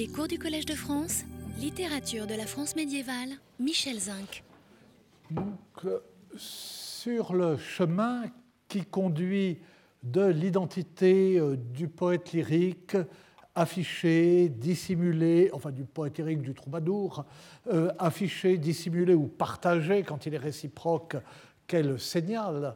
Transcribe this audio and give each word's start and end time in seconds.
Les 0.00 0.08
cours 0.08 0.28
du 0.28 0.38
Collège 0.38 0.64
de 0.64 0.72
France, 0.72 1.24
littérature 1.58 2.26
de 2.26 2.34
la 2.34 2.46
France 2.46 2.74
médiévale, 2.74 3.32
Michel 3.58 3.98
Zinc. 4.00 4.42
Donc, 5.30 5.52
sur 6.36 7.34
le 7.34 7.58
chemin 7.58 8.22
qui 8.66 8.86
conduit 8.86 9.58
de 10.02 10.24
l'identité 10.24 11.38
euh, 11.38 11.54
du 11.54 11.86
poète 11.86 12.32
lyrique 12.32 12.96
affiché, 13.54 14.48
dissimulé, 14.48 15.50
enfin 15.52 15.70
du 15.70 15.84
poète 15.84 16.16
lyrique, 16.16 16.40
du 16.40 16.54
troubadour, 16.54 17.26
euh, 17.70 17.92
affiché, 17.98 18.56
dissimulé 18.56 19.12
ou 19.12 19.26
partagé 19.26 20.02
quand 20.02 20.24
il 20.24 20.32
est 20.32 20.38
réciproque, 20.38 21.18
qu'elle 21.66 22.00
signale, 22.00 22.74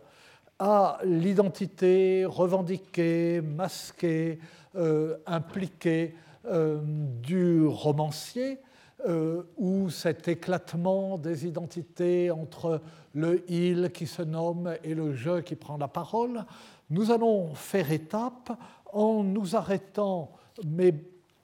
à 0.59 0.99
l'identité 1.07 2.27
revendiquée, 2.27 3.41
masquée, 3.41 4.41
euh, 4.77 5.17
impliquée 5.25 6.17
du 6.47 7.67
romancier, 7.67 8.59
euh, 9.07 9.43
où 9.59 9.91
cet 9.91 10.29
éclatement 10.29 11.19
des 11.19 11.47
identités 11.47 12.31
entre 12.31 12.81
le 13.13 13.45
il 13.51 13.91
qui 13.93 14.07
se 14.07 14.23
nomme 14.23 14.77
et 14.83 14.95
le 14.95 15.13
je 15.13 15.41
qui 15.41 15.57
prend 15.57 15.77
la 15.77 15.89
parole, 15.89 16.47
nous 16.89 17.11
allons 17.11 17.53
faire 17.55 17.93
étape 17.93 18.53
en 18.95 19.23
nous 19.23 19.57
arrêtant, 19.57 20.31
mais 20.65 20.95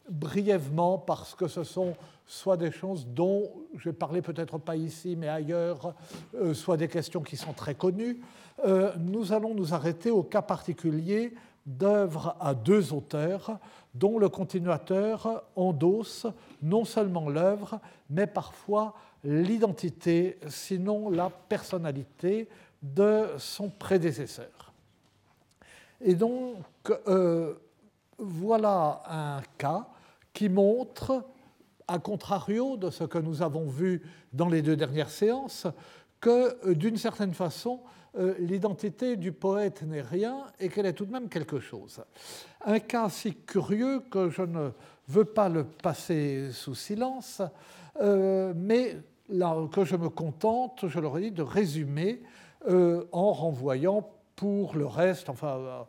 brièvement, 0.08 0.96
parce 0.96 1.34
que 1.34 1.48
ce 1.48 1.62
sont 1.62 1.94
soit 2.26 2.56
des 2.56 2.70
choses 2.70 3.06
dont 3.06 3.50
je 3.76 3.90
vais 3.90 3.96
parler 3.96 4.22
peut-être 4.22 4.56
pas 4.56 4.76
ici, 4.76 5.14
mais 5.14 5.28
ailleurs, 5.28 5.94
euh, 6.36 6.54
soit 6.54 6.78
des 6.78 6.88
questions 6.88 7.20
qui 7.20 7.36
sont 7.36 7.52
très 7.52 7.74
connues, 7.74 8.22
euh, 8.64 8.92
nous 8.96 9.34
allons 9.34 9.54
nous 9.54 9.74
arrêter 9.74 10.10
au 10.10 10.22
cas 10.22 10.40
particulier 10.40 11.34
d'œuvres 11.78 12.36
à 12.40 12.54
deux 12.54 12.92
auteurs 12.92 13.58
dont 13.94 14.18
le 14.18 14.28
continuateur 14.28 15.42
endosse 15.56 16.26
non 16.62 16.84
seulement 16.84 17.28
l'œuvre, 17.28 17.80
mais 18.08 18.26
parfois 18.26 18.94
l'identité, 19.24 20.38
sinon 20.48 21.10
la 21.10 21.30
personnalité 21.30 22.48
de 22.82 23.26
son 23.38 23.68
prédécesseur. 23.68 24.72
Et 26.00 26.14
donc, 26.14 26.56
euh, 27.08 27.54
voilà 28.18 29.02
un 29.06 29.42
cas 29.58 29.86
qui 30.32 30.48
montre, 30.48 31.24
à 31.86 31.98
contrario 31.98 32.76
de 32.76 32.90
ce 32.90 33.04
que 33.04 33.18
nous 33.18 33.42
avons 33.42 33.66
vu 33.66 34.02
dans 34.32 34.48
les 34.48 34.62
deux 34.62 34.76
dernières 34.76 35.10
séances, 35.10 35.66
que 36.20 36.72
d'une 36.72 36.96
certaine 36.96 37.34
façon, 37.34 37.80
l'identité 38.38 39.16
du 39.16 39.32
poète 39.32 39.82
n'est 39.82 40.02
rien 40.02 40.44
et 40.58 40.68
qu'elle 40.68 40.86
est 40.86 40.92
tout 40.92 41.04
de 41.04 41.12
même 41.12 41.28
quelque 41.28 41.60
chose. 41.60 42.02
Un 42.64 42.80
cas 42.80 43.08
si 43.08 43.34
curieux 43.34 44.00
que 44.10 44.28
je 44.30 44.42
ne 44.42 44.70
veux 45.08 45.24
pas 45.24 45.48
le 45.48 45.64
passer 45.64 46.50
sous 46.52 46.74
silence, 46.74 47.42
euh, 48.00 48.52
mais 48.56 48.96
que 49.72 49.84
je 49.84 49.96
me 49.96 50.08
contente, 50.08 50.88
je 50.88 50.98
l'aurais 50.98 51.22
dit, 51.22 51.30
de 51.30 51.42
résumer 51.42 52.22
euh, 52.68 53.04
en 53.12 53.32
renvoyant 53.32 54.08
pour 54.34 54.74
le 54.74 54.86
reste, 54.86 55.28
enfin, 55.28 55.86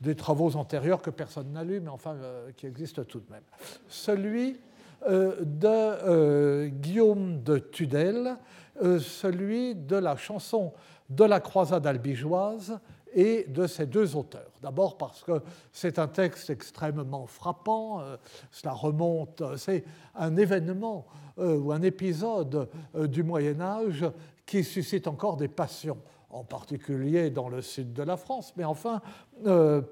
des 0.00 0.14
travaux 0.14 0.56
antérieurs 0.56 1.02
que 1.02 1.10
personne 1.10 1.52
n'a 1.52 1.64
lus, 1.64 1.80
mais 1.80 1.88
enfin, 1.88 2.16
qui 2.56 2.66
existent 2.66 3.02
tout 3.04 3.20
de 3.20 3.30
même. 3.32 3.42
Celui 3.88 4.58
de 5.06 6.68
Guillaume 6.68 7.42
de 7.42 7.58
Tudel, 7.58 8.36
celui 8.80 9.74
de 9.74 9.96
la 9.96 10.16
chanson 10.16 10.72
de 11.10 11.24
la 11.24 11.40
croisade 11.40 11.86
albigeoise 11.86 12.78
et 13.14 13.44
de 13.48 13.66
ces 13.66 13.86
deux 13.86 14.16
auteurs. 14.16 14.50
D'abord 14.60 14.98
parce 14.98 15.22
que 15.22 15.40
c'est 15.72 15.98
un 15.98 16.08
texte 16.08 16.50
extrêmement 16.50 17.26
frappant, 17.26 18.00
euh, 18.00 18.16
cela 18.50 18.72
remonte, 18.72 19.42
c'est 19.56 19.84
un 20.14 20.36
événement 20.36 21.06
euh, 21.38 21.56
ou 21.56 21.72
un 21.72 21.82
épisode 21.82 22.68
euh, 22.94 23.06
du 23.06 23.22
Moyen 23.22 23.60
Âge 23.60 24.04
qui 24.44 24.64
suscite 24.64 25.06
encore 25.06 25.36
des 25.36 25.48
passions, 25.48 25.98
en 26.28 26.44
particulier 26.44 27.30
dans 27.30 27.48
le 27.48 27.62
sud 27.62 27.92
de 27.92 28.02
la 28.02 28.16
France, 28.16 28.52
mais 28.56 28.64
enfin 28.64 29.00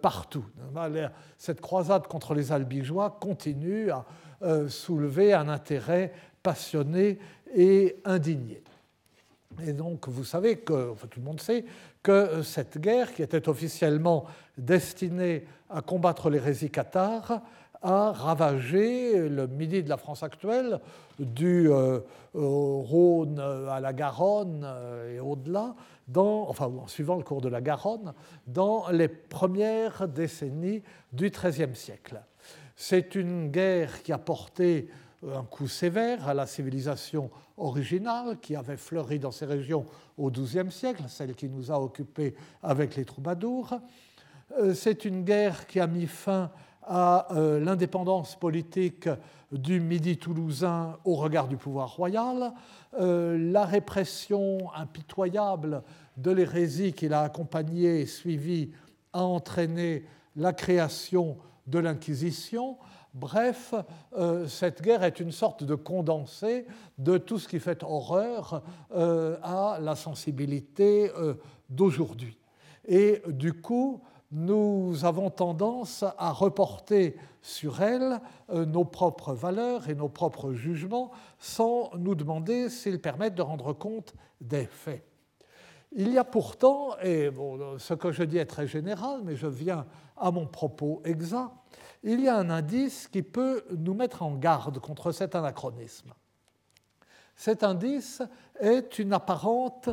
partout. 0.03 0.45
Cette 1.39 1.61
croisade 1.63 2.07
contre 2.07 2.35
les 2.35 2.53
albigeois 2.53 3.17
continue 3.19 3.91
à 3.91 4.05
soulever 4.69 5.33
un 5.33 5.49
intérêt 5.49 6.13
passionné 6.43 7.19
et 7.55 7.97
indigné. 8.05 8.63
Et 9.67 9.73
donc, 9.73 10.09
vous 10.09 10.25
savez 10.25 10.59
que, 10.59 10.91
enfin, 10.91 11.07
tout 11.09 11.21
le 11.21 11.27
monde 11.27 11.41
sait, 11.41 11.65
que 12.03 12.43
cette 12.43 12.79
guerre, 12.79 13.15
qui 13.15 13.23
était 13.23 13.49
officiellement 13.49 14.25
destinée 14.59 15.45
à 15.71 15.83
combattre 15.83 16.31
l'hérésie 16.31 16.71
cathare, 16.71 17.43
a 17.83 18.13
ravagé 18.13 19.29
le 19.29 19.47
midi 19.49 19.83
de 19.83 19.89
la 19.89 19.97
France 19.97 20.23
actuelle, 20.23 20.81
du 21.19 21.71
euh, 21.71 22.01
Rhône 22.35 23.39
à 23.39 23.81
la 23.81 23.93
Garonne 23.93 24.63
euh, 24.65 25.17
et 25.17 25.21
au-delà, 25.21 25.75
enfin, 26.15 26.67
en 26.67 26.87
suivant 26.87 27.17
le 27.17 27.23
cours 27.23 27.41
de 27.41 27.49
la 27.49 27.61
Garonne, 27.61 28.15
dans 28.47 28.89
les 28.91 29.09
premières 29.09 30.09
décennies 30.09 30.83
du 31.13 31.31
XIIIe 31.31 31.75
siècle. 31.75 32.23
C'est 32.77 33.15
une 33.15 33.51
guerre 33.51 34.03
qui 34.03 34.13
a 34.13 34.19
porté 34.19 34.89
un 35.31 35.45
coup 35.45 35.69
sévère 35.69 36.29
à 36.29 36.35
la 36.35 36.47
civilisation 36.47 37.31
originale 37.57 38.39
qui 38.41 38.57
avait 38.57 38.77
fleuri 38.77 39.19
dans 39.19 39.31
ces 39.31 39.47
régions 39.47 39.87
au 40.19 40.31
XIIe 40.31 40.71
siècle, 40.71 41.05
celle 41.09 41.35
qui 41.35 41.49
nous 41.49 41.71
a 41.71 41.81
occupés 41.81 42.35
avec 42.63 42.97
les 42.97 43.05
troubadours. 43.05 43.75
Euh, 44.59 44.75
c'est 44.75 45.05
une 45.05 45.23
guerre 45.23 45.67
qui 45.67 45.81
a 45.81 45.87
mis 45.87 46.07
fin 46.07 46.51
à 46.83 47.33
euh, 47.37 47.61
l'indépendance 47.61 48.37
politique 48.37 49.09
du 49.53 49.81
Midi 49.81 50.17
toulousain 50.17 50.99
au 51.05 51.15
regard 51.15 51.47
du 51.47 51.57
pouvoir 51.57 51.95
royal. 51.95 52.53
Euh, 52.99 53.39
la 53.39 53.65
répression 53.65 54.73
impitoyable 54.75 55.83
de 56.17 56.31
l'hérésie 56.31 56.93
qui 56.93 57.09
l'a 57.09 57.23
accompagnée 57.23 58.01
et 58.01 58.07
suivie 58.07 58.73
a 59.13 59.23
entraîné 59.23 60.05
la 60.37 60.53
création 60.53 61.37
de 61.67 61.79
l'Inquisition. 61.79 62.77
Bref, 63.15 63.75
euh, 64.17 64.47
cette 64.47 64.81
guerre 64.81 65.05
est 65.05 65.21
une 65.21 65.33
sorte 65.33 65.65
de 65.65 65.75
condensé 65.75 66.67
de 66.97 67.19
tout 67.19 67.39
ce 67.39 67.47
qui 67.47 67.61
fait 67.61 67.83
horreur 67.83 68.63
euh, 68.95 69.37
à 69.43 69.79
la 69.81 69.97
sensibilité 69.97 71.11
euh, 71.19 71.35
d'aujourd'hui. 71.69 72.39
Et 72.87 73.23
du 73.29 73.53
coup, 73.53 74.01
nous 74.31 75.05
avons 75.05 75.29
tendance 75.29 76.05
à 76.17 76.33
reporter 76.33 77.17
sur 77.43 77.83
elle 77.83 78.19
nos 78.51 78.85
propres 78.85 79.35
valeurs 79.35 79.91
et 79.91 79.95
nos 79.95 80.09
propres 80.09 80.55
jugements 80.55 81.11
sans 81.39 81.91
nous 81.99 82.15
demander 82.15 82.71
s'ils 82.71 83.01
permettent 83.01 83.35
de 83.35 83.43
rendre 83.43 83.75
compte 83.75 84.15
des 84.41 84.65
faits. 84.65 85.12
Il 85.95 86.13
y 86.13 86.19
a 86.19 86.25
pourtant, 86.25 86.97
et 87.03 87.31
ce 87.79 87.95
que 87.95 88.13
je 88.13 88.23
dis 88.23 88.39
est 88.39 88.47
très 88.47 88.67
général, 88.67 89.21
mais 89.25 89.37
je 89.37 89.47
viens 89.47 89.87
à 90.17 90.31
mon 90.31 90.47
propos 90.47 91.03
exact, 91.05 91.51
il 92.03 92.21
y 92.21 92.29
a 92.29 92.37
un 92.37 92.51
indice 92.51 93.09
qui 93.09 93.23
peut 93.23 93.65
nous 93.71 93.95
mettre 93.95 94.23
en 94.23 94.35
garde 94.37 94.79
contre 94.79 95.13
cet 95.13 95.35
anachronisme. 95.35 96.13
Cet 97.37 97.63
indice 97.63 98.23
est 98.61 98.99
une 98.99 99.13
apparente 99.13 99.91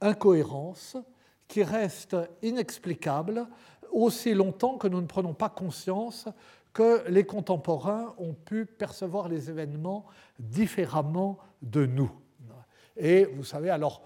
incohérence 0.00 0.96
qui 1.48 1.62
reste 1.62 2.16
inexplicable 2.42 3.46
aussi 3.92 4.34
longtemps 4.34 4.78
que 4.78 4.88
nous 4.88 5.00
ne 5.00 5.06
prenons 5.06 5.34
pas 5.34 5.50
conscience 5.50 6.28
que 6.72 7.06
les 7.08 7.24
contemporains 7.24 8.14
ont 8.16 8.32
pu 8.32 8.64
percevoir 8.64 9.28
les 9.28 9.50
événements 9.50 10.06
différemment 10.38 11.38
de 11.60 11.84
nous. 11.84 12.10
Et 12.96 13.24
vous 13.26 13.44
savez, 13.44 13.70
alors 13.70 14.02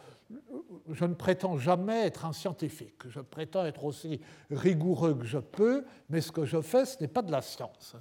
je 0.90 1.04
ne 1.04 1.14
prétends 1.14 1.58
jamais 1.58 2.06
être 2.06 2.24
un 2.24 2.32
scientifique. 2.32 3.08
Je 3.08 3.20
prétends 3.20 3.64
être 3.64 3.84
aussi 3.84 4.20
rigoureux 4.50 5.14
que 5.14 5.24
je 5.24 5.38
peux, 5.38 5.84
mais 6.10 6.20
ce 6.20 6.32
que 6.32 6.44
je 6.44 6.60
fais, 6.60 6.84
ce 6.84 7.00
n'est 7.00 7.08
pas 7.08 7.22
de 7.22 7.32
la 7.32 7.42
science. 7.42 7.96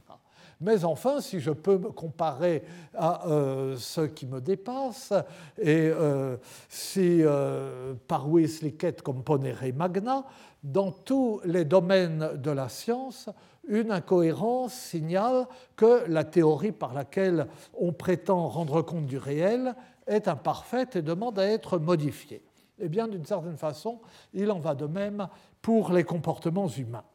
Mais 0.61 0.85
enfin, 0.85 1.19
si 1.21 1.39
je 1.39 1.51
peux 1.51 1.77
me 1.77 1.91
comparer 1.91 2.63
à 2.93 3.27
euh, 3.27 3.75
ceux 3.77 4.07
qui 4.07 4.25
me 4.25 4.39
dépassent, 4.39 5.13
et 5.59 5.89
euh, 5.89 6.37
si 6.69 7.21
euh, 7.21 7.93
paruis 8.07 8.47
licet 8.61 8.95
componere 9.03 9.73
magna, 9.75 10.23
dans 10.63 10.91
tous 10.91 11.41
les 11.45 11.65
domaines 11.65 12.37
de 12.37 12.51
la 12.51 12.69
science, 12.69 13.29
une 13.67 13.91
incohérence 13.91 14.73
signale 14.73 15.47
que 15.75 16.03
la 16.07 16.23
théorie 16.23 16.71
par 16.71 16.93
laquelle 16.93 17.47
on 17.73 17.91
prétend 17.91 18.47
rendre 18.47 18.81
compte 18.81 19.05
du 19.05 19.17
réel 19.17 19.75
est 20.07 20.27
imparfaite 20.27 20.95
et 20.95 21.01
demande 21.01 21.39
à 21.39 21.47
être 21.47 21.77
modifiée. 21.77 22.43
Eh 22.79 22.89
bien, 22.89 23.07
d'une 23.07 23.25
certaine 23.25 23.57
façon, 23.57 24.01
il 24.33 24.51
en 24.51 24.59
va 24.59 24.75
de 24.75 24.85
même 24.85 25.27
pour 25.61 25.91
les 25.91 26.03
comportements 26.03 26.67
humains. 26.67 27.05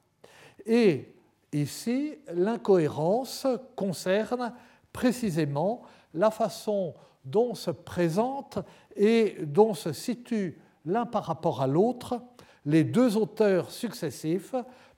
Et 0.67 1.15
ici, 1.53 2.17
l'incohérence 2.33 3.47
concerne 3.77 4.53
précisément 4.93 5.83
la 6.15 6.31
façon 6.31 6.95
dont 7.25 7.55
se 7.55 7.71
présentent 7.71 8.59
et 8.97 9.37
dont 9.43 9.75
se 9.75 9.93
situent 9.93 10.59
l'un 10.87 11.07
par 11.07 11.25
rapport 11.25 11.61
à 11.63 11.67
l'autre 11.67 12.21
les 12.65 12.85
deux 12.85 13.17
auteurs 13.17 13.71
successifs 13.71 14.55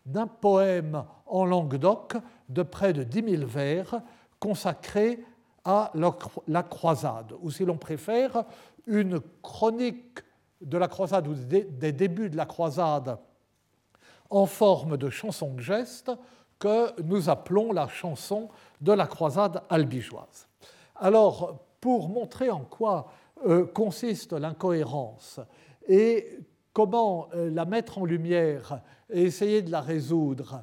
d'un 0.07 0.27
poème 0.27 1.05
en 1.27 1.45
langue 1.45 1.77
d'oc 1.77 2.15
de 2.49 2.63
près 2.63 2.93
de 2.93 3.03
10 3.03 3.37
000 3.37 3.47
vers 3.47 4.03
consacrée 4.41 5.25
à 5.65 5.93
la 6.49 6.63
croisade, 6.63 7.35
ou 7.41 7.51
si 7.51 7.65
l'on 7.65 7.77
préfère, 7.77 8.45
une 8.87 9.21
chronique 9.43 10.21
de 10.61 10.79
la 10.79 10.89
croisade 10.89 11.29
ou 11.29 11.35
des 11.35 11.93
débuts 11.93 12.31
de 12.31 12.37
la 12.37 12.47
croisade 12.47 13.19
en 14.31 14.47
forme 14.47 14.97
de 14.97 15.11
chanson 15.11 15.55
de 15.55 15.61
geste 15.61 16.11
que 16.59 17.01
nous 17.03 17.29
appelons 17.29 17.73
la 17.73 17.89
chanson 17.89 18.49
de 18.81 18.93
la 18.93 19.07
croisade 19.07 19.63
albigeoise. 19.69 20.49
Alors, 20.97 21.59
pour 21.81 22.09
montrer 22.09 22.51
en 22.51 22.61
quoi 22.61 23.11
euh, 23.47 23.67
consiste 23.67 24.33
l'incohérence 24.33 25.41
et 25.89 26.39
comment 26.73 27.29
euh, 27.35 27.51
la 27.51 27.65
mettre 27.65 27.99
en 27.99 28.05
lumière 28.05 28.81
et 29.11 29.23
essayer 29.23 29.63
de 29.63 29.71
la 29.71 29.81
résoudre 29.81 30.63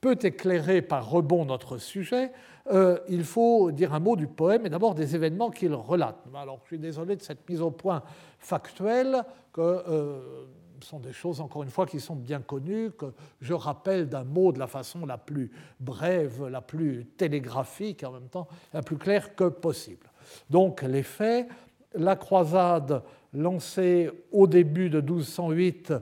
peut 0.00 0.18
éclairer 0.22 0.82
par 0.82 1.08
rebond 1.08 1.44
notre 1.44 1.78
sujet, 1.78 2.32
euh, 2.70 2.98
il 3.08 3.24
faut 3.24 3.70
dire 3.70 3.94
un 3.94 4.00
mot 4.00 4.16
du 4.16 4.26
poème 4.26 4.66
et 4.66 4.70
d'abord 4.70 4.94
des 4.94 5.14
événements 5.14 5.50
qu'il 5.50 5.74
relate. 5.74 6.16
Alors 6.34 6.60
je 6.62 6.68
suis 6.68 6.78
désolé 6.78 7.16
de 7.16 7.22
cette 7.22 7.48
mise 7.48 7.60
au 7.60 7.70
point 7.70 8.02
factuelle, 8.38 9.24
que 9.52 9.60
euh, 9.60 10.46
sont 10.84 11.00
des 11.00 11.12
choses, 11.12 11.40
encore 11.40 11.62
une 11.62 11.70
fois, 11.70 11.86
qui 11.86 12.00
sont 12.00 12.16
bien 12.16 12.40
connues, 12.40 12.90
que 12.90 13.12
je 13.40 13.52
rappelle 13.52 14.08
d'un 14.08 14.24
mot 14.24 14.52
de 14.52 14.58
la 14.58 14.66
façon 14.66 15.06
la 15.06 15.18
plus 15.18 15.50
brève, 15.78 16.46
la 16.46 16.60
plus 16.60 17.06
télégraphique, 17.16 18.04
en 18.04 18.12
même 18.12 18.28
temps 18.28 18.48
la 18.72 18.82
plus 18.82 18.96
claire 18.96 19.34
que 19.34 19.44
possible. 19.44 20.10
Donc 20.48 20.82
les 20.82 21.02
faits, 21.02 21.48
la 21.94 22.16
croisade 22.16 23.02
lancée 23.32 24.10
au 24.32 24.46
début 24.46 24.90
de 24.90 25.00
1208 25.00 25.92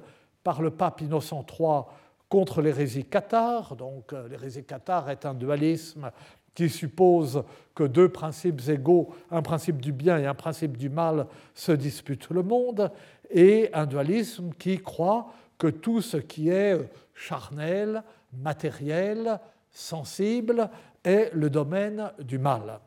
par 0.45 0.63
le 0.63 0.71
pape 0.71 1.01
Innocent 1.01 1.45
III 1.59 1.83
contre 2.29 2.63
l'hérésie 2.63 3.05
cathare. 3.05 3.77
Donc 3.77 4.13
euh, 4.13 4.29
l'hérésie 4.29 4.65
cathare 4.65 5.11
est 5.11 5.25
un 5.25 5.35
dualisme 5.35 6.11
qui 6.55 6.69
suppose 6.69 7.45
que 7.75 7.85
deux 7.85 8.09
principes 8.09 8.69
égaux, 8.69 9.15
un 9.31 9.43
principe 9.43 9.81
du 9.81 9.93
bien 9.93 10.19
et 10.19 10.27
un 10.27 10.35
principe 10.35 10.77
du 10.77 10.89
mal, 10.89 11.27
se 11.55 11.71
disputent 11.71 12.31
le 12.31 12.43
monde, 12.43 12.91
et 13.31 13.71
un 13.73 13.87
dualisme 13.87 14.51
qui 14.59 14.79
croit 14.79 15.33
que 15.57 15.69
tout 15.69 16.03
ce 16.03 16.17
qui 16.17 16.49
est 16.49 16.77
charnel, 17.15 18.03
matériel, 18.33 19.39
sensible, 19.71 20.69
est 21.05 21.31
le 21.33 21.49
domaine 21.49 22.11
du 22.19 22.39
mal. 22.39 22.81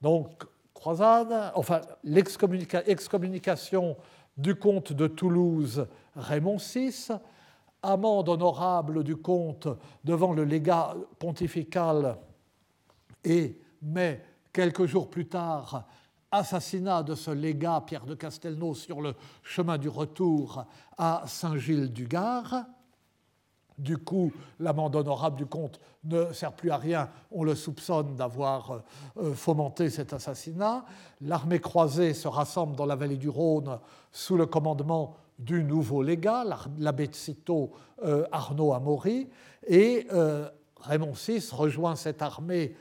Donc, 0.00 0.44
croisade, 0.72 1.52
enfin, 1.54 1.82
l'excommunication 2.04 3.96
du 4.36 4.54
comte 4.54 4.94
de 4.94 5.06
Toulouse 5.06 5.86
Raymond 6.16 6.56
VI, 6.56 7.10
amende 7.82 8.28
honorable 8.28 9.04
du 9.04 9.16
comte 9.16 9.68
devant 10.04 10.32
le 10.32 10.44
légat 10.44 10.94
pontifical 11.18 12.18
et, 13.24 13.58
mais 13.82 14.24
quelques 14.52 14.86
jours 14.86 15.08
plus 15.08 15.28
tard, 15.28 15.84
assassinat 16.30 17.02
de 17.02 17.14
ce 17.14 17.30
légat 17.30 17.82
Pierre 17.86 18.06
de 18.06 18.14
Castelnau 18.14 18.74
sur 18.74 19.00
le 19.00 19.14
chemin 19.42 19.78
du 19.78 19.88
retour 19.88 20.64
à 20.96 21.24
Saint-Gilles-du-Gard. 21.26 22.64
Du 23.78 23.96
coup, 23.96 24.30
l'amende 24.58 24.94
honorable 24.94 25.36
du 25.36 25.46
comte 25.46 25.80
ne 26.04 26.32
sert 26.34 26.52
plus 26.52 26.70
à 26.70 26.76
rien. 26.76 27.08
On 27.32 27.44
le 27.44 27.54
soupçonne 27.54 28.14
d'avoir 28.14 28.82
euh, 29.16 29.32
fomenté 29.32 29.88
cet 29.88 30.12
assassinat. 30.12 30.84
L'armée 31.22 31.60
croisée 31.60 32.12
se 32.12 32.28
rassemble 32.28 32.76
dans 32.76 32.84
la 32.84 32.94
vallée 32.94 33.16
du 33.16 33.30
Rhône 33.30 33.78
sous 34.12 34.36
le 34.36 34.44
commandement 34.44 35.16
du 35.40 35.64
nouveau 35.64 36.02
légat, 36.02 36.44
l'abbé 36.78 37.08
de 37.08 37.14
Cîteaux 37.14 37.72
euh, 38.04 38.26
Arnaud 38.30 38.72
Amaury, 38.72 39.28
et 39.66 40.06
euh, 40.12 40.48
Raymond 40.76 41.12
VI 41.12 41.44
rejoint 41.52 41.96
cette 41.96 42.22
armée 42.22 42.74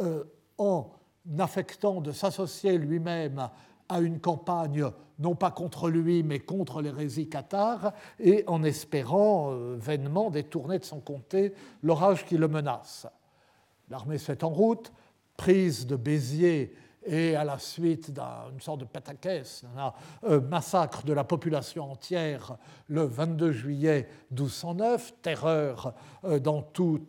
euh, 0.00 0.24
en 0.58 0.90
affectant 1.38 2.00
de 2.00 2.12
s'associer 2.12 2.78
lui-même 2.78 3.48
à 3.88 4.00
une 4.00 4.18
campagne 4.20 4.86
non 5.18 5.34
pas 5.34 5.50
contre 5.50 5.88
lui, 5.88 6.22
mais 6.22 6.40
contre 6.40 6.82
l'hérésie 6.82 7.28
cathare, 7.28 7.92
et 8.18 8.44
en 8.46 8.62
espérant 8.62 9.50
vainement 9.76 10.30
détourner 10.30 10.78
de 10.78 10.84
son 10.84 11.00
comté 11.00 11.54
l'orage 11.82 12.26
qui 12.26 12.36
le 12.36 12.48
menace. 12.48 13.06
L'armée 13.88 14.18
se 14.18 14.30
met 14.32 14.44
en 14.44 14.50
route, 14.50 14.92
prise 15.38 15.86
de 15.86 15.96
Béziers 15.96 16.74
et 17.06 17.36
à 17.36 17.44
la 17.44 17.58
suite 17.58 18.10
d'une 18.12 18.60
sorte 18.60 18.80
de 18.80 18.84
pataquès, 18.84 19.64
massacre 20.50 21.04
de 21.04 21.12
la 21.12 21.24
population 21.24 21.90
entière 21.90 22.56
le 22.88 23.04
22 23.04 23.52
juillet 23.52 24.08
1209, 24.30 25.14
terreur 25.22 25.94
euh, 26.24 26.38
dans 26.38 26.62
tout 26.62 27.00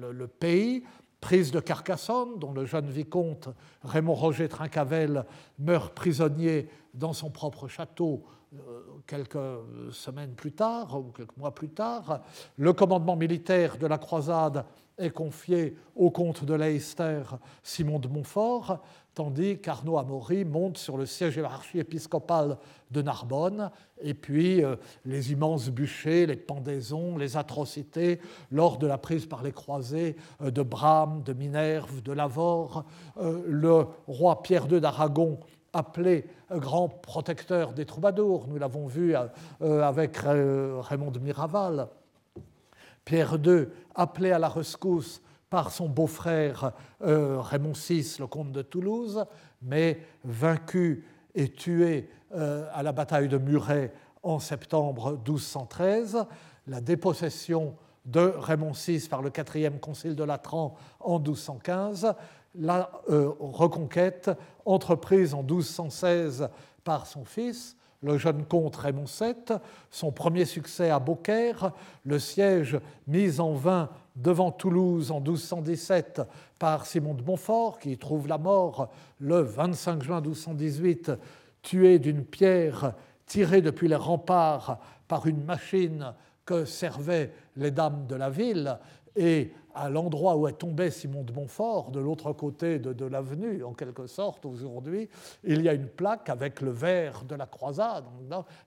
le, 0.00 0.26
pays, 0.26 0.84
prise 1.20 1.50
de 1.50 1.60
Carcassonne, 1.60 2.38
dont 2.38 2.52
le 2.52 2.64
jeune 2.64 2.88
vicomte 2.88 3.48
Raymond 3.82 4.14
Roger 4.14 4.48
Trincavel 4.48 5.24
meurt 5.58 5.94
prisonnier 5.94 6.68
dans 6.94 7.12
son 7.12 7.30
propre 7.30 7.68
château 7.68 8.24
euh, 8.54 8.80
quelques 9.06 9.38
semaines 9.92 10.34
plus 10.34 10.52
tard 10.52 10.98
ou 10.98 11.12
quelques 11.12 11.36
mois 11.36 11.54
plus 11.54 11.70
tard. 11.70 12.22
Le 12.56 12.72
commandement 12.72 13.16
militaire 13.16 13.76
de 13.76 13.86
la 13.86 13.98
croisade 13.98 14.64
est 14.98 15.10
confié 15.10 15.76
au 15.94 16.10
comte 16.10 16.44
de 16.44 16.54
Leicester, 16.54 17.22
Simon 17.62 17.98
de 17.98 18.08
Montfort, 18.08 18.80
tandis 19.14 19.58
qu'Arnaud 19.58 19.98
Amaury 19.98 20.44
monte 20.44 20.78
sur 20.78 20.96
le 20.96 21.06
siège 21.06 21.38
archiépiscopal 21.38 22.58
de 22.90 23.02
Narbonne, 23.02 23.70
et 24.00 24.14
puis 24.14 24.64
euh, 24.64 24.76
les 25.04 25.32
immenses 25.32 25.68
bûchers, 25.68 26.26
les 26.26 26.36
pendaisons, 26.36 27.16
les 27.16 27.36
atrocités 27.36 28.20
lors 28.50 28.78
de 28.78 28.86
la 28.86 28.98
prise 28.98 29.26
par 29.26 29.42
les 29.42 29.52
croisés 29.52 30.16
euh, 30.42 30.50
de 30.50 30.62
Brame, 30.62 31.22
de 31.22 31.32
Minerve, 31.32 32.02
de 32.02 32.12
Lavore, 32.12 32.84
euh, 33.18 33.42
le 33.46 33.86
roi 34.06 34.42
Pierre 34.42 34.66
II 34.70 34.80
d'Aragon 34.80 35.38
appelé 35.72 36.26
grand 36.50 36.88
protecteur 36.88 37.72
des 37.72 37.86
troubadours, 37.86 38.48
nous 38.48 38.58
l'avons 38.58 38.88
vu 38.88 39.14
avec 39.60 40.16
Raymond 40.16 41.12
de 41.12 41.20
Miraval, 41.20 41.86
Pierre 43.04 43.36
II 43.44 43.68
appelé 43.94 44.32
à 44.32 44.40
la 44.40 44.48
rescousse 44.48 45.22
par 45.50 45.72
son 45.72 45.88
beau-frère 45.88 46.72
euh, 47.02 47.40
Raymond 47.40 47.72
VI, 47.74 48.16
le 48.20 48.26
comte 48.28 48.52
de 48.52 48.62
Toulouse, 48.62 49.24
mais 49.60 49.98
vaincu 50.24 51.04
et 51.34 51.48
tué 51.48 52.08
euh, 52.34 52.68
à 52.72 52.84
la 52.84 52.92
bataille 52.92 53.28
de 53.28 53.36
Muret 53.36 53.92
en 54.22 54.38
septembre 54.38 55.18
1213, 55.26 56.24
la 56.68 56.80
dépossession 56.80 57.74
de 58.06 58.32
Raymond 58.36 58.72
VI 58.72 59.08
par 59.08 59.22
le 59.22 59.30
quatrième 59.30 59.80
concile 59.80 60.14
de 60.14 60.24
Latran 60.24 60.76
en 61.00 61.18
1215, 61.18 62.14
la 62.54 62.90
euh, 63.10 63.32
reconquête 63.40 64.30
entreprise 64.64 65.34
en 65.34 65.42
1216 65.42 66.48
par 66.84 67.06
son 67.06 67.24
fils, 67.24 67.76
le 68.02 68.16
jeune 68.18 68.44
comte 68.44 68.76
Raymond 68.76 69.04
VII, 69.04 69.58
son 69.90 70.12
premier 70.12 70.44
succès 70.44 70.90
à 70.90 70.98
Beaucaire, 70.98 71.72
le 72.04 72.18
siège 72.18 72.78
mis 73.06 73.40
en 73.40 73.52
vain 73.52 73.90
devant 74.16 74.50
Toulouse 74.50 75.10
en 75.10 75.20
1217 75.20 76.22
par 76.58 76.86
Simon 76.86 77.14
de 77.14 77.22
Montfort, 77.22 77.78
qui 77.78 77.96
trouve 77.98 78.28
la 78.28 78.38
mort 78.38 78.90
le 79.18 79.40
25 79.40 80.02
juin 80.02 80.20
1218, 80.20 81.12
tué 81.62 81.98
d'une 81.98 82.24
pierre 82.24 82.94
tirée 83.26 83.62
depuis 83.62 83.88
les 83.88 83.96
remparts 83.96 84.78
par 85.08 85.26
une 85.26 85.44
machine 85.44 86.14
que 86.44 86.64
servaient 86.64 87.32
les 87.56 87.70
dames 87.70 88.06
de 88.06 88.16
la 88.16 88.30
ville, 88.30 88.78
et 89.16 89.52
à 89.74 89.88
l'endroit 89.88 90.36
où 90.36 90.48
est 90.48 90.58
tombé 90.58 90.90
Simon 90.90 91.22
de 91.22 91.32
Montfort, 91.32 91.90
de 91.90 92.00
l'autre 92.00 92.32
côté 92.32 92.78
de, 92.78 93.04
l'avenue, 93.04 93.62
en 93.62 93.72
quelque 93.72 94.06
sorte, 94.06 94.44
aujourd'hui, 94.44 95.08
il 95.44 95.62
y 95.62 95.68
a 95.68 95.74
une 95.74 95.88
plaque 95.88 96.28
avec 96.28 96.60
le 96.60 96.70
verre 96.70 97.24
de 97.24 97.34
la 97.34 97.46
croisade. 97.46 98.04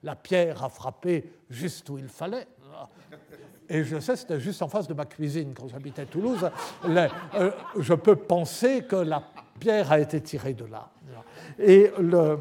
La 0.02 0.16
pierre 0.16 0.64
a 0.64 0.68
frappé 0.68 1.30
juste 1.50 1.90
où 1.90 1.98
il 1.98 2.08
fallait. 2.08 2.46
Et 3.68 3.84
je 3.84 3.98
sais, 3.98 4.16
c'était 4.16 4.40
juste 4.40 4.62
en 4.62 4.68
face 4.68 4.86
de 4.86 4.94
ma 4.94 5.04
cuisine 5.04 5.54
quand 5.54 5.68
j'habitais 5.68 6.06
Toulouse. 6.06 6.50
Euh, 6.84 7.50
je 7.78 7.94
peux 7.94 8.16
penser 8.16 8.84
que 8.84 8.96
la 8.96 9.22
pierre 9.58 9.92
a 9.92 10.00
été 10.00 10.20
tirée 10.20 10.54
de 10.54 10.66
là. 10.66 10.90
Et 11.58 11.90
euh, 11.98 12.36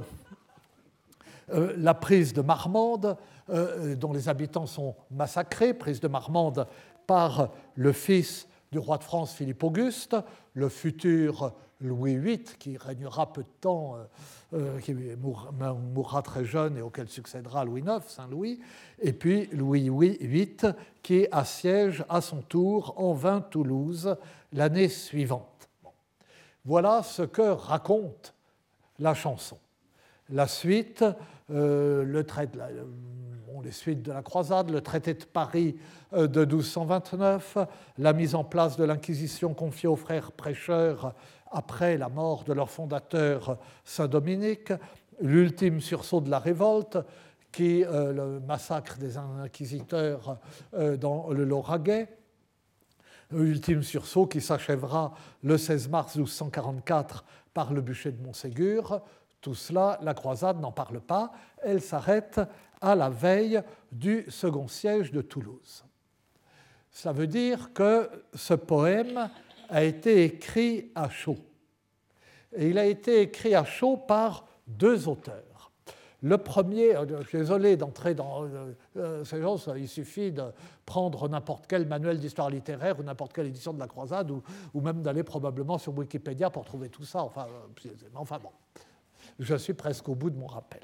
la 1.78 1.94
prise 1.94 2.34
de 2.34 2.42
Marmande, 2.42 3.18
euh, 3.50 3.96
dont 3.96 4.14
les 4.14 4.30
habitants 4.30 4.66
sont 4.66 4.96
massacrés, 5.12 5.74
prise 5.74 6.00
de 6.00 6.08
Marmande 6.08 6.68
par 7.08 7.50
le 7.76 7.92
fils 7.92 8.48
du 8.72 8.80
roi 8.80 8.98
de 8.98 9.04
France 9.04 9.34
Philippe 9.34 9.64
Auguste, 9.64 10.16
le 10.54 10.70
futur 10.70 11.54
Louis 11.84 12.18
VIII, 12.18 12.44
qui 12.58 12.78
régnera 12.78 13.32
peu 13.32 13.44
de 13.44 13.48
temps, 13.60 13.96
euh, 13.96 14.04
euh, 14.54 14.80
qui 14.80 14.94
mourra, 14.94 16.22
très 16.22 16.46
jeune 16.46 16.78
et 16.78 16.82
auquel 16.82 17.10
succédera 17.10 17.66
Louis 17.66 17.82
IX, 17.82 18.02
Saint-Louis, 18.08 18.60
et 19.00 19.14
puis 19.14 19.48
Louis 19.52 19.90
VIII, 19.90 20.74
qui 21.02 21.28
assiège 21.32 22.06
à 22.10 22.22
son 22.22 22.42
tour 22.42 22.94
en 22.98 23.14
vain 23.14 23.42
Toulouse 23.42 24.16
l'année 24.54 24.88
suivante. 24.88 25.70
Voilà 26.66 27.04
ce 27.04 27.24
que 27.24 27.42
raconte 27.42 28.34
la 29.00 29.14
chanson. 29.14 29.58
La 30.30 30.48
suite, 30.48 31.04
euh, 31.52 32.24
les 33.64 33.72
suites 33.72 34.02
de 34.02 34.12
la 34.12 34.22
croisade, 34.22 34.70
le 34.72 34.82
traité 34.82 35.14
de 35.14 35.26
Paris 35.26 35.76
de 36.14 36.46
1229, 36.46 37.58
la 37.98 38.14
mise 38.14 38.36
en 38.36 38.44
place 38.44 38.78
de 38.78 38.84
l'Inquisition 38.84 39.54
confiée 39.54 39.90
aux 39.90 39.96
frères 39.96 40.32
prêcheurs 40.32 41.14
après 41.54 41.98
la 41.98 42.10
mort 42.10 42.44
de 42.44 42.54
leur 42.54 42.70
fondateur 42.70 43.58
Saint 43.84 44.08
Dominique, 44.08 44.74
l'ultime 45.22 45.80
sursaut 45.80 46.22
de 46.22 46.30
la 46.30 46.40
révolte, 46.40 46.98
qui 47.52 47.86
euh, 47.86 48.12
le 48.12 48.40
massacre 48.40 48.98
des 48.98 49.18
inquisiteurs 49.18 50.40
euh, 50.74 50.98
dans 50.98 51.30
le 51.30 51.46
Lauragais, 51.46 52.08
l'ultime 53.32 53.84
sursaut 53.84 54.26
qui 54.26 54.42
s'achèvera 54.42 55.14
le 55.44 55.58
16 55.58 55.90
mars 55.90 56.16
1244 56.16 57.24
par 57.54 57.72
le 57.72 57.82
bûcher 57.82 58.12
de 58.12 58.22
Montségur. 58.24 59.02
Tout 59.40 59.56
cela, 59.56 60.00
la 60.02 60.14
croisade 60.14 60.60
n'en 60.60 60.72
parle 60.72 61.00
pas, 61.00 61.32
elle 61.62 61.82
s'arrête 61.82 62.42
à 62.82 62.96
la 62.96 63.10
veille 63.10 63.62
du 63.92 64.26
second 64.30 64.68
siège 64.68 65.12
de 65.12 65.22
Toulouse. 65.22 65.86
Ça 66.92 67.12
veut 67.12 67.28
dire 67.28 67.72
que 67.74 68.10
ce 68.34 68.54
poème 68.54 69.30
a 69.74 69.84
été 69.84 70.24
écrit 70.24 70.92
à 70.94 71.10
chaud. 71.10 71.38
Et 72.56 72.70
il 72.70 72.78
a 72.78 72.86
été 72.86 73.22
écrit 73.22 73.56
à 73.56 73.66
chaud 73.66 73.98
par 73.98 74.46
deux 74.68 75.08
auteurs. 75.08 75.72
Le 76.22 76.38
premier, 76.38 76.96
euh, 76.96 77.22
je 77.24 77.28
suis 77.28 77.38
désolé 77.40 77.76
d'entrer 77.76 78.14
dans 78.14 78.44
euh, 78.44 78.74
euh, 78.98 79.24
ces 79.26 79.42
choses, 79.42 79.70
il 79.76 79.90
suffit 79.90 80.32
de 80.32 80.44
prendre 80.86 81.28
n'importe 81.28 81.66
quel 81.68 81.88
manuel 81.88 82.20
d'histoire 82.20 82.52
littéraire 82.52 83.00
ou 83.00 83.04
n'importe 83.04 83.34
quelle 83.34 83.48
édition 83.48 83.74
de 83.74 83.80
la 83.80 83.88
croisade 83.88 84.30
ou, 84.30 84.44
ou 84.76 84.80
même 84.80 85.02
d'aller 85.02 85.24
probablement 85.24 85.80
sur 85.80 85.98
Wikipédia 85.98 86.52
pour 86.52 86.64
trouver 86.66 86.90
tout 86.90 87.04
ça. 87.04 87.24
Enfin, 87.24 87.48
enfin 88.14 88.40
bon, 88.42 88.52
je 89.40 89.56
suis 89.56 89.74
presque 89.74 90.08
au 90.08 90.16
bout 90.16 90.30
de 90.30 90.38
mon 90.38 90.48
rappel. 90.48 90.82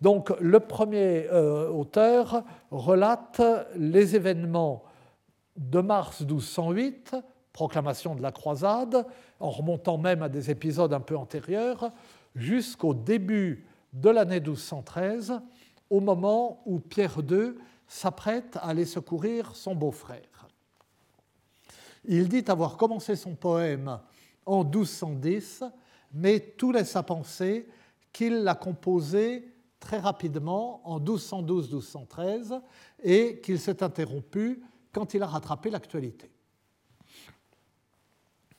Donc 0.00 0.32
le 0.40 0.60
premier 0.60 1.28
auteur 1.30 2.44
relate 2.70 3.40
les 3.76 4.14
événements 4.14 4.84
de 5.56 5.80
mars 5.80 6.20
1208 6.20 7.16
proclamation 7.56 8.14
de 8.14 8.20
la 8.20 8.32
croisade, 8.32 9.06
en 9.40 9.48
remontant 9.48 9.96
même 9.96 10.22
à 10.22 10.28
des 10.28 10.50
épisodes 10.50 10.92
un 10.92 11.00
peu 11.00 11.16
antérieurs, 11.16 11.90
jusqu'au 12.34 12.92
début 12.92 13.66
de 13.94 14.10
l'année 14.10 14.40
1213, 14.40 15.40
au 15.88 16.00
moment 16.00 16.60
où 16.66 16.78
Pierre 16.80 17.16
II 17.26 17.54
s'apprête 17.88 18.58
à 18.58 18.66
aller 18.66 18.84
secourir 18.84 19.56
son 19.56 19.74
beau-frère. 19.74 20.48
Il 22.04 22.28
dit 22.28 22.44
avoir 22.48 22.76
commencé 22.76 23.16
son 23.16 23.34
poème 23.34 24.00
en 24.44 24.62
1210, 24.62 25.64
mais 26.12 26.40
tout 26.40 26.72
laisse 26.72 26.94
à 26.94 27.02
penser 27.02 27.66
qu'il 28.12 28.42
l'a 28.42 28.54
composé 28.54 29.50
très 29.80 29.98
rapidement 29.98 30.82
en 30.84 31.00
1212-1213 31.00 32.60
et 33.02 33.40
qu'il 33.40 33.58
s'est 33.58 33.82
interrompu 33.82 34.62
quand 34.92 35.14
il 35.14 35.22
a 35.22 35.26
rattrapé 35.26 35.70
l'actualité. 35.70 36.35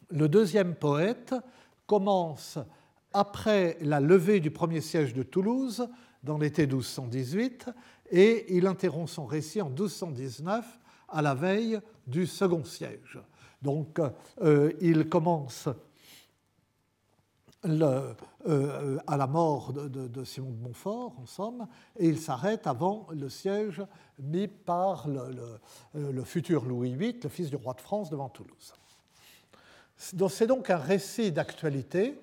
Le 0.10 0.30
deuxième 0.30 0.76
poète 0.76 1.36
commence 1.86 2.58
après 3.14 3.78
la 3.82 4.00
levée 4.00 4.40
du 4.40 4.52
premier 4.52 4.82
siège 4.82 5.14
de 5.14 5.24
Toulouse, 5.24 5.88
dans 6.24 6.38
l'été 6.38 6.66
1218, 6.66 7.70
et 8.12 8.56
il 8.56 8.68
interrompt 8.68 9.10
son 9.10 9.26
récit 9.26 9.62
en 9.62 9.70
1219, 9.70 10.80
à 11.10 11.22
la 11.22 11.34
veille 11.34 11.80
du 12.06 12.26
second 12.26 12.64
siège. 12.64 13.20
Donc 13.62 14.00
euh, 14.42 14.72
il 14.82 15.10
commence 15.10 15.68
euh, 17.66 18.14
à 19.08 19.18
la 19.18 19.28
mort 19.28 19.74
de, 19.74 20.24
Simon 20.24 20.52
de 20.52 20.62
Montfort, 20.62 21.16
en 21.20 21.26
somme, 21.26 21.68
et 21.98 22.08
il 22.08 22.20
s'arrête 22.20 22.66
avant 22.68 23.08
le 23.12 23.30
siège 23.30 23.84
mis 24.20 24.48
par 24.48 25.08
le, 25.08 25.60
le, 25.94 26.24
futur 26.24 26.66
Louis 26.66 26.96
VIII, 26.96 27.20
le 27.24 27.30
fils 27.30 27.50
du 27.50 27.56
roi 27.56 27.74
de 27.74 27.82
France, 27.82 28.10
devant 28.10 28.30
Toulouse. 28.30 28.74
C'est 29.98 30.48
donc 30.48 30.70
un 30.70 30.78
récit 30.78 31.32
d'actualité, 31.32 32.22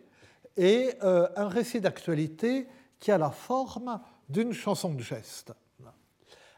et 0.57 0.95
euh, 1.03 1.29
un 1.37 1.49
récit 1.49 1.81
d'actualité 1.81 2.69
qui 3.01 3.11
a 3.11 3.19
la 3.19 3.31
forme 3.31 4.01
d'une 4.29 4.53
chanson 4.53 4.95
de 4.95 5.01
geste. 5.01 5.53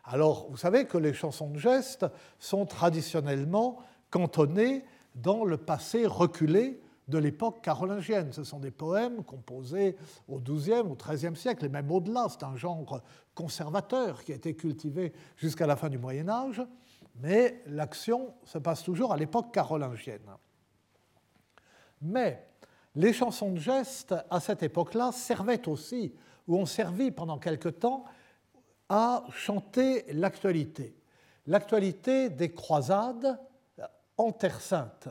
Alors, 0.05 0.47
vous 0.51 0.57
savez 0.57 0.87
que 0.87 0.99
les 0.99 1.13
chansons 1.13 1.51
de 1.51 1.59
geste 1.59 2.07
sont 2.39 2.65
traditionnellement 2.65 3.79
cantonnées 4.11 4.85
dans 5.17 5.45
le 5.45 5.57
passé 5.57 6.07
reculé 6.07 6.81
de 7.09 7.19
l'époque 7.19 7.61
carolingienne. 7.61 8.33
Ce 8.33 8.45
sont 8.45 8.61
des 8.61 8.71
poèmes 8.71 9.25
composés 9.25 9.97
au 10.29 10.39
XIIe 10.39 10.83
ou 10.83 10.95
XIIIe 10.95 11.35
siècle, 11.35 11.65
et 11.65 11.69
même 11.69 11.91
au-delà. 11.91 12.27
C'est 12.29 12.45
un 12.45 12.57
genre 12.57 13.01
conservateur 13.35 14.23
qui 14.23 14.31
a 14.33 14.37
été 14.37 14.55
cultivé 14.55 15.13
jusqu'à 15.37 15.67
la 15.67 15.75
fin 15.75 15.89
du 15.89 15.99
Moyen 15.99 16.29
Âge, 16.29 16.63
mais 17.17 17.63
l'action 17.67 18.33
se 18.45 18.59
passe 18.59 18.85
toujours 18.85 19.13
à 19.13 19.17
l'époque 19.17 19.53
carolingienne. 19.53 20.29
Mais 22.03 22.47
les 22.95 23.13
chansons 23.13 23.53
de 23.53 23.59
geste, 23.59 24.15
à 24.31 24.41
cette 24.41 24.63
époque-là, 24.63 25.13
servaient 25.13 25.69
aussi, 25.69 26.15
ou 26.49 26.57
ont 26.57 26.67
servi 26.67 27.11
pendant 27.11 27.39
quelque 27.39 27.69
temps, 27.69 28.05
à 28.89 29.25
chanter 29.31 30.05
l'actualité. 30.13 30.97
L'actualité 31.47 32.31
des 32.31 32.53
croisades 32.53 33.39
en 34.17 34.33
Terre 34.33 34.61
Sainte, 34.61 35.09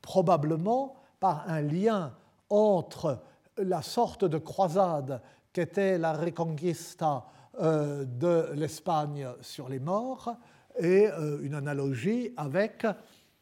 probablement 0.00 0.96
par 1.20 1.48
un 1.48 1.60
lien 1.60 2.14
entre 2.48 3.22
la 3.58 3.82
sorte 3.82 4.24
de 4.24 4.38
croisade 4.38 5.20
qu'était 5.52 5.98
la 5.98 6.14
Reconquista 6.14 7.26
euh, 7.60 8.04
de 8.04 8.50
l'Espagne 8.54 9.28
sur 9.42 9.68
les 9.68 9.78
morts 9.78 10.34
et 10.78 11.08
euh, 11.08 11.42
une 11.42 11.54
analogie 11.54 12.32
avec 12.36 12.86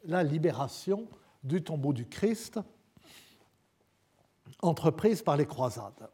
la 0.05 0.25
libération 0.25 1.07
du 1.43 1.63
tombeau 1.63 1.93
du 1.93 2.07
Christ 2.07 2.61
entreprise 4.63 5.23
par 5.23 5.37
les 5.37 5.47
croisades. 5.47 6.09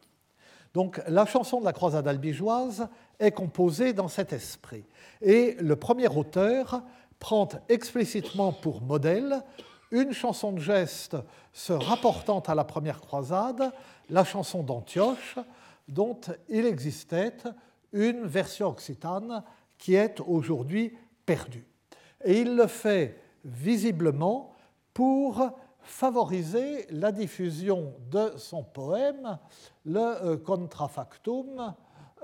Donc 0.75 1.01
la 1.09 1.27
chanson 1.27 1.61
de 1.61 1.65
la 1.65 1.73
croisade 1.73 2.07
albigeoise 2.07 2.89
est 3.19 3.33
composée 3.33 3.93
dans 3.93 4.09
cet 4.09 4.33
esprit. 4.33 4.85
Et 5.23 5.57
le 5.61 5.77
premier 5.77 6.09
auteur 6.09 6.83
prend 7.19 7.49
explicitement 7.69 8.53
pour 8.53 8.83
modèle 8.83 9.43
une 9.91 10.13
chanson 10.13 10.53
de 10.53 10.61
geste 10.61 11.17
se 11.53 11.73
rapportant 11.73 12.41
à 12.41 12.55
la 12.55 12.65
première 12.65 13.01
croisade, 13.01 13.73
la 14.11 14.25
chanson 14.25 14.63
d'Antioche, 14.63 15.39
dont 15.89 16.21
il 16.49 16.67
existait 16.67 17.37
une 17.93 18.27
version 18.27 18.69
occitane 18.69 19.43
qui 19.79 19.95
est 19.95 20.21
aujourd'hui 20.21 20.97
perdue. 21.25 21.67
Et 22.25 22.41
il 22.41 22.57
le 22.57 22.67
fait 22.67 23.19
visiblement 23.45 24.56
pour 24.97 25.51
favoriser 25.83 26.87
la 26.89 27.13
diffusion 27.13 27.93
de 28.11 28.33
son 28.39 28.63
poème, 28.63 29.39
le 29.85 30.01
euh, 30.01 30.37
Contrafactum, 30.39 31.75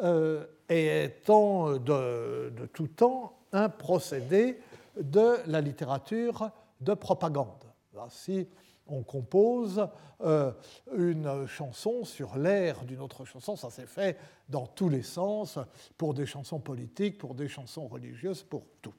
euh, 0.03 0.47
étant 0.71 1.77
de, 1.77 2.51
tout 2.73 2.89
temps 2.89 3.35
un 3.53 3.69
procédé 3.69 4.59
de 4.99 5.37
la 5.49 5.61
littérature 5.61 6.49
de 6.81 6.95
propagande. 6.95 7.63
si 8.09 8.49
on 8.87 9.03
compose 9.03 9.87
euh, 10.23 10.51
une 10.97 11.47
chanson 11.47 12.05
sur 12.05 12.39
l'air 12.39 12.87
d'une 12.87 13.01
autre 13.01 13.27
chanson, 13.27 13.55
ça 13.55 13.69
s'est 13.69 13.85
fait 13.85 14.17
dans 14.49 14.67
tous 14.67 14.89
les 14.89 15.03
sens, 15.03 15.59
pour 15.99 16.15
des 16.15 16.25
chansons 16.25 16.59
politiques, 16.59 17.19
pour 17.19 17.35
des 17.35 17.49
chansons 17.49 17.87
religieuses, 17.87 18.43
pour 18.43 18.65
tout. 18.81 18.95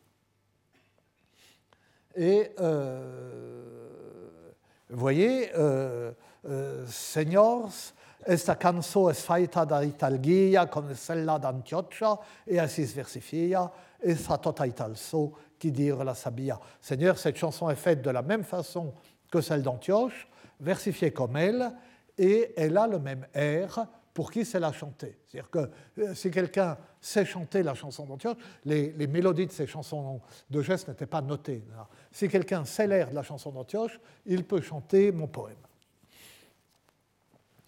Et 2.15 2.51
euh, 2.59 4.51
vous 4.89 4.99
voyez, 4.99 5.49
euh, 5.55 6.11
euh, 6.45 6.85
Señors, 6.87 7.93
esta 8.25 8.55
canso 8.55 9.09
es 9.09 9.19
faita 9.21 9.65
da 9.65 9.83
italgia 9.83 10.67
con 10.67 10.93
cella 10.95 11.37
d'Antiocha 11.37 12.19
e 12.45 12.59
assis 12.59 12.93
versifia, 12.93 13.69
et 14.01 14.15
sa 14.15 14.37
tota 14.37 14.65
italso 14.65 15.33
qui 15.59 15.71
dire 15.71 16.03
la 16.03 16.13
sabia. 16.13 16.59
Seigneur, 16.79 17.17
cette 17.17 17.37
chanson 17.37 17.69
est 17.69 17.75
faite 17.75 18.01
de 18.01 18.09
la 18.09 18.21
même 18.21 18.43
façon 18.43 18.93
que 19.31 19.41
celle 19.41 19.63
d'Antioche, 19.63 20.27
versifiée 20.59 21.11
comme 21.11 21.35
elle, 21.35 21.73
et 22.17 22.53
elle 22.55 22.77
a 22.77 22.87
le 22.87 22.99
même 22.99 23.25
air 23.33 23.87
pour 24.13 24.31
qui 24.31 24.45
sait 24.45 24.59
la 24.59 24.71
chanter. 24.71 25.17
C'est-à-dire 25.27 25.49
que 25.49 26.13
si 26.13 26.29
quelqu'un 26.29 26.77
sait 27.05 27.25
chanter 27.25 27.63
la 27.63 27.73
chanson 27.73 28.05
d'Antioche, 28.05 28.37
les, 28.65 29.07
mélodies 29.07 29.47
de 29.47 29.51
ces 29.51 29.67
chansons 29.67 30.21
de 30.49 30.61
gestes 30.61 30.87
n'étaient 30.87 31.05
pas 31.05 31.21
notées. 31.21 31.63
Si 32.11 32.27
quelqu'un 32.29 32.65
sait 32.65 32.87
l'air 32.87 33.09
de 33.09 33.15
la 33.15 33.23
chanson 33.23 33.51
d'Antioche, 33.51 33.99
il 34.25 34.43
peut 34.43 34.61
chanter 34.61 35.11
mon 35.11 35.27
poème. 35.27 35.57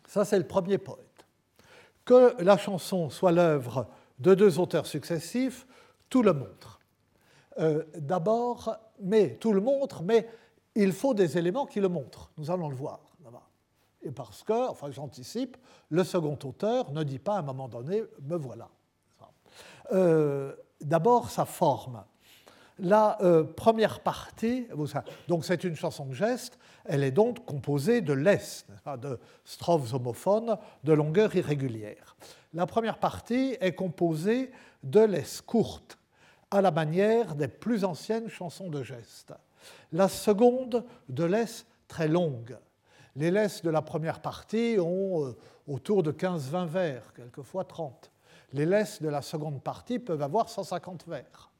Ça, 0.07 0.25
c'est 0.25 0.37
le 0.37 0.47
premier 0.47 0.77
poète. 0.77 0.99
Que 2.05 2.41
la 2.41 2.57
chanson 2.57 3.09
soit 3.09 3.31
l'œuvre 3.31 3.87
de 4.19 4.33
deux 4.33 4.59
auteurs 4.59 4.85
successifs, 4.85 5.65
tout 6.09 6.23
le 6.23 6.33
montre. 6.33 6.79
Euh, 7.59 7.83
d'abord, 7.97 8.77
mais 9.01 9.35
tout 9.35 9.51
le 9.51 9.61
montre, 9.61 10.03
mais 10.03 10.29
il 10.75 10.93
faut 10.93 11.13
des 11.13 11.37
éléments 11.37 11.65
qui 11.65 11.79
le 11.79 11.89
montrent. 11.89 12.31
Nous 12.37 12.51
allons 12.51 12.69
le 12.69 12.75
voir 12.75 12.99
et 14.05 14.11
parce 14.11 14.43
que, 14.43 14.69
enfin 14.69 14.91
j'anticipe, 14.91 15.57
le 15.89 16.03
second 16.03 16.37
auteur 16.43 16.91
ne 16.91 17.03
dit 17.03 17.19
pas 17.19 17.35
à 17.35 17.39
un 17.39 17.41
moment 17.41 17.67
donné, 17.67 18.03
me 18.21 18.37
voilà. 18.37 18.69
D'abord, 20.81 21.29
sa 21.29 21.45
forme. 21.45 22.03
La 22.79 23.17
première 23.55 24.01
partie, 24.01 24.67
donc 25.27 25.45
c'est 25.45 25.63
une 25.63 25.75
chanson 25.75 26.05
de 26.05 26.13
geste, 26.13 26.59
elle 26.85 27.03
est 27.03 27.11
donc 27.11 27.45
composée 27.45 28.01
de 28.01 28.13
laisses, 28.13 28.65
de 29.01 29.19
strophes 29.45 29.93
homophones 29.93 30.57
de 30.83 30.93
longueur 30.93 31.35
irrégulière. 31.35 32.15
La 32.53 32.65
première 32.65 32.99
partie 32.99 33.57
est 33.59 33.73
composée 33.73 34.51
de 34.83 35.01
laisses 35.01 35.41
courtes, 35.41 35.97
à 36.51 36.61
la 36.61 36.71
manière 36.71 37.35
des 37.35 37.47
plus 37.47 37.83
anciennes 37.83 38.29
chansons 38.29 38.69
de 38.69 38.83
geste. 38.83 39.33
La 39.91 40.07
seconde 40.07 40.85
de 41.09 41.23
laisses 41.23 41.65
très 41.87 42.07
longues. 42.07 42.57
Les 43.15 43.31
laisses 43.31 43.61
de 43.61 43.69
la 43.69 43.81
première 43.81 44.21
partie 44.21 44.77
ont 44.79 45.25
euh, 45.25 45.35
autour 45.67 46.03
de 46.03 46.11
15-20 46.11 46.65
vers, 46.67 47.13
quelquefois 47.13 47.63
30. 47.63 48.11
Les 48.55 48.65
laisses 48.65 49.01
de 49.01 49.09
la 49.09 49.21
seconde 49.21 49.61
partie 49.61 49.99
peuvent 49.99 50.21
avoir 50.21 50.49
150 50.49 51.05
vers. 51.07 51.51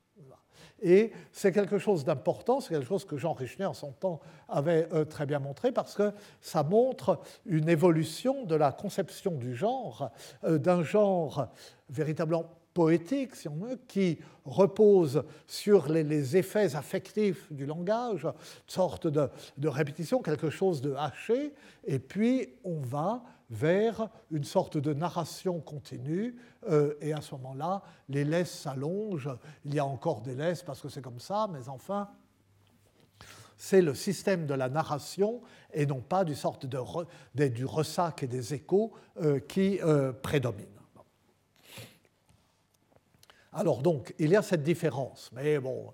Et 0.82 1.12
c'est 1.32 1.52
quelque 1.52 1.78
chose 1.78 2.06
d'important, 2.06 2.60
c'est 2.60 2.74
quelque 2.74 2.88
chose 2.88 3.06
que 3.06 3.18
Jean 3.18 3.34
Richner 3.34 3.66
en 3.66 3.74
son 3.74 3.92
temps 3.92 4.20
avait 4.48 4.88
euh, 4.94 5.06
très 5.06 5.26
bien 5.26 5.40
montré, 5.40 5.72
parce 5.72 5.94
que 5.96 6.14
ça 6.42 6.64
montre 6.64 7.20
une 7.46 7.70
évolution 7.70 8.46
de 8.46 8.56
la 8.56 8.72
conception 8.72 9.32
du 9.32 9.56
genre, 9.56 10.10
euh, 10.44 10.58
d'un 10.58 10.84
genre 10.84 11.48
véritablement 11.90 12.46
poétique, 12.76 13.36
si 13.36 13.48
on 13.48 13.56
veut, 13.56 13.80
qui 13.88 14.20
repose 14.44 15.24
sur 15.48 15.88
les, 15.88 16.38
effets 16.38 16.76
affectifs 16.76 17.52
du 17.52 17.66
langage, 17.66 18.26
une 18.26 18.34
sorte 18.68 19.08
de, 19.08 19.68
répétition, 19.68 20.22
quelque 20.22 20.50
chose 20.50 20.82
de 20.82 20.94
haché, 20.94 21.54
et 21.86 22.00
puis 22.00 22.50
on 22.66 22.80
va 22.82 23.24
vers 23.50 24.10
une 24.30 24.44
sorte 24.44 24.78
de 24.78 24.94
narration 24.94 25.62
continue, 25.62 26.36
euh, 26.70 26.96
et 27.00 27.14
à 27.14 27.22
ce 27.22 27.34
moment-là, 27.36 27.82
les 28.10 28.26
laisses 28.26 28.52
s'allongent, 28.52 29.36
il 29.64 29.74
y 29.74 29.80
a 29.80 29.86
encore 29.86 30.22
des 30.22 30.36
laisses 30.36 30.62
parce 30.62 30.82
que 30.82 30.90
c'est 30.90 31.02
comme 31.02 31.20
ça, 31.22 31.48
mais 31.52 31.70
enfin, 31.70 32.10
c'est 33.58 33.82
le 33.82 33.96
système 33.96 34.46
de 34.48 34.54
la 34.54 34.68
narration 34.68 35.42
et 35.74 35.86
non 35.86 36.02
pas 36.02 36.26
du 36.26 36.36
sorte 36.36 36.66
de, 36.66 37.48
du 37.48 37.66
ressac 37.66 38.24
et 38.24 38.28
des 38.28 38.54
échos 38.54 38.92
euh, 39.22 39.40
qui 39.40 39.80
euh, 39.82 40.12
prédominent. 40.12 40.75
Alors 43.58 43.82
donc, 43.82 44.14
il 44.20 44.30
y 44.30 44.36
a 44.36 44.42
cette 44.42 44.64
différence, 44.64 45.32
mais 45.34 45.58
bon, 45.60 45.94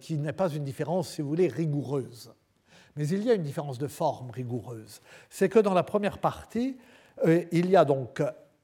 qui 0.00 0.16
n'est 0.16 0.32
pas 0.32 0.48
une 0.48 0.64
différence, 0.64 1.10
si 1.10 1.22
vous 1.22 1.28
voulez, 1.28 1.48
rigoureuse. 1.48 2.32
Mais 2.96 3.06
il 3.08 3.24
y 3.24 3.30
a 3.30 3.34
une 3.34 3.42
différence 3.42 3.78
de 3.78 3.88
forme 3.88 4.30
rigoureuse. 4.30 5.02
C'est 5.28 5.48
que 5.48 5.58
dans 5.58 5.74
la 5.74 5.82
première 5.82 6.18
partie, 6.18 6.78
euh, 7.26 7.44
il 7.52 7.68
y 7.68 7.76
a 7.76 7.84
donc 7.84 8.22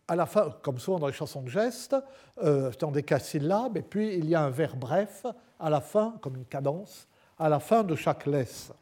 à 0.08 0.16
la 0.16 0.26
fin, 0.26 0.50
comme 0.62 0.78
souvent 0.78 0.98
dans 0.98 1.06
les 1.06 1.12
chansons 1.12 1.42
de 1.42 1.48
geste, 1.48 1.96
euh, 2.42 2.70
dans 2.80 2.90
des 2.90 3.02
cas 3.02 3.18
syllabes, 3.18 3.76
et 3.76 3.82
puis 3.82 4.14
il 4.16 4.28
y 4.28 4.34
a 4.34 4.42
un 4.42 4.50
vers 4.50 4.76
bref 4.76 5.26
à 5.58 5.70
la 5.70 5.80
fin, 5.80 6.16
comme 6.20 6.36
une 6.36 6.46
cadence, 6.46 7.06
à 7.38 7.48
la 7.48 7.60
fin 7.60 7.84
de 7.84 7.94
chaque 7.94 8.26
laisse. 8.26 8.72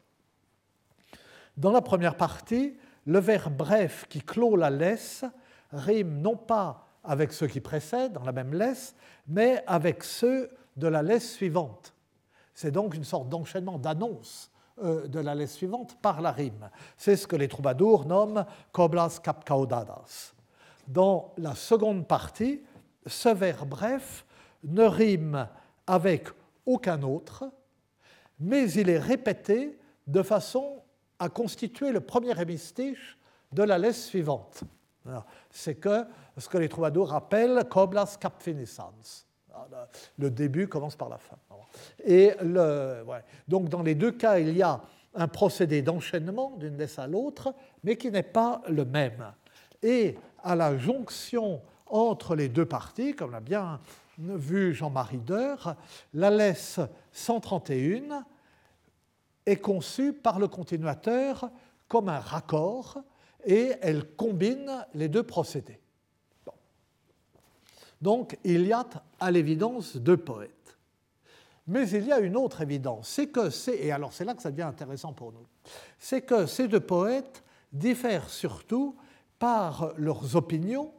Dans 1.57 1.71
la 1.71 1.81
première 1.81 2.15
partie, 2.15 2.77
le 3.05 3.19
vers 3.19 3.49
bref 3.49 4.05
qui 4.09 4.21
clôt 4.21 4.55
la 4.55 4.69
laisse 4.69 5.25
rime 5.71 6.21
non 6.21 6.35
pas 6.35 6.88
avec 7.03 7.33
ceux 7.33 7.47
qui 7.47 7.59
précèdent 7.59 8.13
dans 8.13 8.23
la 8.23 8.31
même 8.31 8.53
laisse, 8.53 8.95
mais 9.27 9.63
avec 9.67 10.03
ceux 10.03 10.49
de 10.75 10.87
la 10.87 11.01
laisse 11.01 11.33
suivante. 11.33 11.93
C'est 12.53 12.71
donc 12.71 12.95
une 12.95 13.03
sorte 13.03 13.29
d'enchaînement 13.29 13.77
d'annonces 13.77 14.51
euh, 14.81 15.07
de 15.07 15.19
la 15.19 15.35
laisse 15.35 15.53
suivante 15.53 15.97
par 16.01 16.21
la 16.21 16.31
rime. 16.31 16.69
C'est 16.97 17.15
ce 17.15 17.27
que 17.27 17.35
les 17.35 17.47
troubadours 17.47 18.05
nomment 18.05 18.45
coblas 18.71 19.19
capcaudadas. 19.21 20.33
Dans 20.87 21.33
la 21.37 21.55
seconde 21.55 22.07
partie, 22.07 22.61
ce 23.05 23.29
vers 23.29 23.65
bref 23.65 24.25
ne 24.63 24.83
rime 24.83 25.47
avec 25.87 26.27
aucun 26.65 27.01
autre, 27.03 27.49
mais 28.39 28.71
il 28.71 28.89
est 28.89 28.99
répété 28.99 29.77
de 30.07 30.21
façon 30.21 30.81
à 31.19 31.29
constituer 31.29 31.91
le 31.91 31.99
premier 31.99 32.39
hémistiche 32.39 33.17
de 33.51 33.63
la 33.63 33.77
laisse 33.77 34.05
suivante. 34.05 34.63
C'est 35.49 35.75
que 35.75 36.05
ce 36.37 36.47
que 36.47 36.57
les 36.57 36.69
troubadours 36.69 37.13
appellent 37.13 37.63
coblas 37.69 38.17
cap 38.19 38.41
finissans. 38.41 38.93
Le 40.17 40.29
début 40.29 40.67
commence 40.67 40.95
par 40.95 41.09
la 41.09 41.17
fin. 41.17 41.37
Et 42.05 42.33
Donc 43.47 43.69
dans 43.69 43.83
les 43.83 43.95
deux 43.95 44.11
cas, 44.11 44.39
il 44.39 44.55
y 44.55 44.61
a 44.61 44.81
un 45.15 45.27
procédé 45.27 45.81
d'enchaînement 45.81 46.55
d'une 46.57 46.77
laisse 46.77 46.99
à 46.99 47.07
l'autre, 47.07 47.53
mais 47.83 47.97
qui 47.97 48.11
n'est 48.11 48.23
pas 48.23 48.61
le 48.67 48.85
même. 48.85 49.33
Et 49.81 50.17
à 50.43 50.55
la 50.55 50.77
jonction 50.77 51.61
entre 51.87 52.35
les 52.35 52.49
deux 52.49 52.65
parties, 52.65 53.15
comme 53.15 53.31
l'a 53.31 53.39
bien 53.39 53.79
vu 54.19 54.73
Jean-Marie 54.73 55.17
Deur, 55.17 55.75
la 56.13 56.29
laisse 56.29 56.79
131 57.11 58.25
est 59.45 59.57
conçue 59.57 60.13
par 60.13 60.39
le 60.39 60.47
continuateur 60.47 61.49
comme 61.87 62.09
un 62.09 62.19
raccord 62.19 63.01
et 63.45 63.73
elle 63.81 64.15
combine 64.15 64.85
les 64.93 65.07
deux 65.07 65.23
procédés. 65.23 65.79
Donc 68.01 68.37
il 68.43 68.65
y 68.65 68.73
a 68.73 68.85
à 69.19 69.31
l'évidence 69.31 69.97
deux 69.97 70.17
poètes. 70.17 70.77
Mais 71.67 71.87
il 71.89 72.07
y 72.07 72.11
a 72.11 72.19
une 72.19 72.35
autre 72.35 72.61
évidence, 72.61 73.09
c'est 73.09 73.27
que 73.27 73.51
c'est, 73.51 73.77
et 73.77 73.91
alors 73.91 74.11
c'est 74.11 74.25
là 74.25 74.33
que 74.33 74.41
ça 74.41 74.49
devient 74.49 74.63
intéressant 74.63 75.13
pour 75.13 75.31
nous, 75.31 75.45
c'est 75.99 76.23
que 76.23 76.47
ces 76.47 76.67
deux 76.67 76.79
poètes 76.79 77.43
diffèrent 77.71 78.29
surtout 78.29 78.95
par 79.37 79.93
leurs 79.95 80.35
opinions 80.35 80.91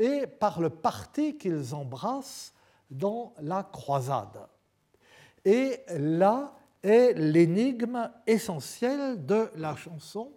et 0.00 0.26
par 0.26 0.60
le 0.60 0.70
parti 0.70 1.36
qu'ils 1.36 1.74
embrassent 1.74 2.52
dans 2.90 3.34
la 3.40 3.62
croisade. 3.62 4.48
Et 5.44 5.80
là 5.90 6.54
est 6.82 7.12
l'énigme 7.12 8.10
essentielle 8.26 9.24
de 9.24 9.48
la 9.54 9.76
chanson. 9.76 10.32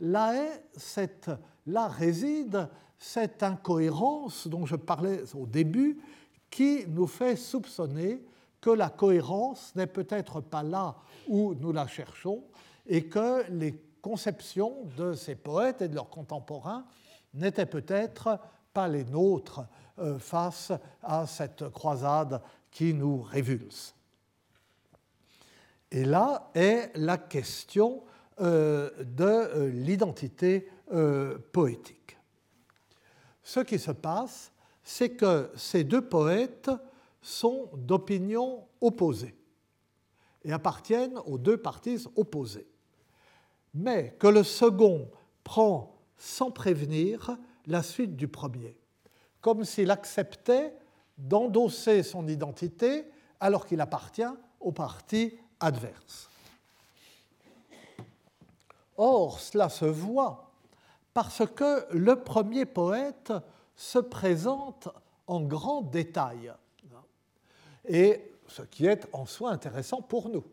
Là, 0.00 0.34
cette, 0.76 1.30
là 1.66 1.88
réside 1.88 2.68
cette 2.98 3.42
incohérence 3.42 4.46
dont 4.46 4.66
je 4.66 4.76
parlais 4.76 5.22
au 5.34 5.46
début 5.46 5.98
qui 6.50 6.84
nous 6.88 7.06
fait 7.06 7.36
soupçonner 7.36 8.24
que 8.60 8.70
la 8.70 8.90
cohérence 8.90 9.74
n'est 9.76 9.86
peut-être 9.86 10.40
pas 10.40 10.62
là 10.62 10.96
où 11.28 11.54
nous 11.54 11.72
la 11.72 11.86
cherchons 11.86 12.42
et 12.86 13.06
que 13.06 13.44
les 13.50 13.80
conceptions 14.02 14.84
de 14.96 15.12
ces 15.12 15.36
poètes 15.36 15.82
et 15.82 15.88
de 15.88 15.94
leurs 15.94 16.10
contemporains 16.10 16.84
n'étaient 17.34 17.66
peut-être 17.66 18.38
pas 18.72 18.88
les 18.88 19.04
nôtres 19.04 19.62
euh, 19.98 20.18
face 20.18 20.72
à 21.02 21.26
cette 21.26 21.68
croisade 21.70 22.40
qui 22.70 22.94
nous 22.94 23.22
révulse. 23.22 23.94
Et 25.90 26.04
là 26.04 26.50
est 26.54 26.90
la 26.96 27.18
question 27.18 28.02
de 28.40 29.24
euh, 29.24 29.70
l'identité 29.70 30.68
poétique. 31.52 32.16
Ce 33.42 33.60
qui 33.60 33.78
se 33.78 33.90
passe, 33.90 34.52
c'est 34.82 35.10
que 35.10 35.50
ces 35.54 35.84
deux 35.84 36.00
poètes 36.00 36.70
sont 37.20 37.68
d'opinions 37.74 38.66
opposées 38.80 39.34
et 40.44 40.52
appartiennent 40.52 41.18
aux 41.26 41.36
deux 41.36 41.58
parties 41.58 42.04
opposées. 42.16 42.66
Mais 43.74 44.16
que 44.18 44.28
le 44.28 44.42
second 44.42 45.10
prend 45.44 45.94
sans 46.16 46.50
prévenir 46.50 47.36
la 47.66 47.82
suite 47.82 48.16
du 48.16 48.28
premier, 48.28 48.78
comme 49.40 49.64
s'il 49.64 49.90
acceptait 49.90 50.74
d'endosser 51.18 52.02
son 52.02 52.26
identité 52.28 53.04
alors 53.40 53.66
qu'il 53.66 53.80
appartient 53.80 54.22
au 54.60 54.72
parti 54.72 55.38
adverse. 55.60 56.30
Or, 58.98 59.40
cela 59.40 59.68
se 59.68 59.84
voit 59.84 60.50
parce 61.14 61.46
que 61.46 61.86
le 61.92 62.22
premier 62.22 62.66
poète 62.66 63.32
se 63.74 63.98
présente 63.98 64.88
en 65.26 65.40
grand 65.40 65.82
détail 65.82 66.52
et 67.86 68.32
ce 68.46 68.62
qui 68.62 68.86
est 68.86 69.06
en 69.12 69.24
soi 69.26 69.50
intéressant 69.50 70.02
pour 70.02 70.28
nous. 70.28 70.44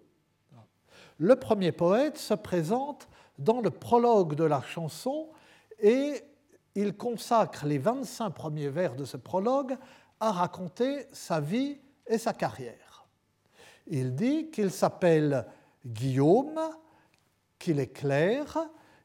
Le 1.17 1.35
premier 1.35 1.71
poète 1.71 2.17
se 2.17 2.33
présente 2.33 3.07
dans 3.37 3.61
le 3.61 3.71
prologue 3.71 4.35
de 4.35 4.43
la 4.43 4.61
chanson 4.61 5.29
et 5.79 6.21
il 6.75 6.95
consacre 6.95 7.65
les 7.65 7.77
25 7.77 8.29
premiers 8.29 8.69
vers 8.69 8.95
de 8.95 9.05
ce 9.05 9.17
prologue 9.17 9.77
à 10.19 10.31
raconter 10.31 11.07
sa 11.11 11.39
vie 11.39 11.79
et 12.07 12.17
sa 12.17 12.33
carrière. 12.33 13.05
Il 13.87 14.15
dit 14.15 14.49
qu'il 14.51 14.71
s'appelle 14.71 15.45
Guillaume, 15.85 16.59
qu'il 17.59 17.79
est 17.79 17.93
clair, 17.93 18.57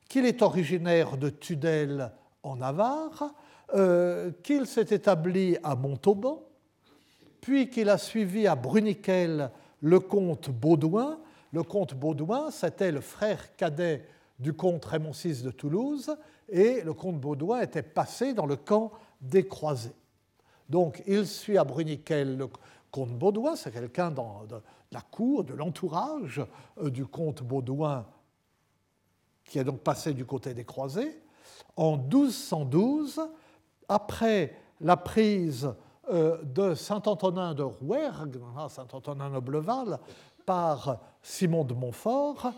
qu'il 0.09 0.27
est 0.27 0.43
originaire 0.43 1.17
de 1.17 1.31
Tudel 1.31 2.11
en 2.43 2.57
Navarre, 2.57 3.35
euh, 3.75 4.33
qu'il 4.43 4.67
s'est 4.67 4.89
établi 4.91 5.57
à 5.63 5.77
Montauban, 5.77 6.43
puis 7.41 7.71
qu'il 7.71 7.89
a 7.89 7.99
suivi 7.99 8.47
à 8.47 8.55
Bruniquel 8.55 9.51
le 9.81 10.01
comte 10.01 10.51
Baudouin. 10.51 11.19
Le 11.53 11.63
comte 11.63 11.95
Baudouin, 11.95 12.51
c'était 12.51 12.93
le 12.93 13.01
frère 13.01 13.57
cadet 13.57 14.07
du 14.39 14.53
comte 14.53 14.85
Raymond 14.85 15.13
VI 15.13 15.43
de 15.43 15.51
Toulouse, 15.51 16.15
et 16.49 16.81
le 16.83 16.95
comte 16.95 17.21
Baudouin 17.21 17.61
était 17.61 17.83
passé 17.83 18.35
dans 18.35 18.47
le 18.47 18.57
camp 18.57 18.91
des 19.21 19.47
croisés. 19.47 19.95
Donc 20.69 21.03
il 21.07 21.27
suit 21.27 21.59
à 21.59 21.65
Bruniquel 21.65 22.37
le 22.37 22.49
comte 22.91 23.17
Baudouin, 23.17 23.57
c'est 23.57 23.73
quelqu'un 23.73 24.11
de 24.11 24.57
la 24.93 25.01
cour, 25.01 25.45
de 25.45 25.55
l'entourage 25.55 26.43
euh, 26.83 26.91
du 26.91 27.07
comte 27.07 27.43
Baudouin 27.43 28.07
qui 29.51 29.59
est 29.59 29.65
donc 29.65 29.81
passé 29.81 30.15
du 30.15 30.25
côté 30.25 30.55
des 30.55 30.65
croisés. 30.65 31.21
En 31.77 31.97
1212, 31.97 33.21
après 33.89 34.57
la 34.81 34.97
prise 34.97 35.69
euh, 36.09 36.41
de 36.45 36.75
Saint-Antonin 36.75 37.53
de 37.55 37.65
Rouergue, 37.65 38.41
hein, 38.57 38.69
Saint-Antonin-Nobleval, 38.69 39.99
par 40.47 41.01
Simon 41.21 41.65
de 41.65 41.75
Montfort, 41.75 42.53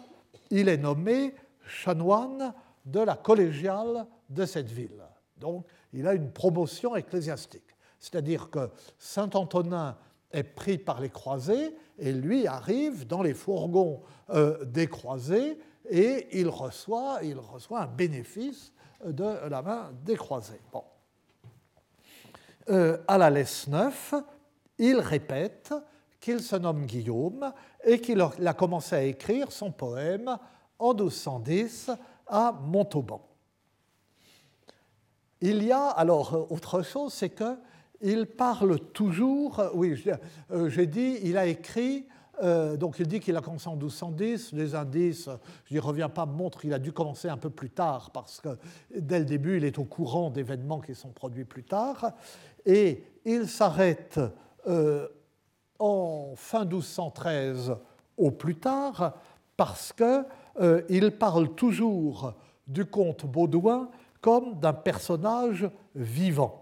il 0.50 0.68
est 0.68 0.76
nommé 0.76 1.34
chanoine 1.66 2.52
de 2.84 3.00
la 3.00 3.16
collégiale 3.16 4.06
de 4.28 4.44
cette 4.44 4.70
ville. 4.70 5.02
Donc, 5.38 5.64
il 5.94 6.06
a 6.06 6.12
une 6.12 6.30
promotion 6.30 6.94
ecclésiastique. 6.94 7.74
C'est-à-dire 7.98 8.50
que 8.50 8.68
Saint-Antonin 8.98 9.96
est 10.30 10.42
pris 10.42 10.76
par 10.76 11.00
les 11.00 11.08
croisés 11.10 11.74
et 11.98 12.12
lui 12.12 12.46
arrive 12.46 13.06
dans 13.06 13.22
les 13.22 13.34
fourgons 13.34 14.02
euh, 14.28 14.62
des 14.66 14.88
croisés 14.88 15.58
et 15.92 16.40
il 16.40 16.48
reçoit, 16.48 17.18
il 17.22 17.36
un 17.70 17.86
bénéfice 17.86 18.72
de 19.04 19.46
la 19.46 19.60
main 19.60 19.90
des 20.02 20.16
croisés. 20.16 20.60
Euh, 22.70 22.96
à 23.06 23.18
la 23.18 23.28
laisse 23.28 23.68
9, 23.68 24.14
il 24.78 24.98
répète 25.00 25.74
qu'il 26.18 26.40
se 26.40 26.56
nomme 26.56 26.86
Guillaume 26.86 27.52
et 27.84 28.00
qu'il 28.00 28.22
a 28.22 28.54
commencé 28.54 28.96
à 28.96 29.02
écrire 29.02 29.52
son 29.52 29.70
poème 29.70 30.38
en 30.78 30.94
1210 30.94 31.90
à 32.26 32.52
Montauban. 32.52 33.28
Il 35.42 35.62
y 35.62 35.72
a 35.72 35.88
alors 35.88 36.50
autre 36.50 36.80
chose, 36.82 37.12
c'est 37.12 37.34
qu'il 37.34 38.26
parle 38.26 38.78
toujours, 38.78 39.62
oui, 39.74 40.02
euh, 40.50 40.70
j'ai 40.70 40.86
dit, 40.86 41.18
il 41.24 41.36
a 41.36 41.44
écrit, 41.44 42.06
euh, 42.42 42.76
donc 42.76 42.98
il 42.98 43.06
dit 43.06 43.20
qu'il 43.20 43.36
a 43.36 43.40
commencé 43.40 43.68
en 43.68 43.76
1210, 43.76 44.52
les 44.52 44.74
indices, 44.74 45.28
je 45.66 45.74
n'y 45.74 45.80
reviens 45.80 46.08
pas, 46.08 46.26
montrent 46.26 46.60
qu'il 46.60 46.72
a 46.72 46.78
dû 46.78 46.92
commencer 46.92 47.28
un 47.28 47.36
peu 47.36 47.50
plus 47.50 47.70
tard, 47.70 48.10
parce 48.10 48.40
que 48.40 48.56
dès 48.96 49.18
le 49.18 49.24
début, 49.24 49.58
il 49.58 49.64
est 49.64 49.78
au 49.78 49.84
courant 49.84 50.30
d'événements 50.30 50.80
qui 50.80 50.94
sont 50.94 51.10
produits 51.10 51.44
plus 51.44 51.64
tard, 51.64 52.12
et 52.64 53.04
il 53.24 53.48
s'arrête 53.48 54.18
euh, 54.66 55.08
en 55.78 56.32
fin 56.36 56.64
1213 56.64 57.76
au 58.16 58.30
plus 58.30 58.56
tard, 58.56 59.14
parce 59.56 59.92
qu'il 59.92 61.10
parle 61.18 61.54
toujours 61.54 62.34
du 62.66 62.84
comte 62.84 63.26
Baudouin 63.26 63.90
comme 64.20 64.58
d'un 64.58 64.72
personnage 64.72 65.68
vivant. 65.94 66.61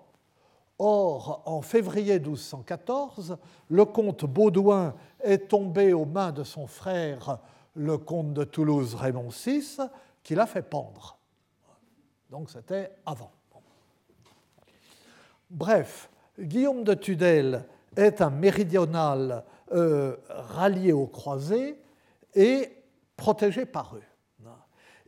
Or, 0.82 1.42
en 1.44 1.60
février 1.60 2.14
1214, 2.18 3.36
le 3.68 3.84
comte 3.84 4.24
Baudouin 4.24 4.94
est 5.22 5.48
tombé 5.48 5.92
aux 5.92 6.06
mains 6.06 6.32
de 6.32 6.42
son 6.42 6.66
frère, 6.66 7.38
le 7.74 7.98
comte 7.98 8.32
de 8.32 8.44
Toulouse 8.44 8.94
Raymond 8.94 9.28
VI, 9.28 9.76
qui 10.22 10.34
l'a 10.34 10.46
fait 10.46 10.62
pendre. 10.62 11.18
Donc 12.30 12.48
c'était 12.48 12.92
avant. 13.04 13.30
Bref, 15.50 16.08
Guillaume 16.38 16.82
de 16.82 16.94
Tudel 16.94 17.66
est 17.94 18.22
un 18.22 18.30
méridional 18.30 19.44
euh, 19.72 20.16
rallié 20.30 20.92
aux 20.92 21.08
croisés 21.08 21.78
et 22.34 22.70
protégé 23.18 23.66
par 23.66 23.96
eux. 23.96 24.48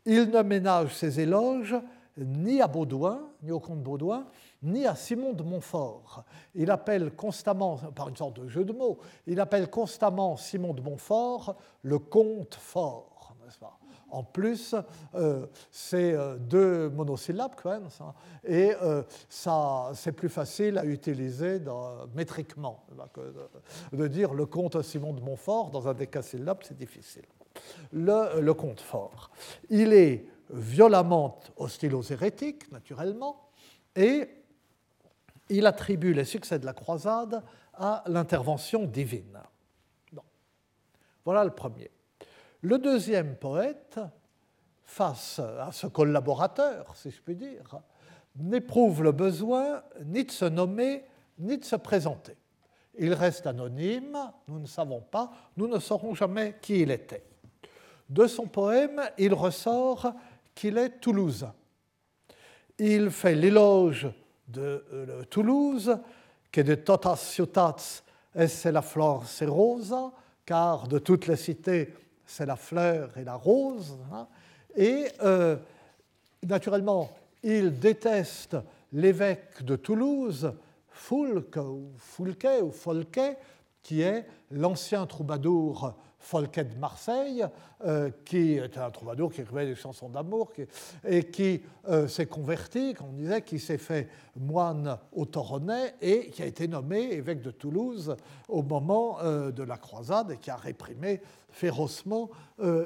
Il 0.05 0.29
ne 0.29 0.43
ménage 0.43 0.95
ses 0.95 1.21
éloges 1.21 1.77
ni 2.19 2.61
à 2.61 2.67
Baudouin, 2.67 3.23
ni 3.43 3.53
au 3.53 3.61
comte 3.61 3.83
Baudouin, 3.83 4.27
ni 4.63 4.87
à 4.87 4.95
Simon 4.95 5.33
de 5.33 5.43
Montfort. 5.43 6.25
Il 6.55 6.71
appelle 6.71 7.15
constamment, 7.15 7.77
par 7.95 8.09
une 8.09 8.17
sorte 8.17 8.41
de 8.41 8.49
jeu 8.49 8.65
de 8.65 8.73
mots, 8.73 8.99
il 9.27 9.41
appelle 9.41 9.69
constamment 9.71 10.37
Simon 10.37 10.75
de 10.75 10.83
Montfort 10.83 11.57
le 11.83 11.99
comte 11.99 12.55
fort, 12.55 13.13
en 14.13 14.23
plus, 14.23 14.75
euh, 15.15 15.47
c'est 15.71 16.13
euh, 16.13 16.37
deux 16.37 16.91
monosyllabes 16.91 17.55
quand 17.61 17.71
même, 17.71 17.89
et 18.45 18.73
euh, 18.83 19.03
c'est 19.95 20.13
plus 20.13 20.29
facile 20.29 20.77
à 20.77 20.85
utiliser 20.85 21.61
métriquement. 22.15 22.85
Que 23.15 23.33
de, 23.97 24.07
dire 24.07 24.35
le 24.35 24.45
comte 24.45 24.81
Simon 24.83 25.15
de 25.15 25.23
Montfort 25.23 25.71
dans 25.71 25.89
un 25.89 25.95
décasyllabe, 25.95 26.59
c'est 26.63 26.77
difficile. 26.77 27.25
Le, 27.91 28.41
le 28.41 28.55
comte 28.55 28.81
fort. 28.81 29.31
Il 29.71 29.95
est 29.95 30.27
violemment 30.51 31.41
hostile 31.57 31.95
aux 31.95 32.03
hérétiques, 32.03 32.71
naturellement, 32.71 33.49
et 33.97 34.29
il 35.49 35.67
attribue 35.67 36.15
les 36.15 36.25
succès 36.25 36.59
de 36.59 36.67
la 36.67 36.73
croisade 36.73 37.43
à 37.75 38.03
l'intervention 38.07 38.85
divine. 38.85 39.39
Voilà 41.25 41.45
le 41.45 41.51
premier. 41.51 41.91
Le 42.63 42.79
deuxième 42.79 43.37
poète, 43.37 44.01
face 44.85 45.39
à 45.39 45.71
ce 45.73 45.87
collaborateur, 45.87 46.95
si 46.97 47.11
je 47.11 47.21
puis 47.21 47.35
dire, 47.35 47.81
n'éprouve 48.37 49.03
le 49.03 49.13
besoin 49.13 49.83
ni 50.05 50.25
de 50.25 50.31
se 50.31 50.45
nommer, 50.45 51.05
ni 51.39 51.59
de 51.59 51.65
se 51.65 51.77
présenter. 51.77 52.37
Il 52.99 53.15
reste 53.15 53.47
anonyme, 53.47 54.19
nous 54.49 54.59
ne 54.59 54.67
savons 54.67 55.01
pas, 55.01 55.33
nous 55.57 55.67
ne 55.67 55.79
saurons 55.79 56.15
jamais 56.15 56.59
qui 56.61 56.81
il 56.81 56.91
était. 56.91 57.25
De 58.09 58.27
son 58.27 58.47
poème, 58.47 59.01
il 59.17 59.33
ressort 59.33 60.13
qu'il 60.55 60.77
est 60.77 61.01
toulousain. 61.01 61.55
Il 62.79 63.11
fait 63.11 63.35
l'éloge 63.35 64.09
de 64.49 64.85
euh, 64.93 65.25
Toulouse, 65.25 65.99
que 66.51 66.61
de 66.61 66.75
totas 66.75 67.17
ciutats 67.17 68.03
es 68.35 68.71
la 68.73 68.83
flor 68.83 69.25
rosa, 69.47 70.13
car 70.45 70.89
de 70.89 70.99
toutes 70.99 71.27
les 71.27 71.37
cités, 71.37 71.95
c'est 72.27 72.47
la 72.47 72.57
fleur 72.57 73.11
et 73.17 73.25
la 73.25 73.35
rose. 73.35 73.99
Hein. 74.13 74.27
Et 74.75 75.07
euh, 75.23 75.57
naturellement, 76.43 77.11
il 77.43 77.79
déteste 77.79 78.57
l'évêque 78.93 79.63
de 79.63 79.77
Toulouse, 79.77 80.53
Foulque 80.89 81.57
ou 81.57 81.91
Foulquet 81.99 82.61
ou 82.63 82.71
Folquet, 82.71 83.37
qui 83.83 84.03
est 84.03 84.27
l'ancien 84.51 85.07
troubadour 85.07 85.95
Folquet 86.23 86.65
de 86.65 86.79
Marseille, 86.79 87.45
euh, 87.85 88.11
qui 88.25 88.53
était 88.53 88.79
un 88.79 88.91
troubadour 88.91 89.33
qui 89.33 89.41
écrivait 89.41 89.67
des 89.67 89.75
chansons 89.75 90.09
d'amour 90.09 90.53
et 91.05 91.25
qui 91.25 91.61
euh, 91.89 92.07
s'est 92.07 92.27
converti, 92.27 92.95
comme 92.95 93.09
on 93.09 93.13
disait, 93.15 93.43
qui 93.43 93.59
s'est 93.59 93.77
fait 93.77 94.09
moine 94.37 94.99
au 95.13 95.27
Toronnais 95.27 95.95
et 96.01 96.31
qui 96.31 96.43
a 96.43 96.47
été 96.47 96.69
nommé 96.69 97.13
évêque 97.13 97.43
de 97.43 97.51
Toulouse 97.51 98.17
au 98.49 98.63
moment 98.63 99.19
euh, 99.21 99.51
de 99.51 99.65
la 99.65 99.77
croisade 99.77 100.31
et 100.31 100.37
qui 100.37 100.51
a 100.51 100.57
réprimé 100.57 101.21
férocement 101.51 102.31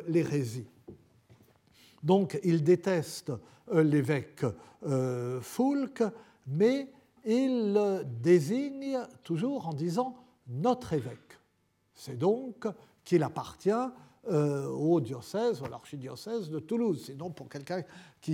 l'hérésie. 0.08 0.66
Donc 2.02 2.40
il 2.42 2.64
déteste 2.64 3.30
l'évêque 3.72 4.44
Foulque, 5.40 6.02
mais 6.46 6.88
il 7.24 7.74
le 7.74 8.02
désigne 8.02 8.98
toujours 9.22 9.68
en 9.68 9.72
disant 9.72 10.16
notre 10.48 10.94
évêque. 10.94 11.38
C'est 11.94 12.18
donc 12.18 12.66
qu'il 13.06 13.22
appartient 13.22 13.70
euh, 14.28 14.66
au 14.66 15.00
diocèse, 15.00 15.62
à 15.64 15.68
l'archidiocèse 15.68 16.50
de 16.50 16.58
Toulouse. 16.58 17.04
Sinon, 17.06 17.30
pour 17.30 17.48
quelqu'un 17.48 17.82
qui 18.20 18.32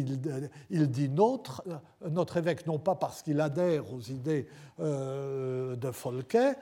il 0.70 0.90
dit 0.90 1.08
notre, 1.10 1.62
euh, 1.68 2.08
notre 2.08 2.38
évêque, 2.38 2.66
non 2.66 2.78
pas 2.78 2.94
parce 2.94 3.20
qu'il 3.20 3.38
adhère 3.42 3.92
aux 3.92 4.00
idées 4.00 4.48
euh, 4.80 5.76
de 5.76 5.90
Folquet, 5.90 6.54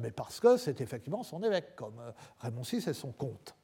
mais 0.00 0.10
parce 0.10 0.40
que 0.40 0.56
c'est 0.56 0.80
effectivement 0.80 1.22
son 1.22 1.42
évêque, 1.42 1.76
comme 1.76 2.00
Raymond 2.40 2.62
VI 2.62 2.78
est 2.78 2.94
son 2.94 3.12
comte. 3.12 3.54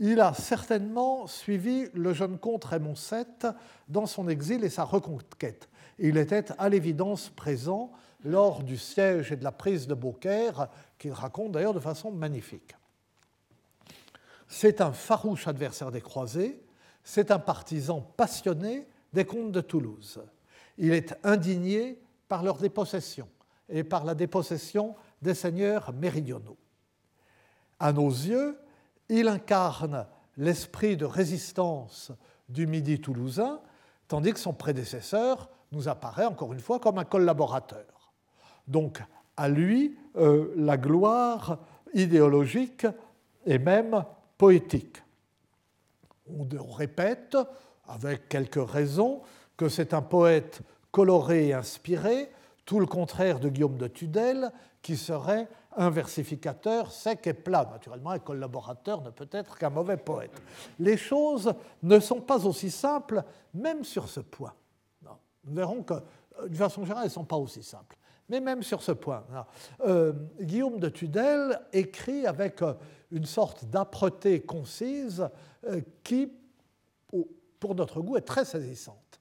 Il 0.00 0.20
a 0.20 0.34
certainement 0.34 1.28
suivi 1.28 1.86
le 1.94 2.12
jeune 2.12 2.38
comte 2.38 2.64
Raymond 2.64 2.94
VII 2.94 3.52
dans 3.88 4.06
son 4.06 4.28
exil 4.28 4.64
et 4.64 4.70
sa 4.70 4.84
reconquête. 4.84 5.68
Il 6.00 6.16
était 6.16 6.46
à 6.58 6.68
l'évidence 6.68 7.28
présent 7.28 7.92
lors 8.24 8.64
du 8.64 8.76
siège 8.76 9.30
et 9.30 9.36
de 9.36 9.44
la 9.44 9.52
prise 9.52 9.86
de 9.86 9.94
Beaucaire, 9.94 10.68
qu'il 10.98 11.12
raconte 11.12 11.52
d'ailleurs 11.52 11.74
de 11.74 11.80
façon 11.80 12.10
magnifique. 12.10 12.74
C'est 14.52 14.80
un 14.80 14.92
farouche 14.92 15.46
adversaire 15.46 15.92
des 15.92 16.00
croisés, 16.00 16.60
c'est 17.04 17.30
un 17.30 17.38
partisan 17.38 18.00
passionné 18.00 18.88
des 19.12 19.24
comtes 19.24 19.52
de 19.52 19.60
Toulouse. 19.60 20.20
Il 20.76 20.92
est 20.92 21.16
indigné 21.22 22.02
par 22.26 22.42
leur 22.42 22.58
dépossession 22.58 23.28
et 23.68 23.84
par 23.84 24.04
la 24.04 24.16
dépossession 24.16 24.96
des 25.22 25.34
seigneurs 25.34 25.92
méridionaux. 25.92 26.56
À 27.78 27.92
nos 27.92 28.08
yeux, 28.08 28.58
il 29.08 29.28
incarne 29.28 30.08
l'esprit 30.36 30.96
de 30.96 31.04
résistance 31.04 32.10
du 32.48 32.66
Midi 32.66 33.00
toulousain, 33.00 33.60
tandis 34.08 34.32
que 34.32 34.40
son 34.40 34.52
prédécesseur 34.52 35.48
nous 35.70 35.88
apparaît 35.88 36.26
encore 36.26 36.52
une 36.52 36.60
fois 36.60 36.80
comme 36.80 36.98
un 36.98 37.04
collaborateur. 37.04 38.12
Donc, 38.66 39.00
à 39.36 39.48
lui, 39.48 39.96
euh, 40.16 40.52
la 40.56 40.76
gloire 40.76 41.60
idéologique 41.94 42.84
et 43.46 43.60
même 43.60 44.04
poétique. 44.40 45.02
On 46.26 46.72
répète, 46.72 47.36
avec 47.86 48.30
quelques 48.30 48.70
raisons, 48.70 49.20
que 49.58 49.68
c'est 49.68 49.92
un 49.92 50.00
poète 50.00 50.62
coloré 50.90 51.48
et 51.48 51.52
inspiré, 51.52 52.30
tout 52.64 52.80
le 52.80 52.86
contraire 52.86 53.38
de 53.38 53.50
Guillaume 53.50 53.76
de 53.76 53.86
Tudel, 53.86 54.50
qui 54.80 54.96
serait 54.96 55.46
un 55.76 55.90
versificateur 55.90 56.90
sec 56.90 57.26
et 57.26 57.34
plat. 57.34 57.68
Naturellement, 57.70 58.12
un 58.12 58.18
collaborateur 58.18 59.02
ne 59.02 59.10
peut 59.10 59.28
être 59.30 59.58
qu'un 59.58 59.68
mauvais 59.68 59.98
poète. 59.98 60.40
Les 60.78 60.96
choses 60.96 61.52
ne 61.82 62.00
sont 62.00 62.22
pas 62.22 62.46
aussi 62.46 62.70
simples, 62.70 63.22
même 63.52 63.84
sur 63.84 64.08
ce 64.08 64.20
point. 64.20 64.54
Nous 65.44 65.54
verrons 65.54 65.82
que, 65.82 65.92
euh, 65.92 66.48
d'une 66.48 66.56
façon 66.56 66.84
générale, 66.84 67.04
elles 67.04 67.10
ne 67.10 67.14
sont 67.14 67.24
pas 67.24 67.36
aussi 67.36 67.62
simples. 67.62 67.98
Mais 68.30 68.40
même 68.40 68.62
sur 68.62 68.80
ce 68.80 68.92
point, 68.92 69.22
euh, 69.84 70.12
Guillaume 70.40 70.78
de 70.78 70.88
Tudel 70.88 71.60
écrit 71.72 72.26
avec 72.26 72.62
euh, 72.62 72.74
une 73.10 73.26
sorte 73.26 73.64
d'âpreté 73.66 74.40
concise 74.40 75.28
qui, 76.04 76.32
pour 77.58 77.74
notre 77.74 78.00
goût, 78.00 78.16
est 78.16 78.22
très 78.22 78.44
saisissante. 78.44 79.20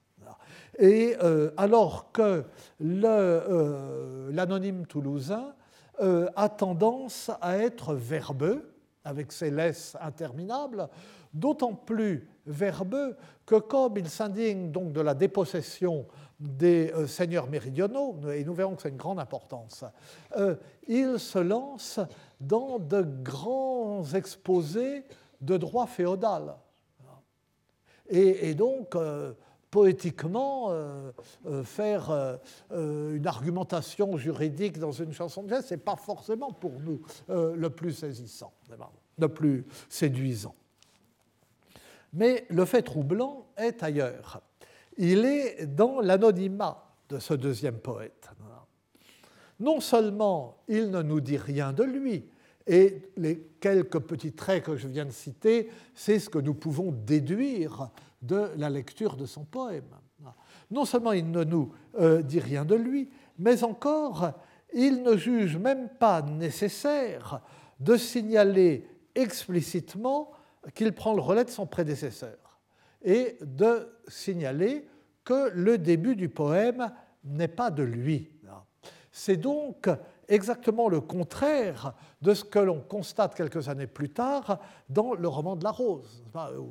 Et 0.78 1.16
alors 1.58 2.12
que 2.12 2.44
l'anonyme 2.80 4.86
toulousain 4.86 5.54
a 6.00 6.50
tendance 6.50 7.32
à 7.42 7.58
être 7.58 7.94
verbeux, 7.94 8.74
avec 9.04 9.32
ses 9.32 9.50
laisses 9.50 9.98
interminables, 10.02 10.88
d'autant 11.34 11.74
plus 11.74 12.28
verbeux 12.46 13.16
que 13.46 13.56
comme 13.56 13.98
il 13.98 14.10
s'indigne 14.10 14.72
donc 14.72 14.94
de 14.94 15.02
la 15.02 15.14
dépossession 15.14 16.06
des 16.40 16.92
euh, 16.94 17.06
seigneurs 17.06 17.48
méridionaux, 17.48 18.16
et 18.34 18.44
nous 18.44 18.54
verrons 18.54 18.76
que 18.76 18.82
c'est 18.82 18.90
une 18.90 18.98
grande 18.98 19.20
importance, 19.20 19.84
euh, 20.38 20.56
il 20.88 21.20
se 21.20 21.40
lance 21.40 22.00
dans 22.40 22.80
de 22.80 23.02
grands 23.02 24.06
exposés 24.14 25.04
de 25.42 25.58
droit 25.58 25.88
féodal. 25.88 26.56
Et, 28.12 28.56
donc, 28.56 28.96
euh, 28.96 29.34
poétiquement, 29.70 30.74
faire 31.64 32.40
une 32.72 33.28
argumentation 33.28 34.18
juridique 34.18 34.80
dans 34.80 34.92
une 34.92 35.14
chanson 35.14 35.44
de 35.44 35.50
jazz, 35.50 35.68
ce 35.68 35.76
n'est 35.76 35.80
pas 35.80 35.96
forcément 35.96 36.52
pour 36.52 36.80
nous 36.80 37.02
le 37.28 37.70
plus 37.70 37.94
saisissant, 37.94 38.52
le 39.20 39.30
plus 39.30 39.68
séduisant. 39.90 40.56
Mais 42.14 42.48
le 42.50 42.66
fait 42.66 42.82
troublant 42.82 43.46
est 43.58 43.84
ailleurs. 43.84 44.42
Il 45.02 45.24
est 45.24 45.66
dans 45.66 46.02
l'anonymat 46.02 46.86
de 47.08 47.20
ce 47.20 47.34
deuxième 47.34 47.80
poète. 47.80 48.30
Non 49.62 49.80
seulement 49.80 50.58
il 50.68 50.92
ne 50.92 51.02
nous 51.02 51.22
dit 51.22 51.38
rien 51.38 51.72
de 51.72 51.84
lui, 51.84 52.26
et 52.68 53.02
les 53.16 53.40
quelques 53.62 54.00
petits 54.00 54.34
traits 54.34 54.66
que 54.66 54.76
je 54.76 54.90
viens 54.90 55.06
de 55.06 55.12
citer, 55.12 55.70
c'est 55.96 56.20
ce 56.20 56.30
que 56.30 56.38
nous 56.38 56.54
pouvons 56.54 56.92
déduire 56.92 57.90
de 58.22 58.52
la 58.58 58.70
lecture 58.70 59.16
de 59.16 59.26
son 59.26 59.46
poème. 59.46 59.90
Non 60.70 60.84
seulement 60.84 61.14
il 61.14 61.32
ne 61.32 61.46
nous 61.46 61.72
euh, 61.98 62.22
dit 62.22 62.42
rien 62.42 62.66
de 62.66 62.76
lui, 62.76 63.10
mais 63.38 63.64
encore 63.64 64.34
il 64.74 65.02
ne 65.02 65.16
juge 65.16 65.56
même 65.56 65.88
pas 65.98 66.22
nécessaire 66.22 67.42
de 67.80 67.96
signaler 67.96 68.86
explicitement 69.16 70.32
qu'il 70.76 70.92
prend 70.92 71.14
le 71.14 71.22
relais 71.22 71.46
de 71.46 71.50
son 71.50 71.66
prédécesseur 71.66 72.49
et 73.04 73.38
de 73.42 73.90
signaler 74.08 74.88
que 75.24 75.52
le 75.54 75.78
début 75.78 76.16
du 76.16 76.30
poème 76.30 76.92
n'est 77.24 77.48
pas 77.48 77.72
de 77.72 77.84
lui. 77.84 78.32
C'est 79.12 79.38
donc 79.38 79.90
exactement 80.30 80.88
le 80.88 81.02
contraire 81.02 81.94
de 82.22 82.34
ce 82.34 82.44
que 82.44 82.60
l'on 82.60 82.80
constate 82.80 83.36
quelques 83.36 83.68
années 83.68 83.88
plus 83.88 84.10
tard 84.10 84.60
dans 84.88 85.14
le 85.14 85.28
roman 85.28 85.56
de 85.56 85.64
la 85.64 85.72
Rose, 85.72 86.24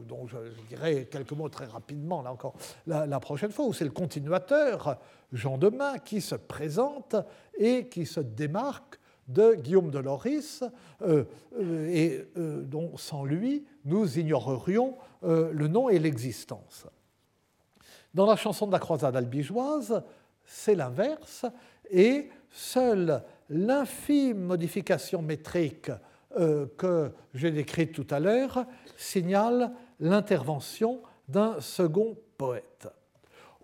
dont 0.07 0.27
je, 0.27 0.37
dirai 0.69 1.09
quelques 1.11 1.33
mots 1.33 1.49
très 1.49 1.67
rapidement, 1.67 2.23
là 2.23 2.33
encore, 2.33 2.55
la, 2.87 3.21
prochaine 3.21 3.51
fois, 3.51 3.67
où 3.67 3.73
c'est 3.73 3.85
le 3.85 3.91
continuateur, 3.91 4.99
Jean 5.33 5.59
Demain, 5.59 5.99
qui 5.99 6.21
se 6.21 6.37
présente 6.37 7.17
et 7.59 7.89
qui 7.89 8.07
se 8.07 8.21
démarque 8.21 8.99
de 9.27 9.55
Guillaume 9.55 9.91
de 9.91 9.99
Loris, 9.99 10.65
euh, 11.03 11.25
euh, 11.61 11.89
et 11.91 12.27
euh, 12.39 12.63
dont 12.63 12.97
sans 12.97 13.25
lui, 13.25 13.67
nous 13.85 14.19
ignorerions 14.19 14.97
le 15.23 15.69
nom 15.69 15.89
et 15.89 15.99
l'existence. 15.99 16.87
Dans 18.15 18.27
la 18.27 18.37
chanson 18.37 18.67
de 18.67 18.73
la 18.73 18.79
croisade 18.79 19.17
albigeoise, 19.17 20.03
c'est 20.45 20.75
l'inverse, 20.75 21.47
et 21.91 22.31
seule 22.51 23.23
l'infime 23.51 24.41
modification 24.41 25.23
métrique 25.23 25.91
que 26.77 27.13
j'ai 27.35 27.51
décrite 27.51 27.93
tout 27.93 28.07
à 28.11 28.21
l'heure 28.21 28.65
signale 28.97 29.73
l'intervention 30.01 31.03
d'un 31.29 31.61
second 31.61 32.17
poète. 32.37 32.89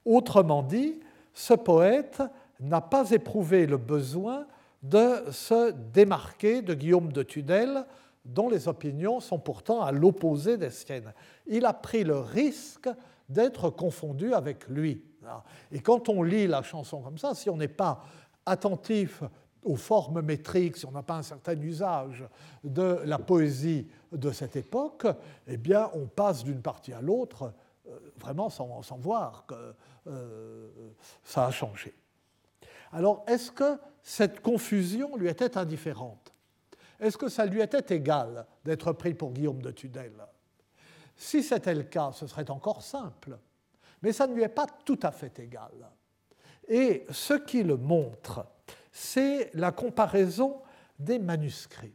Autrement 0.05 0.62
dit, 0.62 1.01
ce 1.33 1.55
poète 1.55 2.23
n'a 2.61 2.81
pas 2.81 3.11
éprouvé 3.11 3.67
le 3.67 3.77
besoin 3.77 4.47
de 4.83 5.31
se 5.31 5.73
démarquer 5.73 6.62
de 6.62 6.75
Guillaume 6.75 7.12
de 7.12 7.23
Tudel, 7.23 7.85
dont 8.24 8.48
les 8.48 8.68
opinions 8.68 9.20
sont 9.20 9.38
pourtant 9.38 9.82
à 9.82 9.92
l'opposé 9.92 10.56
des 10.56 10.70
siennes. 10.70 11.12
Il 11.46 11.66
a 11.66 11.72
pris 11.72 12.04
le 12.04 12.18
risque 12.18 12.88
d'être 13.28 13.70
confondu 13.70 14.32
avec 14.34 14.68
lui. 14.68 15.02
Et 15.72 15.80
quand 15.80 16.08
on 16.08 16.22
lit 16.22 16.46
la 16.46 16.62
chanson 16.62 17.00
comme 17.00 17.18
ça, 17.18 17.34
si 17.34 17.48
on 17.48 17.56
n'est 17.56 17.68
pas 17.68 18.04
attentif 18.44 19.22
aux 19.62 19.76
formes 19.76 20.20
métriques, 20.20 20.76
si 20.76 20.87
on 20.87 20.90
n'a 20.90 21.02
pas 21.02 21.16
un 21.16 21.22
certain 21.22 21.58
usage 21.58 22.24
de 22.62 23.00
la 23.04 23.18
poésie 23.18 23.88
de 24.12 24.30
cette 24.30 24.56
époque, 24.56 25.06
eh 25.46 25.56
bien, 25.56 25.90
on 25.94 26.06
passe 26.06 26.44
d'une 26.44 26.60
partie 26.60 26.92
à 26.92 27.00
l'autre 27.00 27.52
euh, 27.88 27.98
vraiment 28.18 28.50
sans, 28.50 28.82
voir 28.98 29.46
que 29.46 29.74
euh, 30.06 30.68
ça 31.22 31.46
a 31.46 31.50
changé. 31.50 31.94
Alors, 32.92 33.24
est-ce 33.26 33.50
que 33.50 33.78
cette 34.02 34.40
confusion 34.40 35.16
lui 35.16 35.28
était 35.28 35.56
indifférente? 35.56 36.34
Est-ce 37.05 37.19
que 37.19 37.29
ça 37.29 37.45
lui 37.45 37.61
était 37.61 37.95
égal 37.95 38.47
d'être 38.64 38.93
pris 38.93 39.12
pour 39.12 39.33
Guillaume 39.33 39.61
de 39.61 39.71
Tudel 39.71 40.14
Si 41.14 41.43
c'était 41.43 41.75
le 41.75 41.83
cas, 41.83 42.12
ce 42.12 42.27
serait 42.27 42.51
encore 42.51 42.81
simple. 42.81 43.38
Mais 44.01 44.11
ça 44.11 44.27
ne 44.27 44.35
lui 44.35 44.43
est 44.43 44.49
pas 44.49 44.67
tout 44.87 44.99
à 45.03 45.11
fait 45.11 45.38
égal. 45.38 45.73
Et 46.67 47.05
ce 47.11 47.35
qui 47.35 47.62
le 47.62 47.77
montre, 47.77 48.47
c'est 48.90 49.51
la 49.53 49.71
comparaison 49.71 50.62
des 50.99 51.19
manuscrits. 51.19 51.95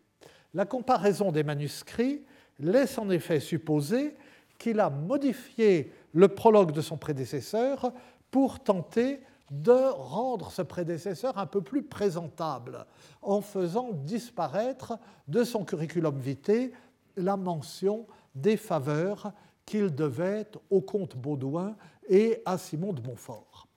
La 0.54 0.66
comparaison 0.66 1.32
des 1.32 1.44
manuscrits 1.44 2.24
laisse 2.60 3.00
en 3.00 3.10
effet 3.10 3.40
supposer 3.40 4.16
qu'il 4.60 4.80
a 4.80 4.92
modifié 4.92 5.92
le 6.14 6.28
prologue 6.28 6.72
de 6.72 6.82
son 6.82 6.98
prédécesseur 6.98 7.92
pour 8.30 8.60
tenter 8.60 9.22
de 9.52 9.92
rendre 9.92 10.52
ce 10.52 10.62
prédécesseur 10.62 11.38
un 11.38 11.46
peu 11.46 11.62
plus 11.62 11.84
présentable 11.84 12.86
en 13.22 13.42
faisant 13.42 13.92
disparaître 13.92 14.98
de 15.28 15.44
son 15.44 15.66
curriculum 15.66 16.18
vitae 16.20 16.72
la 17.16 17.38
mention 17.38 18.06
des 18.36 18.58
faveurs 18.58 19.34
qu'il 19.66 19.94
devait 19.94 20.48
au 20.70 20.82
comte 20.82 21.16
Baudouin 21.16 21.76
et 22.08 22.42
à 22.46 22.58
Simon 22.58 22.94
de 22.94 23.02
Montfort. 23.02 23.68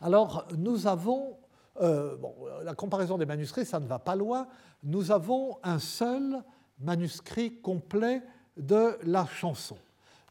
Alors, 0.00 0.46
nous 0.56 0.86
avons, 0.86 1.36
euh, 1.80 2.16
la 2.62 2.74
comparaison 2.74 3.18
des 3.18 3.26
manuscrits, 3.26 3.66
ça 3.66 3.80
ne 3.80 3.86
va 3.86 3.98
pas 3.98 4.16
loin, 4.16 4.48
nous 4.82 5.10
avons 5.10 5.58
un 5.62 5.78
seul 5.78 6.42
manuscrit 6.78 7.60
complet 7.60 8.22
de 8.56 8.96
la 9.02 9.26
chanson. 9.26 9.76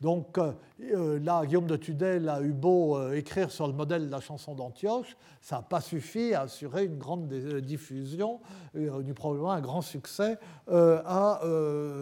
Donc 0.01 0.38
euh, 0.38 0.53
euh, 0.81 1.19
là, 1.19 1.45
Guillaume 1.45 1.67
de 1.67 1.75
Tudel 1.75 2.29
a 2.29 2.41
eu 2.41 2.53
beau 2.53 2.97
euh, 2.97 3.17
écrire 3.17 3.51
sur 3.51 3.67
le 3.67 3.73
modèle 3.73 4.05
de 4.05 4.12
la 4.12 4.21
chanson 4.21 4.55
d'Antioche, 4.55 5.17
ça 5.41 5.57
n'a 5.57 5.62
pas 5.62 5.81
suffi 5.81 6.33
à 6.33 6.41
assurer 6.41 6.85
une 6.85 6.97
grande 6.97 7.27
diffusion, 7.62 8.39
du 8.73 9.13
probablement 9.13 9.51
un 9.51 9.62
grand 9.62 9.81
succès 9.81 10.38
à 10.67 11.41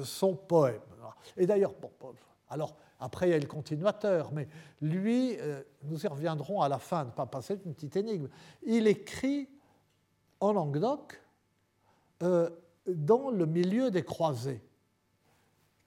son 0.04 0.36
poème. 0.36 0.82
Et 1.38 1.46
d'ailleurs, 1.46 1.74
bon, 1.82 1.92
alors 2.50 2.76
après 3.00 3.30
il 3.30 3.32
y 3.32 3.36
a 3.36 3.40
le 3.40 3.46
continuateur, 3.46 4.32
mais 4.32 4.48
lui, 4.82 5.38
nous 5.84 6.04
y 6.04 6.08
reviendrons 6.08 6.62
à 6.62 6.70
la 6.70 6.80
fin, 6.80 7.06
ne 7.06 7.12
pas 7.12 7.26
passer 7.26 7.60
une 7.64 7.74
petite 7.74 7.96
énigme. 7.96 8.28
Il 8.64 8.88
écrit 8.88 9.50
en 10.40 10.54
Languedoc 10.54 11.22
dans 12.20 13.30
le 13.30 13.46
milieu 13.46 13.92
des 13.92 14.04
croisés. 14.04 14.64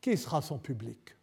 Qui 0.00 0.16
sera 0.16 0.40
son 0.40 0.58
public? 0.58 1.14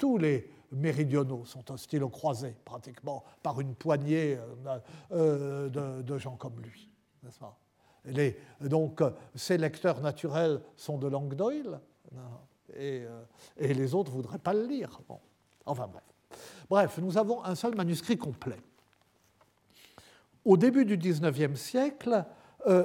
Tous 0.00 0.16
les 0.16 0.50
méridionaux 0.72 1.44
sont 1.44 1.70
hostiles 1.70 2.02
aux 2.02 2.08
croisés, 2.08 2.56
pratiquement, 2.64 3.22
par 3.42 3.60
une 3.60 3.74
poignée 3.74 4.38
euh, 4.66 4.78
euh, 5.12 6.02
de, 6.02 6.18
gens 6.18 6.36
comme 6.36 6.58
lui. 6.60 6.88
donc, 8.62 9.02
ses 9.34 9.58
lecteurs 9.58 10.00
naturels 10.00 10.62
sont 10.74 10.96
de 10.96 11.06
Langdoil, 11.06 11.80
et, 12.74 13.04
euh, 13.04 13.22
et, 13.58 13.74
les 13.74 13.94
autres 13.94 14.10
ne 14.10 14.16
voudraient 14.16 14.38
pas 14.38 14.54
le 14.54 14.64
lire. 14.64 15.00
Enfin 15.66 15.86
bref. 15.86 16.02
Bref, 16.70 16.98
nous 16.98 17.18
avons 17.18 17.44
un 17.44 17.54
seul 17.54 17.74
manuscrit 17.74 18.16
complet. 18.16 18.56
Au 20.44 20.56
début 20.56 20.86
du 20.86 20.96
XIXe 20.96 21.60
siècle, 21.60 22.24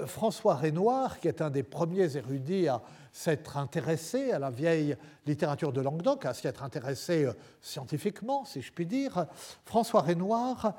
François 0.06 0.56
Renoir, 0.56 1.20
qui 1.20 1.28
est 1.28 1.42
un 1.42 1.50
des 1.50 1.64
premiers 1.64 2.18
érudits 2.18 2.68
à 2.68 2.82
s'être 3.16 3.56
intéressé 3.56 4.34
à 4.34 4.40
la 4.40 4.50
vieille 4.50 4.98
littérature 5.26 5.72
de 5.72 5.80
Languedoc, 5.80 6.26
à 6.26 6.34
s'y 6.34 6.48
être 6.48 6.64
intéressé 6.64 7.26
scientifiquement, 7.62 8.44
si 8.44 8.62
je 8.62 8.74
puis 8.74 8.86
dire, 8.86 9.28
François 9.64 10.02
Renoir 10.02 10.74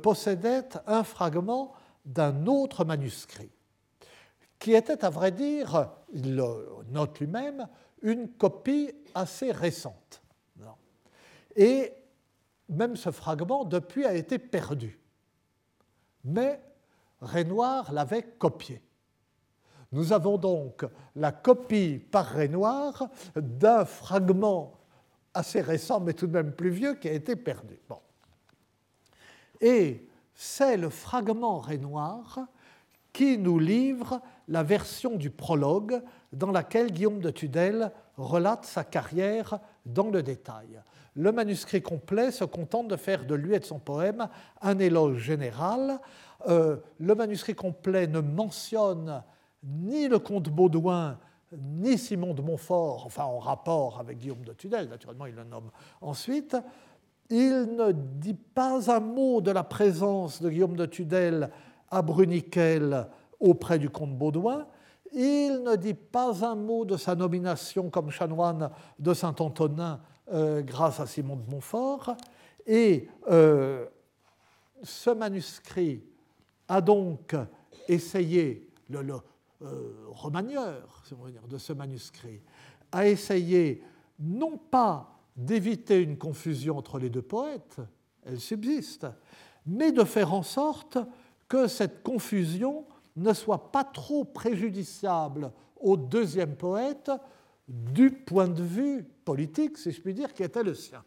possédait 0.00 0.68
un 0.86 1.02
fragment 1.02 1.72
d'un 2.04 2.46
autre 2.46 2.84
manuscrit, 2.84 3.50
qui 4.60 4.74
était, 4.74 5.04
à 5.04 5.10
vrai 5.10 5.32
dire, 5.32 5.90
il 6.12 6.36
le 6.36 6.68
note 6.90 7.18
lui-même, 7.18 7.66
une 8.02 8.28
copie 8.28 8.92
assez 9.16 9.50
récente. 9.50 10.22
Et 11.56 11.92
même 12.68 12.94
ce 12.94 13.10
fragment, 13.10 13.64
depuis, 13.64 14.06
a 14.06 14.14
été 14.14 14.38
perdu. 14.38 15.00
Mais 16.22 16.62
Renoir 17.20 17.92
l'avait 17.92 18.22
copié. 18.22 18.80
Nous 19.92 20.12
avons 20.12 20.38
donc 20.38 20.86
la 21.16 21.32
copie 21.32 21.98
par 21.98 22.34
Renoir 22.34 23.08
d'un 23.34 23.84
fragment 23.84 24.72
assez 25.34 25.60
récent, 25.60 26.00
mais 26.00 26.12
tout 26.12 26.26
de 26.26 26.32
même 26.32 26.52
plus 26.52 26.70
vieux, 26.70 26.94
qui 26.94 27.08
a 27.08 27.12
été 27.12 27.36
perdu. 27.36 27.78
Bon. 27.88 27.98
Et 29.60 30.06
c'est 30.34 30.76
le 30.76 30.90
fragment 30.90 31.58
Renoir 31.58 32.40
qui 33.12 33.38
nous 33.38 33.58
livre 33.58 34.20
la 34.48 34.62
version 34.62 35.16
du 35.16 35.30
prologue 35.30 36.00
dans 36.32 36.52
laquelle 36.52 36.92
Guillaume 36.92 37.20
de 37.20 37.30
Tudel 37.30 37.92
relate 38.16 38.64
sa 38.64 38.84
carrière 38.84 39.58
dans 39.84 40.10
le 40.10 40.22
détail. 40.22 40.80
Le 41.16 41.32
manuscrit 41.32 41.82
complet 41.82 42.30
se 42.30 42.44
contente 42.44 42.88
de 42.88 42.96
faire 42.96 43.24
de 43.24 43.34
lui 43.34 43.54
et 43.54 43.58
de 43.58 43.64
son 43.64 43.80
poème 43.80 44.28
un 44.62 44.78
éloge 44.78 45.18
général. 45.18 45.98
Euh, 46.48 46.76
le 46.98 47.14
manuscrit 47.14 47.54
complet 47.54 48.06
ne 48.06 48.20
mentionne 48.20 49.22
ni 49.62 50.08
le 50.08 50.18
comte 50.18 50.48
Baudouin, 50.48 51.18
ni 51.52 51.98
Simon 51.98 52.34
de 52.34 52.42
Montfort, 52.42 53.04
enfin 53.06 53.24
en 53.24 53.38
rapport 53.38 53.98
avec 53.98 54.18
Guillaume 54.18 54.44
de 54.44 54.52
Tudel, 54.52 54.88
naturellement 54.88 55.26
il 55.26 55.34
le 55.34 55.44
nomme 55.44 55.70
ensuite. 56.00 56.56
Il 57.28 57.76
ne 57.76 57.92
dit 57.92 58.34
pas 58.34 58.90
un 58.92 59.00
mot 59.00 59.40
de 59.40 59.50
la 59.50 59.62
présence 59.62 60.42
de 60.42 60.50
Guillaume 60.50 60.76
de 60.76 60.86
Tudel 60.86 61.50
à 61.88 62.02
Bruniquel 62.02 63.06
auprès 63.38 63.78
du 63.78 63.88
comte 63.88 64.16
Baudouin. 64.16 64.66
Il 65.12 65.62
ne 65.64 65.76
dit 65.76 65.94
pas 65.94 66.44
un 66.44 66.54
mot 66.54 66.84
de 66.84 66.96
sa 66.96 67.14
nomination 67.14 67.90
comme 67.90 68.10
chanoine 68.10 68.70
de 68.98 69.14
Saint-Antonin 69.14 70.00
euh, 70.32 70.62
grâce 70.62 71.00
à 71.00 71.06
Simon 71.06 71.36
de 71.36 71.50
Montfort. 71.50 72.16
Et 72.66 73.08
euh, 73.28 73.86
ce 74.82 75.10
manuscrit 75.10 76.04
a 76.68 76.80
donc 76.80 77.34
essayé, 77.88 78.68
le, 78.88 79.02
le 79.02 79.20
euh, 79.62 80.06
romagneur 80.08 81.02
de 81.48 81.58
ce 81.58 81.72
manuscrit, 81.72 82.40
a 82.92 83.06
essayé 83.06 83.82
non 84.18 84.56
pas 84.56 85.18
d'éviter 85.36 86.00
une 86.02 86.18
confusion 86.18 86.78
entre 86.78 86.98
les 86.98 87.10
deux 87.10 87.22
poètes, 87.22 87.80
elle 88.24 88.40
subsiste, 88.40 89.06
mais 89.66 89.92
de 89.92 90.04
faire 90.04 90.34
en 90.34 90.42
sorte 90.42 90.98
que 91.48 91.66
cette 91.66 92.02
confusion 92.02 92.86
ne 93.16 93.32
soit 93.32 93.70
pas 93.72 93.84
trop 93.84 94.24
préjudiciable 94.24 95.52
au 95.80 95.96
deuxième 95.96 96.56
poète 96.56 97.10
du 97.68 98.10
point 98.10 98.48
de 98.48 98.62
vue 98.62 99.04
politique, 99.24 99.78
si 99.78 99.92
je 99.92 100.00
puis 100.00 100.14
dire, 100.14 100.34
qui 100.34 100.42
était 100.42 100.62
le 100.62 100.74
sien. 100.74 101.04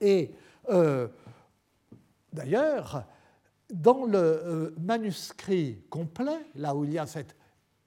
Et 0.00 0.32
euh, 0.68 1.08
d'ailleurs, 2.32 3.04
dans 3.72 4.04
le 4.04 4.18
euh, 4.18 4.74
manuscrit 4.78 5.82
complet, 5.90 6.46
là 6.54 6.74
où 6.74 6.84
il 6.84 6.92
y 6.92 6.98
a 6.98 7.06
cette 7.06 7.36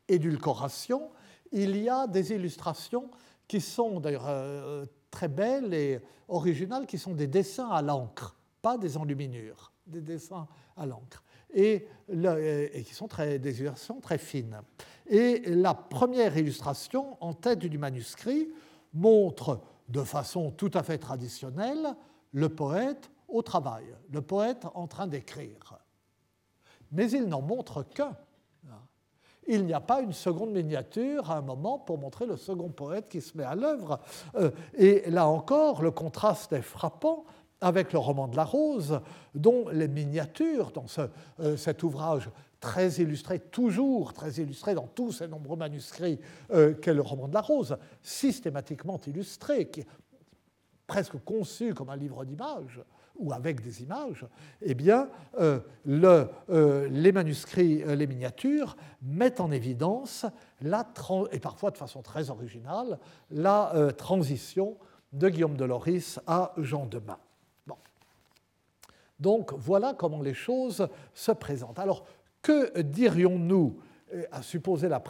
édulcoration, 0.08 1.10
il 1.52 1.78
y 1.78 1.90
a 1.90 2.08
des 2.08 2.32
illustrations 2.34 3.10
qui 3.48 3.62
sont 3.62 4.00
d'ailleurs 4.00 4.28
euh, 4.28 4.86
très 5.10 5.28
belles 5.28 5.74
et 5.74 6.00
originales, 6.28 6.86
qui 6.86 6.98
sont 6.98 7.14
des 7.14 7.28
dessins 7.28 7.70
à 7.70 7.82
l'encre, 7.82 8.36
pas 8.62 8.78
des 8.78 8.98
enluminures, 8.98 9.72
des 9.86 10.02
dessins 10.02 10.48
à 10.78 10.86
l'encre, 10.86 11.24
et, 11.54 11.88
et, 12.08 12.84
qui 12.84 12.94
sont 12.94 13.08
très, 13.08 13.40
des 13.40 13.60
illustrations 13.60 14.00
très 14.00 14.18
fines. 14.18 14.62
Et 15.08 15.42
la 15.48 15.74
première 15.74 16.38
illustration 16.38 17.18
en 17.20 17.34
tête 17.34 17.60
du 17.60 17.78
manuscrit 17.78 18.50
montre 18.94 19.60
de 19.90 20.04
façon 20.04 20.52
tout 20.52 20.72
à 20.74 20.84
fait 20.84 20.98
traditionnelle 20.98 21.96
le 22.32 22.48
poète 22.48 23.12
au 23.32 23.42
travail, 23.42 23.86
le 24.12 24.22
poète 24.22 24.66
en 24.74 24.88
train 24.88 25.08
d'écrire. 25.08 25.80
Mais 26.92 27.10
il 27.12 27.26
n'en 27.28 27.42
montre 27.42 27.84
qu'un. 27.84 28.16
Il 29.48 29.66
n'y 29.66 29.74
a 29.74 29.80
pas 29.80 30.02
une 30.02 30.14
seconde 30.14 30.52
miniature 30.52 31.32
à 31.32 31.38
un 31.38 31.42
moment 31.42 31.80
pour 31.80 31.98
montrer 31.98 32.28
le 32.28 32.38
second 32.38 32.70
poète 32.70 33.10
qui 33.10 33.22
se 33.22 33.36
met 33.36 33.44
à 33.44 33.56
l'œuvre. 33.56 34.00
Euh, 34.36 34.52
et 34.76 35.10
là 35.10 35.28
encore, 35.28 35.82
le 35.82 35.90
contraste 35.90 36.54
est 36.54 36.62
frappant 36.62 37.26
avec 37.60 37.94
le 37.94 38.00
roman 38.00 38.28
de 38.28 38.36
la 38.36 38.44
rose, 38.44 39.02
dont 39.36 39.68
les 39.70 39.88
miniatures, 39.88 40.72
dans 40.72 40.86
euh, 41.40 41.58
cet 41.58 41.84
ouvrage 41.84 42.30
très 42.60 42.92
illustré, 42.94 43.40
toujours 43.40 44.14
très 44.14 44.34
illustré 44.34 44.76
dans 44.76 44.88
tous 44.88 45.12
ces 45.12 45.28
nombreux 45.28 45.58
manuscrits 45.58 46.20
euh, 46.52 46.74
qu'est 46.74 46.94
le 46.94 47.02
roman 47.02 47.28
de 47.28 47.34
la 47.34 47.42
rose, 47.42 47.78
systématiquement 48.04 49.00
illustré, 49.06 49.70
qui 49.70 49.82
est 49.82 49.88
presque 50.86 51.18
conçu 51.24 51.74
comme 51.74 51.90
un 51.90 51.96
livre 51.96 52.26
d'images, 52.26 52.82
ou 53.22 53.34
avec 53.34 53.62
des 53.62 53.84
images, 53.84 54.26
eh 54.62 54.74
bien, 54.74 55.10
euh, 55.40 55.60
euh, 55.88 56.88
les 56.90 57.12
manuscrits, 57.12 57.84
les 57.86 58.08
miniatures 58.08 58.76
mettent 59.02 59.40
en 59.40 59.52
évidence, 59.52 60.26
la 60.62 60.86
et 61.32 61.40
parfois 61.40 61.72
de 61.72 61.78
façon 61.78 62.02
très 62.02 62.30
originale, 62.30 63.00
la 63.30 63.74
transition 63.98 64.78
de 65.14 65.30
Guillaume 65.30 65.56
de 65.56 65.66
Loris 65.66 66.20
à 66.28 66.54
Jean 66.58 66.86
de 66.86 67.00
Main. 67.00 67.20
Bon. 67.68 67.78
Donc 69.20 69.54
voilà 69.54 69.94
comment 69.94 70.22
les 70.22 70.34
choses 70.34 70.88
se 71.14 71.32
présentent. 71.32 71.80
Alors, 71.80 72.06
que 72.42 72.82
dirions-nous, 72.82 73.80
euh, 74.14 74.24
à 74.32 74.42
supposer 74.42 74.90
la, 74.90 75.02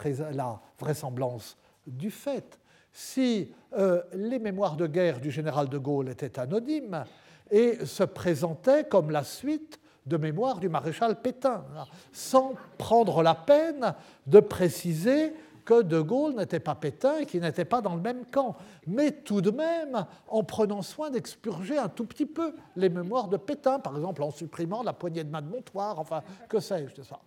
vraisemblance 0.78 1.56
du 1.86 2.10
fait, 2.10 2.58
si 2.92 3.52
euh, 3.72 4.02
les 4.12 4.38
mémoires 4.38 4.76
de 4.76 4.86
guerre 4.86 5.20
du 5.20 5.30
général 5.30 5.68
de 5.68 5.78
Gaulle 5.78 6.10
étaient 6.10 6.38
anonymes 6.38 7.04
et 7.52 7.84
se 7.84 8.02
présentaient 8.02 8.84
comme 8.84 9.10
la 9.10 9.22
suite 9.22 9.78
de 10.06 10.16
mémoires 10.16 10.58
du 10.58 10.68
maréchal 10.68 11.20
Pétain, 11.20 11.64
sans 12.12 12.54
prendre 12.78 13.22
la 13.22 13.36
peine 13.36 13.94
de 14.26 14.40
préciser 14.40 15.32
que 15.64 15.82
De 15.82 16.00
Gaulle 16.00 16.34
n'était 16.34 16.58
pas 16.58 16.74
Pétain 16.74 17.18
et 17.18 17.26
qu'il 17.26 17.42
n'était 17.42 17.64
pas 17.64 17.80
dans 17.80 17.94
le 17.94 18.00
même 18.00 18.24
camp, 18.26 18.56
mais 18.86 19.12
tout 19.12 19.40
de 19.40 19.52
même 19.52 20.06
en 20.26 20.42
prenant 20.42 20.82
soin 20.82 21.10
d'expurger 21.10 21.78
un 21.78 21.88
tout 21.88 22.04
petit 22.04 22.26
peu 22.26 22.54
les 22.74 22.88
mémoires 22.88 23.28
de 23.28 23.36
Pétain, 23.36 23.78
par 23.78 23.96
exemple 23.96 24.22
en 24.24 24.32
supprimant 24.32 24.82
la 24.82 24.92
poignée 24.92 25.22
de 25.22 25.30
main 25.30 25.42
de 25.42 25.48
Montoire, 25.48 26.00
enfin, 26.00 26.22
que 26.48 26.58
sais-je 26.58 26.96
de 26.96 27.02
ça. 27.02 27.20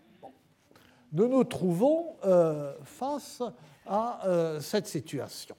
Nous 1.13 1.29
nous 1.29 1.45
trouvons 1.45 2.17
euh, 2.25 2.73
face 2.83 3.41
à 3.85 4.27
euh, 4.27 4.59
cette 4.59 4.87
situation. 4.87 5.55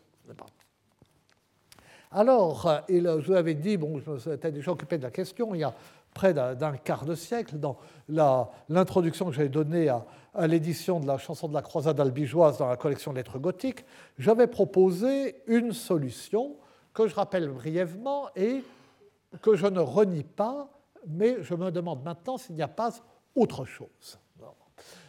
Alors, 2.11 2.67
euh, 2.67 2.81
je 2.89 3.27
vous 3.27 3.33
avais 3.33 3.55
dit, 3.55 3.77
bon, 3.77 4.01
je 4.01 4.31
déjà 4.49 4.73
occupé 4.73 4.99
de 4.99 5.03
la 5.03 5.11
question, 5.11 5.55
il 5.55 5.61
y 5.61 5.65
a 5.65 5.75
près 6.15 6.33
d'un 6.33 6.77
quart 6.79 7.05
de 7.05 7.15
siècle, 7.15 7.57
dans 7.59 7.77
l'introduction 8.69 9.27
que 9.27 9.33
j'avais 9.33 9.51
donnée 9.51 9.91
à, 9.91 10.05
à 10.35 10.47
l'édition 10.47 10.99
de 11.01 11.07
la 11.07 11.19
chanson 11.19 11.49
de 11.49 11.55
la 11.55 11.63
croisade 11.63 12.01
albigeoise 12.01 12.59
dans 12.59 12.69
la 12.69 12.77
collection 12.77 13.13
Lettres 13.13 13.39
gothiques, 13.39 13.85
j'avais 14.19 14.47
proposé 14.47 15.37
une 15.47 15.73
solution 15.73 16.57
que 16.95 17.07
je 17.07 17.15
rappelle 17.15 17.49
brièvement 17.51 18.29
et 18.35 18.65
que 19.43 19.57
je 19.57 19.67
ne 19.67 19.81
renie 19.81 20.25
pas, 20.25 20.69
mais 21.07 21.43
je 21.43 21.55
me 21.55 21.71
demande 21.71 22.03
maintenant 22.03 22.39
s'il 22.39 22.57
n'y 22.57 22.63
a 22.63 22.69
pas 22.69 22.91
autre 23.35 23.65
chose. 23.65 24.19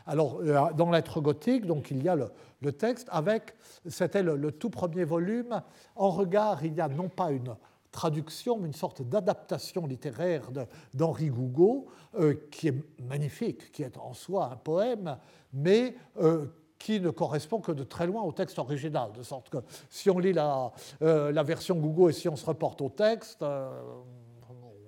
Alors, 0.07 0.39
euh, 0.41 0.71
dans 0.73 0.89
Lettres 0.89 1.19
gothiques, 1.19 1.65
donc, 1.65 1.91
il 1.91 2.01
y 2.01 2.07
a 2.07 2.15
le, 2.15 2.71
texte 2.71 3.09
avec, 3.11 3.53
c'était 3.85 4.23
le, 4.23 4.51
tout 4.51 4.69
premier 4.69 5.03
volume. 5.03 5.61
En 5.95 6.09
regard, 6.09 6.63
il 6.63 6.73
y 6.73 6.81
a 6.81 6.87
non 6.87 7.09
pas 7.09 7.31
une 7.31 7.55
traduction, 7.91 8.57
mais 8.57 8.67
une 8.67 8.73
sorte 8.73 9.01
d'adaptation 9.01 9.85
littéraire 9.85 10.49
d'Henri 10.93 11.29
Gougaud, 11.29 11.87
euh, 12.15 12.35
qui 12.51 12.69
est 12.69 13.01
magnifique, 13.01 13.71
qui 13.71 13.83
est 13.83 13.97
en 13.97 14.13
soi 14.13 14.49
un 14.51 14.55
poème, 14.55 15.17
mais 15.51 15.95
euh, 16.21 16.45
qui 16.79 17.01
ne 17.01 17.09
correspond 17.09 17.59
que 17.59 17.71
de 17.73 17.83
très 17.83 18.07
loin 18.07 18.21
au 18.21 18.31
texte 18.31 18.59
original, 18.59 19.11
de 19.11 19.23
sorte 19.23 19.49
que 19.49 19.57
si 19.89 20.09
on 20.09 20.19
lit 20.19 20.33
la, 20.33 20.71
la 21.01 21.43
version 21.43 21.75
Gougaud 21.75 22.09
et 22.09 22.13
si 22.13 22.29
on 22.29 22.35
se 22.35 22.45
reporte 22.45 22.81
au 22.81 22.89
texte, 22.89 23.43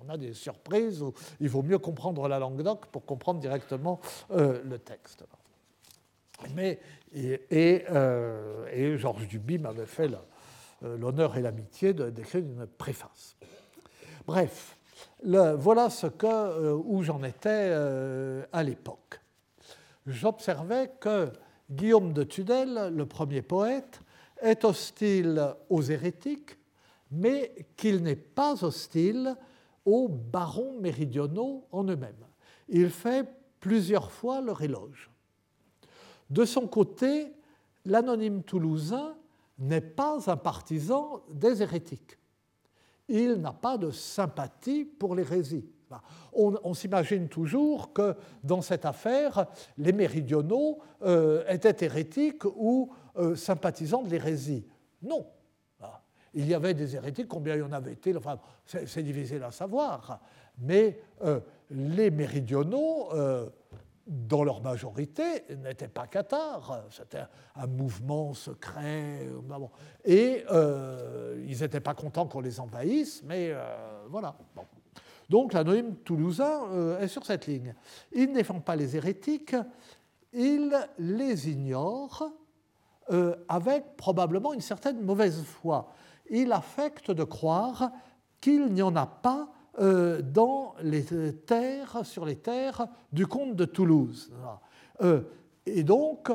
on 0.04 0.08
a 0.08 0.16
des 0.16 0.34
surprises, 0.34 1.02
où 1.02 1.12
il 1.40 1.48
vaut 1.48 1.62
mieux 1.62 1.78
comprendre 1.78 2.26
la 2.28 2.38
langue 2.38 2.62
doc 2.62 2.86
pour 2.86 3.04
comprendre 3.04 3.40
directement 3.40 4.00
le 4.30 4.78
texte. 4.78 5.24
Mais, 6.54 6.78
et, 7.12 7.40
et, 7.50 8.96
Georges 8.96 9.28
Duby 9.28 9.58
m'avait 9.58 9.86
fait 9.86 10.10
euh, 10.82 10.96
l'honneur 10.96 11.36
et 11.36 11.42
l'amitié 11.42 11.92
d'écrire 11.92 12.42
une 12.42 12.66
préface. 12.66 13.36
Bref, 14.26 14.78
voilà 15.22 15.88
que, 15.90 16.26
euh, 16.26 16.80
où 16.84 17.02
j'en 17.02 17.22
étais 17.22 17.48
euh, 17.50 18.44
à 18.52 18.62
l'époque. 18.62 19.20
J'observais 20.06 20.92
qu'il 21.00 21.32
Guillaume 21.70 22.12
de 22.12 22.24
Tudel, 22.24 22.92
le 22.94 23.06
premier 23.06 23.42
poète, 23.42 24.00
est 24.40 24.64
hostile 24.64 25.54
aux 25.68 25.82
hérétiques, 25.82 26.56
mais 27.10 27.52
qu'il 27.76 28.02
n'est 28.02 28.16
pas 28.16 28.64
hostile 28.64 29.36
aux 29.84 30.08
barons 30.08 30.78
méridionaux 30.80 31.66
en 31.72 31.84
eux-mêmes. 31.84 32.26
Il 32.68 32.90
fait 32.90 33.26
plusieurs 33.60 34.10
fois 34.10 34.40
leur 34.40 34.62
éloge. 34.62 35.10
De 36.28 36.44
son 36.44 36.66
côté, 36.66 37.32
l'anonyme 37.84 38.42
toulousain 38.42 39.16
n'est 39.58 39.80
pas 39.80 40.30
un 40.30 40.36
partisan 40.36 41.22
des 41.30 41.62
hérétiques. 41.62 42.18
Il 43.08 43.34
n'a 43.34 43.52
pas 43.52 43.76
de 43.76 43.90
sympathie 43.90 44.84
pour 44.84 45.14
l'hérésie. 45.14 45.68
On, 46.32 46.72
s'imagine 46.72 47.28
toujours 47.28 47.92
que 47.92 48.14
dans 48.44 48.62
cette 48.62 48.84
affaire, 48.84 49.46
les 49.76 49.92
méridionaux 49.92 50.78
euh, 51.02 51.44
étaient 51.48 51.84
hérétiques 51.84 52.44
ou 52.44 52.92
euh, 53.16 53.34
sympathisants 53.34 54.02
de 54.02 54.10
l'hérésie. 54.10 54.64
Non. 55.02 55.26
Il 56.34 56.46
y 56.46 56.54
avait 56.54 56.74
des 56.74 56.96
hérétiques, 56.96 57.28
combien 57.28 57.54
il 57.54 57.60
y 57.60 57.62
en 57.62 57.72
avait 57.72 57.92
été, 57.92 58.16
enfin, 58.16 58.38
c'est 58.64 59.02
difficile 59.02 59.42
à 59.42 59.50
savoir. 59.50 60.20
Mais 60.58 61.00
euh, 61.22 61.40
les 61.70 62.10
méridionaux, 62.10 63.08
dans 64.06 64.44
leur 64.44 64.60
majorité, 64.60 65.44
n'étaient 65.56 65.88
pas 65.88 66.06
cathares. 66.06 66.84
C'était 66.90 67.24
un 67.56 67.66
mouvement 67.66 68.34
secret. 68.34 69.26
Et 70.04 70.44
ils 71.46 71.60
n'étaient 71.60 71.80
pas 71.80 71.94
contents 71.94 72.26
qu'on 72.26 72.40
les 72.40 72.60
envahisse, 72.60 73.22
mais 73.24 73.52
voilà. 74.08 74.36
Donc 75.30 75.52
l'anonyme 75.52 75.94
toulousain 75.98 76.64
euh, 76.72 76.98
est 76.98 77.06
sur 77.06 77.24
cette 77.24 77.46
ligne. 77.46 77.72
Il 78.12 78.30
ne 78.30 78.34
défend 78.34 78.58
pas 78.58 78.74
les 78.74 78.96
hérétiques, 78.96 79.54
il 80.32 80.76
les 80.98 81.48
ignore 81.48 82.28
euh, 83.12 83.36
avec 83.48 83.96
probablement 83.96 84.52
une 84.52 84.60
certaine 84.60 85.00
mauvaise 85.00 85.40
foi. 85.44 85.94
Il 86.30 86.52
affecte 86.52 87.10
de 87.10 87.24
croire 87.24 87.90
qu'il 88.40 88.72
n'y 88.72 88.82
en 88.82 88.96
a 88.96 89.06
pas 89.06 89.52
euh, 89.78 90.22
dans 90.22 90.74
les 90.82 91.04
terres, 91.44 92.04
sur 92.04 92.24
les 92.24 92.36
terres 92.36 92.86
du 93.12 93.26
comte 93.26 93.54
de 93.54 93.64
Toulouse. 93.66 94.32
et 95.66 95.84
donc, 95.84 96.30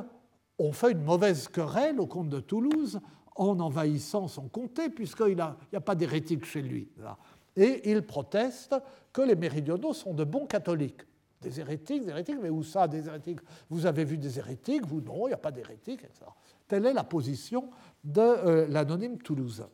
on 0.60 0.72
fait 0.72 0.91
une 0.91 1.04
mauvaise 1.04 1.48
querelle 1.48 2.00
au 2.00 2.08
comte 2.08 2.30
de 2.30 2.39
Toulouse 2.39 3.00
en 3.36 3.60
envahissant 3.60 4.28
son 4.28 4.48
comté, 4.48 4.89
puisqu'il 4.89 5.36
n'y 5.36 5.41
a, 5.41 5.82
pas 5.82 5.96
d'hérétiques 5.96 6.46
chez 6.46 6.62
lui 6.62 6.89
et 7.56 7.91
il 7.91 8.02
proteste 8.04 8.76
que 9.14 9.22
les 9.22 9.36
méridionaux 9.36 9.93
sont 9.93 10.14
de 10.14 10.24
bons 10.24 10.46
catholiques. 10.46 11.02
Des 11.41 11.60
hérétiques, 11.60 12.04
des 12.04 12.10
hérétiques, 12.10 12.39
mais 12.41 12.50
où 12.50 12.64
ça, 12.64 12.88
des 12.88 13.08
hérétiques? 13.08 13.39
Vous 13.70 13.86
avez 13.86 14.04
vu 14.04 14.18
des 14.18 14.39
hérétiques? 14.39 14.86
Vous, 14.86 15.02
non, 15.02 15.28
il 15.28 15.30
n'y 15.30 15.34
a 15.34 15.38
pas 15.38 15.52
d'hérétiques. 15.52 16.06
Telle 16.68 16.86
est 16.86 16.93
la 16.93 17.04
position 17.04 17.70
de 18.04 18.22
euh, 18.22 18.68
l'anonyme 18.68 19.18
toulousain. 19.20 19.70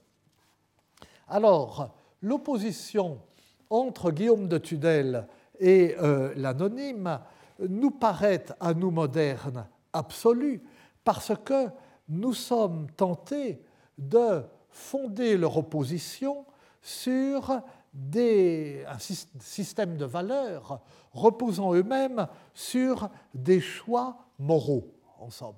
Alors, 1.32 1.96
l'opposition 2.22 3.22
entre 3.70 4.12
Guillaume 4.12 4.50
de 4.50 4.58
Tudel 4.58 5.28
et 5.62 5.96
euh, 5.98 6.34
l'anonyme 6.36 7.22
nous 7.70 7.92
paraît, 7.92 8.44
à 8.60 8.74
nous 8.74 8.92
modernes, 8.92 9.66
absolue, 9.94 10.62
parce 11.06 11.32
que 11.46 11.70
nous 12.10 12.34
sommes 12.34 12.92
tentés 12.98 13.64
de 13.98 14.44
fonder 14.68 15.38
leur 15.38 15.56
opposition 15.56 16.46
sur 16.82 17.62
des, 17.94 18.84
un 18.90 19.00
système 19.40 19.96
de 19.96 20.06
valeurs 20.06 20.82
reposant 21.14 21.74
eux-mêmes 21.74 22.28
sur 22.54 23.10
des 23.34 23.62
choix 23.62 24.18
moraux, 24.38 24.94
en 25.18 25.30
somme. 25.30 25.56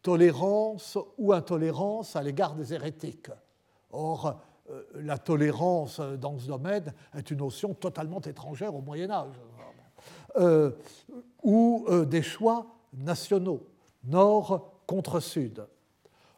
Tolérance 0.00 0.96
ou 1.18 1.32
intolérance 1.32 2.14
à 2.14 2.22
l'égard 2.22 2.54
des 2.54 2.72
hérétiques. 2.72 3.30
La 4.94 5.18
tolérance 5.18 6.00
dans 6.00 6.38
ce 6.38 6.46
domaine 6.46 6.92
est 7.16 7.30
une 7.30 7.38
notion 7.38 7.74
totalement 7.74 8.20
étrangère 8.20 8.74
au 8.74 8.80
Moyen 8.80 9.10
Âge. 9.10 9.40
Euh, 10.36 10.70
ou 11.42 11.86
euh, 11.88 12.04
des 12.04 12.22
choix 12.22 12.66
nationaux, 12.92 13.66
nord 14.04 14.72
contre 14.86 15.20
sud. 15.20 15.66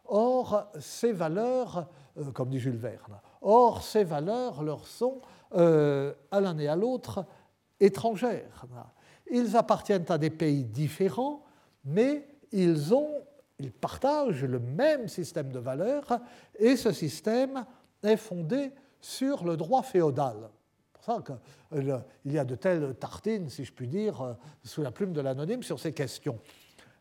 Or, 0.05 0.67
ces 0.79 1.11
valeurs, 1.11 1.87
comme 2.33 2.49
dit 2.49 2.59
Jules 2.59 2.77
Verne, 2.77 3.19
Or, 3.41 3.83
ces 3.83 4.05
valeurs 4.05 4.63
leur 4.63 4.87
sont, 4.87 5.21
euh, 5.55 6.13
à 6.31 6.39
l'un 6.39 6.57
et 6.57 6.67
à 6.67 6.75
l'autre, 6.75 7.25
étrangères. 7.79 8.65
Ils 9.29 9.57
appartiennent 9.57 10.05
à 10.09 10.17
des 10.17 10.29
pays 10.29 10.63
différents, 10.63 11.43
mais 11.83 12.27
ils, 12.51 12.93
ont, 12.93 13.21
ils 13.59 13.71
partagent 13.71 14.45
le 14.45 14.59
même 14.59 15.07
système 15.09 15.51
de 15.51 15.59
valeurs, 15.59 16.19
et 16.57 16.77
ce 16.77 16.91
système 16.91 17.65
est 18.03 18.17
fondé 18.17 18.71
sur 19.01 19.43
le 19.43 19.57
droit 19.57 19.83
féodal. 19.83 20.49
C'est 20.93 20.93
pour 20.93 21.03
ça 21.03 21.23
qu'il 21.73 22.33
y 22.33 22.37
a 22.37 22.45
de 22.45 22.55
telles 22.55 22.95
tartines, 22.95 23.49
si 23.49 23.65
je 23.65 23.73
puis 23.73 23.87
dire, 23.87 24.21
euh, 24.21 24.33
sous 24.63 24.81
la 24.81 24.91
plume 24.91 25.13
de 25.13 25.21
l'anonyme 25.21 25.63
sur 25.63 25.79
ces 25.79 25.93
questions. 25.93 26.39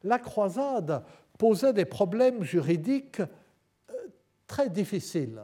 La 0.03 0.19
croisade 0.19 1.05
posait 1.39 1.73
des 1.73 1.85
problèmes 1.85 2.43
juridiques 2.43 3.21
euh, 3.21 3.95
très 4.47 4.69
difficiles 4.69 5.41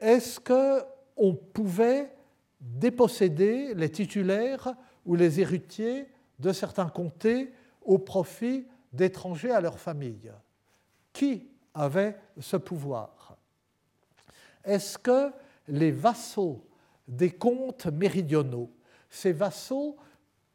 est-ce 0.00 0.40
qu'on 0.40 1.34
pouvait 1.34 2.10
déposséder 2.60 3.74
les 3.74 3.90
titulaires 3.90 4.74
ou 5.04 5.14
les 5.14 5.40
héritiers 5.40 6.08
de 6.38 6.52
certains 6.52 6.88
comtés 6.88 7.52
au 7.82 7.98
profit 7.98 8.66
d'étrangers 8.92 9.50
à 9.50 9.60
leur 9.60 9.78
famille? 9.78 10.32
Qui 11.12 11.48
avait 11.74 12.18
ce 12.38 12.56
pouvoir? 12.56 13.19
Est-ce 14.64 14.98
que 14.98 15.30
les 15.68 15.90
vassaux 15.90 16.64
des 17.08 17.30
comtes 17.30 17.86
méridionaux, 17.86 18.70
ces 19.08 19.32
vassaux 19.32 19.96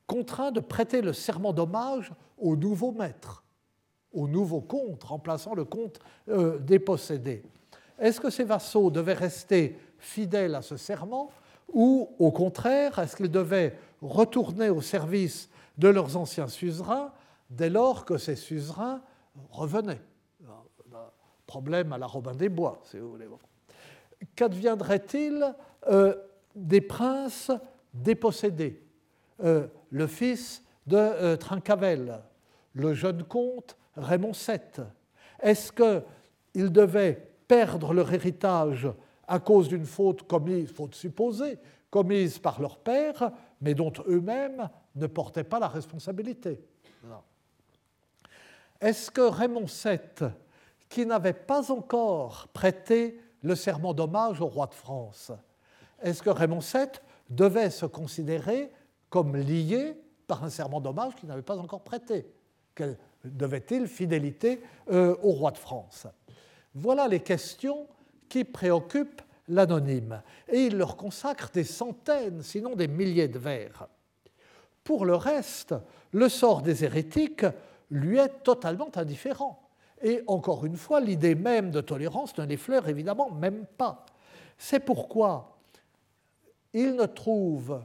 contraints 0.08 0.51
de 0.51 0.60
prêter 0.60 1.01
le 1.01 1.14
serment 1.14 1.53
d'hommage 1.53 2.12
au 2.38 2.56
nouveau 2.56 2.91
maître, 2.91 3.43
au 4.14 4.28
nouveau 4.28 4.62
comte, 4.62 5.03
remplaçant 5.03 5.56
le 5.56 5.66
comte 5.66 5.99
euh, 6.30 6.60
dépossédé, 6.60 7.43
est-ce 7.99 8.20
que 8.20 8.30
ces 8.30 8.43
vassaux 8.43 8.91
devaient 8.91 9.14
rester 9.14 9.78
fidèles 9.97 10.56
à 10.56 10.62
ce 10.62 10.78
serment 10.78 11.30
ou 11.74 12.10
au 12.20 12.32
contraire, 12.32 12.99
est-ce 12.99 13.16
qu'ils 13.16 13.32
devaient 13.32 13.78
retourner 14.01 14.70
au 14.70 14.82
service 14.82 15.49
de 15.78 15.88
leurs 15.88 16.16
anciens 16.16 16.47
suzerains 16.47 17.12
dès 17.49 17.70
lors 17.70 18.06
que 18.06 18.18
ces 18.18 18.36
suzerains 18.36 19.01
revenaient? 19.49 20.01
Problème 21.47 21.93
à 21.93 21.97
la 21.97 22.08
Robin 22.08 22.34
des 22.34 22.49
Bois, 22.49 22.80
si 22.84 22.97
vous 22.97 23.12
voulez. 23.12 23.28
Qu'adviendrait-il 24.36 25.55
euh, 25.88 26.15
des 26.55 26.81
princes 26.81 27.51
dépossédés? 27.93 28.81
Euh, 29.43 29.67
Le 29.89 30.07
fils 30.07 30.63
de 30.88 30.97
euh, 30.97 31.38
Trincavel, 31.38 32.21
le 32.73 32.93
jeune 32.93 33.23
comte 33.23 33.77
Raymond 33.95 34.33
VII. 34.33 34.86
Est-ce 35.39 35.71
qu'il 35.71 36.71
devait 36.71 37.31
perdre 37.47 37.93
leur 37.93 38.11
héritage 38.13 38.88
à 39.27 39.39
cause 39.39 39.67
d'une 39.67 39.86
faute 39.86 40.23
commise, 40.27 40.71
faute 40.71 40.95
supposée, 40.95 41.57
commise 41.89 42.38
par 42.39 42.61
leur 42.61 42.77
père, 42.77 43.31
mais 43.61 43.73
dont 43.73 43.93
eux-mêmes 44.07 44.69
ne 44.95 45.07
portaient 45.07 45.43
pas 45.43 45.59
la 45.59 45.67
responsabilité? 45.67 46.61
Est-ce 48.81 49.09
que 49.09 49.21
Raymond 49.21 49.65
VII, 49.65 50.29
qui 50.89 51.05
n'avait 51.05 51.33
pas 51.33 51.71
encore 51.71 52.47
prêté 52.49 53.19
le 53.46 53.56
serment 53.56 53.93
d'hommage 53.93 54.41
au 54.41 54.48
roi 54.48 54.66
de 54.66 54.74
France, 54.74 55.32
est-ce 56.02 56.24
que 56.24 56.32
Raymond 56.32 56.60
VII 56.60 56.88
devait 57.30 57.70
se 57.70 57.86
considérer 57.86 58.72
comme 59.10 59.38
lié 59.38 59.96
par 60.26 60.43
un 60.43 60.50
serment 60.50 60.82
d'hommage 60.82 61.16
qu'il 61.16 61.30
n'avait 61.30 61.43
pas 61.43 61.58
encore 61.58 61.84
prêté? 61.84 62.26
Devait-il 63.24 63.88
fidélité 63.88 64.62
euh, 64.89 65.16
au 65.22 65.32
roi 65.32 65.52
de 65.52 65.60
France? 65.60 66.08
Voilà 66.74 67.08
les 67.08 67.20
questions 67.20 67.88
qui 68.28 68.43
préoccupent 68.43 69.22
l'anonyme, 69.48 70.24
et 70.48 70.66
il 70.66 70.78
leur 70.78 70.98
consacre 70.98 71.52
des 71.54 71.64
centaines, 71.64 72.41
sinon 72.41 72.76
des 72.76 72.88
milliers 72.88 73.28
de 73.28 73.38
vers. 73.38 73.88
Pour 74.84 75.06
le 75.06 75.16
reste, 75.16 75.76
le 76.12 76.30
sort 76.30 76.64
des 76.64 76.84
hérétiques 76.84 77.46
lui 77.91 78.18
est 78.18 78.43
totalement 78.43 78.89
indifférent. 78.96 79.64
Et 80.02 80.24
encore 80.28 80.66
une 80.66 80.76
fois, 80.76 81.00
l'idée 81.00 81.36
même 81.36 81.72
de 81.72 81.82
tolérance 81.82 82.38
ne 82.38 82.46
l'effleure 82.46 82.88
évidemment 82.89 83.32
même 83.32 83.66
pas. 83.78 84.06
C'est 84.58 84.80
pourquoi 84.80 85.58
il 86.74 86.96
ne 86.96 87.06
trouve 87.06 87.82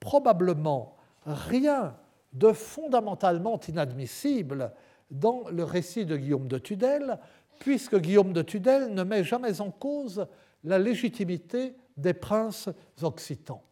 probablement 0.00 0.96
rien 1.24 1.96
de 2.32 2.52
fondamentalement 2.52 3.60
inadmissible 3.68 4.72
dans 5.10 5.44
le 5.50 5.64
récit 5.64 6.04
de 6.04 6.16
Guillaume 6.16 6.48
de 6.48 6.58
Tudel, 6.58 7.18
puisque 7.60 7.98
Guillaume 7.98 8.32
de 8.32 8.42
Tudel 8.42 8.92
ne 8.92 9.04
met 9.04 9.22
jamais 9.22 9.60
en 9.60 9.70
cause 9.70 10.26
la 10.64 10.78
légitimité 10.78 11.74
des 11.96 12.14
princes 12.14 12.68
occitans. 13.02 13.62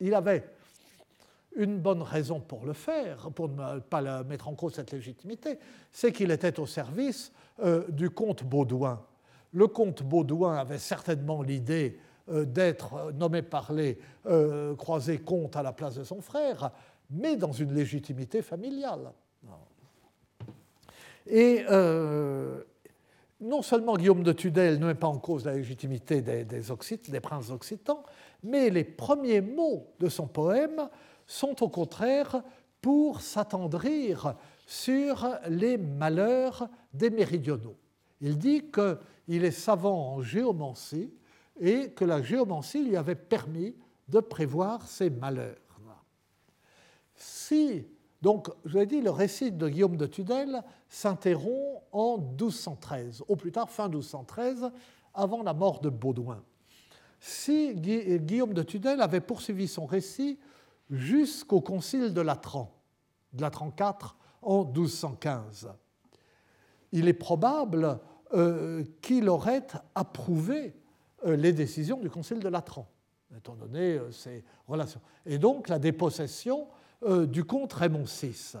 Il 0.00 0.14
avait 0.14 0.44
une 1.56 1.78
bonne 1.78 2.02
raison 2.02 2.40
pour 2.40 2.64
le 2.64 2.72
faire, 2.72 3.30
pour 3.34 3.48
ne 3.48 3.78
pas 3.80 4.22
mettre 4.24 4.48
en 4.48 4.54
cause 4.54 4.74
cette 4.74 4.92
légitimité, 4.92 5.58
c'est 5.90 6.12
qu'il 6.12 6.30
était 6.30 6.58
au 6.60 6.66
service 6.66 7.32
euh, 7.62 7.84
du 7.88 8.10
comte 8.10 8.44
Baudouin. 8.44 9.02
Le 9.52 9.66
comte 9.66 10.02
Baudouin 10.02 10.56
avait 10.56 10.78
certainement 10.78 11.42
l'idée 11.42 11.98
euh, 12.30 12.44
d'être 12.44 13.12
nommé 13.12 13.42
par 13.42 13.72
les 13.72 13.98
euh, 14.26 14.74
croisés 14.76 15.18
comte 15.18 15.56
à 15.56 15.62
la 15.62 15.72
place 15.72 15.96
de 15.96 16.04
son 16.04 16.20
frère, 16.20 16.70
mais 17.10 17.36
dans 17.36 17.52
une 17.52 17.74
légitimité 17.74 18.42
familiale. 18.42 19.12
Et 21.26 21.62
non 23.42 23.62
seulement 23.62 23.96
Guillaume 23.96 24.22
de 24.22 24.32
Tudel 24.32 24.78
ne 24.78 24.86
met 24.86 24.94
pas 24.94 25.08
en 25.08 25.18
cause 25.18 25.44
la 25.44 25.54
légitimité 25.54 26.22
des, 26.22 26.44
des, 26.44 26.62
des 27.08 27.20
princes 27.20 27.50
occitans, 27.50 28.02
mais 28.42 28.70
les 28.70 28.84
premiers 28.84 29.40
mots 29.40 29.88
de 30.00 30.08
son 30.08 30.26
poème 30.26 30.88
sont 31.26 31.62
au 31.62 31.68
contraire 31.68 32.42
pour 32.80 33.20
s'attendrir 33.20 34.34
sur 34.66 35.28
les 35.48 35.78
malheurs 35.78 36.68
des 36.92 37.10
méridionaux. 37.10 37.76
Il 38.20 38.38
dit 38.38 38.70
qu'il 38.70 39.44
est 39.44 39.50
savant 39.50 40.14
en 40.14 40.22
géomancie 40.22 41.12
et 41.60 41.90
que 41.90 42.04
la 42.04 42.22
géomancie 42.22 42.84
lui 42.84 42.96
avait 42.96 43.14
permis 43.14 43.74
de 44.08 44.20
prévoir 44.20 44.86
ses 44.86 45.10
malheurs. 45.10 45.56
Si, 47.14 47.86
donc, 48.20 48.48
je 48.64 48.78
l'ai 48.78 48.86
dit, 48.86 49.00
le 49.00 49.10
récit 49.10 49.52
de 49.52 49.68
Guillaume 49.68 49.96
de 49.96 50.06
Tudel 50.06 50.62
s'interrompt 50.88 51.82
en 51.92 52.18
1213, 52.18 53.22
au 53.28 53.36
plus 53.36 53.52
tard 53.52 53.70
fin 53.70 53.88
1213, 53.88 54.70
avant 55.14 55.42
la 55.42 55.54
mort 55.54 55.80
de 55.80 55.88
Baudouin. 55.88 56.42
Si 57.20 57.74
Guillaume 57.74 58.54
de 58.54 58.62
Tudel 58.62 59.00
avait 59.00 59.20
poursuivi 59.20 59.68
son 59.68 59.86
récit 59.86 60.38
jusqu'au 60.92 61.62
concile 61.62 62.12
de 62.12 62.20
Latran, 62.20 62.70
de 63.32 63.40
Latran 63.40 63.72
IV 63.78 64.14
en 64.42 64.64
1215. 64.64 65.70
Il 66.92 67.08
est 67.08 67.14
probable 67.14 67.98
euh, 68.34 68.84
qu'il 69.00 69.28
aurait 69.28 69.66
approuvé 69.94 70.76
euh, 71.24 71.34
les 71.34 71.52
décisions 71.52 71.98
du 71.98 72.10
concile 72.10 72.40
de 72.40 72.48
Latran, 72.48 72.86
étant 73.34 73.54
donné 73.54 73.94
euh, 73.94 74.12
ses 74.12 74.44
relations. 74.68 75.00
Et 75.24 75.38
donc 75.38 75.68
la 75.68 75.78
dépossession 75.78 76.68
du 77.26 77.42
comte 77.42 77.72
Raymond 77.72 78.04
VI. 78.04 78.58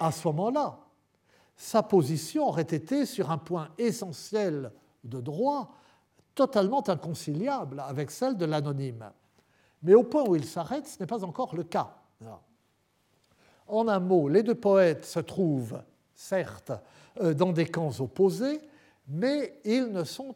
À 0.00 0.10
ce 0.12 0.26
moment-là, 0.28 0.78
sa 1.56 1.82
position 1.82 2.48
aurait 2.48 2.62
été 2.62 3.04
sur 3.04 3.30
un 3.30 3.36
point 3.36 3.68
essentiel 3.76 4.72
de 5.04 5.20
droit 5.20 5.74
totalement 6.34 6.88
inconciliable 6.88 7.80
avec 7.80 8.10
celle 8.10 8.38
de 8.38 8.46
l'anonyme. 8.46 9.10
Mais 9.84 9.94
au 9.94 10.02
point 10.02 10.24
où 10.26 10.34
il 10.34 10.44
s'arrête, 10.44 10.88
ce 10.88 10.98
n'est 10.98 11.06
pas 11.06 11.24
encore 11.24 11.54
le 11.54 11.62
cas. 11.62 11.94
En 13.68 13.86
un 13.86 14.00
mot, 14.00 14.28
les 14.28 14.42
deux 14.42 14.54
poètes 14.54 15.04
se 15.04 15.20
trouvent, 15.20 15.80
certes, 16.14 16.72
euh, 17.20 17.34
dans 17.34 17.52
des 17.52 17.66
camps 17.66 18.00
opposés, 18.00 18.60
mais 19.06 19.60
ils 19.64 19.92
ne 19.92 20.04
sont 20.04 20.34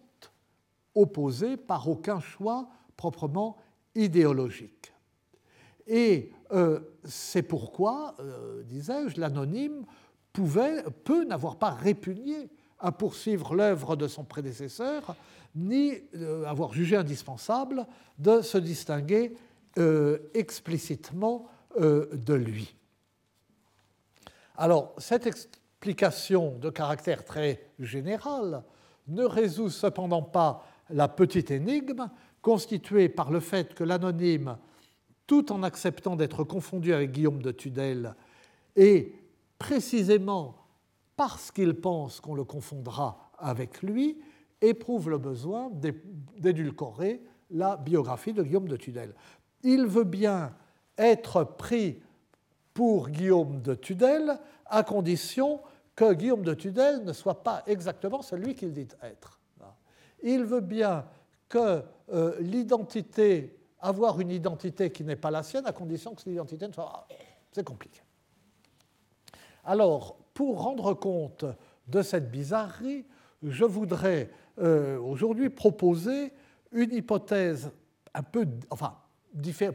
opposés 0.95 1.57
par 1.57 1.89
aucun 1.89 2.21
choix 2.21 2.69
proprement 2.97 3.57
idéologique. 3.95 4.93
Et 5.87 6.33
euh, 6.53 6.81
c'est 7.05 7.43
pourquoi, 7.43 8.15
euh, 8.21 8.63
disais-je, 8.65 9.21
l'anonyme 9.21 9.85
pouvait, 10.33 10.83
peut 11.05 11.25
n'avoir 11.25 11.57
pas 11.57 11.71
répugné 11.71 12.51
à 12.79 12.93
poursuivre 12.93 13.55
l'œuvre 13.55 13.97
de 13.97 14.07
son 14.07 14.25
prédécesseur, 14.25 15.17
ni 15.55 15.95
euh, 16.15 16.45
avoir 16.45 16.73
jugé 16.73 16.97
indispensable 16.97 17.87
de 18.19 18.43
se 18.43 18.59
distinguer 18.59 19.35
euh, 19.79 20.19
explicitement 20.35 21.47
euh, 21.81 22.09
de 22.13 22.35
lui. 22.35 22.75
Alors, 24.57 24.95
cette 24.99 25.27
explication 25.27 26.59
de 26.59 26.71
caractère 26.71 27.25
très 27.25 27.71
général 27.79 28.65
ne 29.07 29.25
résout 29.25 29.71
cependant 29.71 30.23
pas 30.23 30.65
la 30.91 31.09
petite 31.09 31.51
énigme 31.51 32.11
constituée 32.43 33.09
par 33.09 33.31
le 33.31 33.41
fait 33.41 33.75
que 33.75 33.85
l'anonyme, 33.85 34.59
tout 35.27 35.53
en 35.53 35.63
acceptant 35.63 36.17
d'être 36.17 36.45
confondu 36.45 36.93
avec 36.93 37.13
Guillaume 37.13 37.43
de 37.43 37.53
Tudel, 37.53 38.15
et 38.75 39.15
précisément 39.59 40.57
parce 41.17 41.51
qu'il 41.51 41.75
pense 41.75 42.21
qu'on 42.21 42.35
le 42.35 42.45
confondra 42.45 43.33
avec 43.39 43.83
lui, 43.83 44.19
éprouve 44.61 45.11
le 45.11 45.19
besoin 45.19 45.71
d'édulcorer 46.37 47.23
la 47.51 47.77
biographie 47.77 48.33
de 48.33 48.43
Guillaume 48.43 48.69
de 48.69 48.77
Tudel. 48.77 49.15
Il 49.63 49.87
veut 49.87 50.05
bien 50.05 50.55
être 50.97 51.45
pris 51.45 52.03
pour 52.75 53.09
Guillaume 53.09 53.61
de 53.63 53.75
Tudel 53.75 54.39
à 54.67 54.83
condition 54.83 55.61
que 55.97 56.13
Guillaume 56.13 56.43
de 56.43 56.55
Tudel 56.55 57.05
ne 57.05 57.13
soit 57.13 57.43
pas 57.43 57.63
exactement 57.67 58.23
celui 58.23 58.55
qu'il 58.55 58.73
dit 58.73 58.89
être. 59.03 59.41
Il 60.23 60.45
veut 60.45 60.61
bien 60.61 61.07
que 61.49 61.83
euh, 62.13 62.37
l'identité, 62.41 63.57
avoir 63.81 64.21
une 64.21 64.31
identité 64.31 64.91
qui 64.91 65.05
n'est 65.05 65.17
pas 65.17 65.31
la 65.31 65.43
sienne, 65.43 65.67
à 65.67 65.73
condition 65.73 66.15
que 66.15 66.23
cette 66.23 66.33
identité 66.33 66.67
ne 66.67 66.73
soit... 66.73 67.07
C'est 67.53 67.65
compliqué. 67.65 68.01
Alors, 69.65 70.17
pour 70.35 70.63
rendre 70.63 70.95
compte 70.95 71.45
de 71.87 72.03
cette 72.03 72.31
bizarrerie, 72.31 73.07
je 73.43 73.65
voudrais 73.65 74.31
euh, 74.61 74.99
aujourd'hui 74.99 75.51
proposer 75.51 76.33
une 76.73 76.93
hypothèse 76.93 77.71
un 78.15 78.23
peu, 78.23 78.47
enfin, 78.71 78.97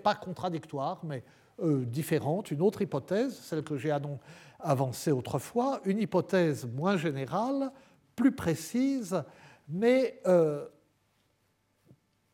pas 0.03 0.15
contradictoire, 0.15 0.99
mais 1.03 1.23
euh, 1.61 1.85
différente, 1.85 2.51
une 2.51 2.61
autre 2.61 2.81
hypothèse, 2.81 3.37
celle 3.37 3.63
que 3.63 3.77
j'ai 3.77 3.95
avancée 4.59 5.11
autrefois, 5.11 5.79
une 5.85 5.99
hypothèse 5.99 6.65
moins 6.65 6.97
générale, 6.97 7.71
plus 8.15 8.31
précise, 8.31 9.23
mais 9.69 10.19
euh, 10.27 10.65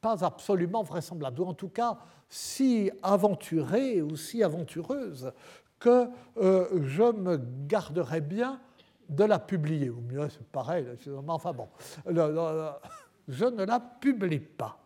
pas 0.01 0.25
absolument 0.25 0.83
vraisemblable, 0.83 1.41
ou 1.41 1.45
en 1.45 1.53
tout 1.53 1.69
cas 1.69 1.99
si 2.29 2.89
aventurée 3.03 4.01
ou 4.01 4.15
si 4.15 4.43
aventureuse 4.43 5.31
que 5.79 6.07
je 6.35 7.11
me 7.11 7.39
garderais 7.67 8.21
bien 8.21 8.59
de 9.09 9.23
la 9.23 9.39
publier. 9.39 9.89
Ou 9.89 10.01
mieux, 10.01 10.29
c'est 10.29 10.45
pareil, 10.47 10.85
enfin 11.27 11.53
bon, 11.53 11.67
je 13.29 13.45
ne 13.45 13.63
la 13.63 13.79
publie 13.79 14.39
pas. 14.39 14.79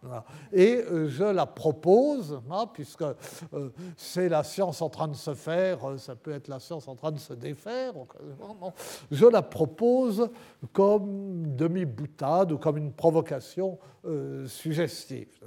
Et 0.51 0.75
euh, 0.75 1.07
je 1.07 1.23
la 1.23 1.45
propose, 1.45 2.41
hein, 2.51 2.65
puisque 2.71 3.01
euh, 3.01 3.69
c'est 3.95 4.27
la 4.27 4.43
science 4.43 4.81
en 4.81 4.89
train 4.89 5.07
de 5.07 5.15
se 5.15 5.33
faire, 5.33 5.89
euh, 5.89 5.97
ça 5.97 6.15
peut 6.15 6.31
être 6.31 6.49
la 6.49 6.59
science 6.59 6.87
en 6.89 6.95
train 6.95 7.11
de 7.11 7.19
se 7.19 7.33
défaire, 7.33 7.93
je 9.09 9.25
la 9.25 9.41
propose 9.41 10.29
comme 10.73 11.55
demi-boutade 11.55 12.51
ou 12.51 12.57
comme 12.57 12.77
une 12.77 12.91
provocation 12.91 13.79
suggestive. 14.45 15.39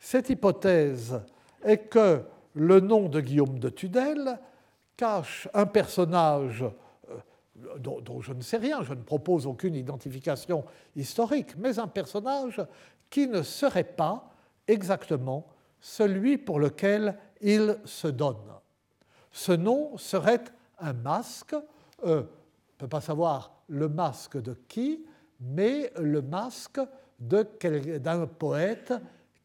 Cette 0.00 0.30
hypothèse 0.30 1.20
est 1.62 1.88
que 1.88 2.22
le 2.54 2.80
nom 2.80 3.08
de 3.08 3.20
Guillaume 3.20 3.60
de 3.60 3.68
Tudel 3.68 4.40
cache 4.96 5.48
un 5.54 5.66
personnage 5.66 6.64
dont, 7.78 8.20
je 8.20 8.32
ne 8.32 8.42
sais 8.42 8.56
rien, 8.56 8.82
je 8.82 8.94
ne 8.94 9.02
propose 9.02 9.46
aucune 9.46 9.74
identification 9.74 10.64
historique, 10.96 11.56
mais 11.56 11.78
un 11.78 11.88
personnage 11.88 12.62
qui 13.08 13.26
ne 13.26 13.42
serait 13.42 13.84
pas 13.84 14.32
exactement 14.66 15.46
celui 15.80 16.38
pour 16.38 16.60
lequel 16.60 17.16
il 17.40 17.78
se 17.84 18.08
donne. 18.08 18.36
Ce 19.30 19.52
nom 19.52 19.96
serait 19.96 20.44
un 20.78 20.92
masque, 20.92 21.54
euh, 21.54 21.58
on 22.04 22.14
ne 22.14 22.22
peut 22.78 22.88
pas 22.88 23.00
savoir 23.00 23.62
le 23.68 23.88
masque 23.88 24.40
de 24.40 24.54
qui, 24.68 25.04
mais 25.40 25.92
le 25.98 26.22
masque 26.22 26.80
d'un 27.18 28.26
poète 28.26 28.94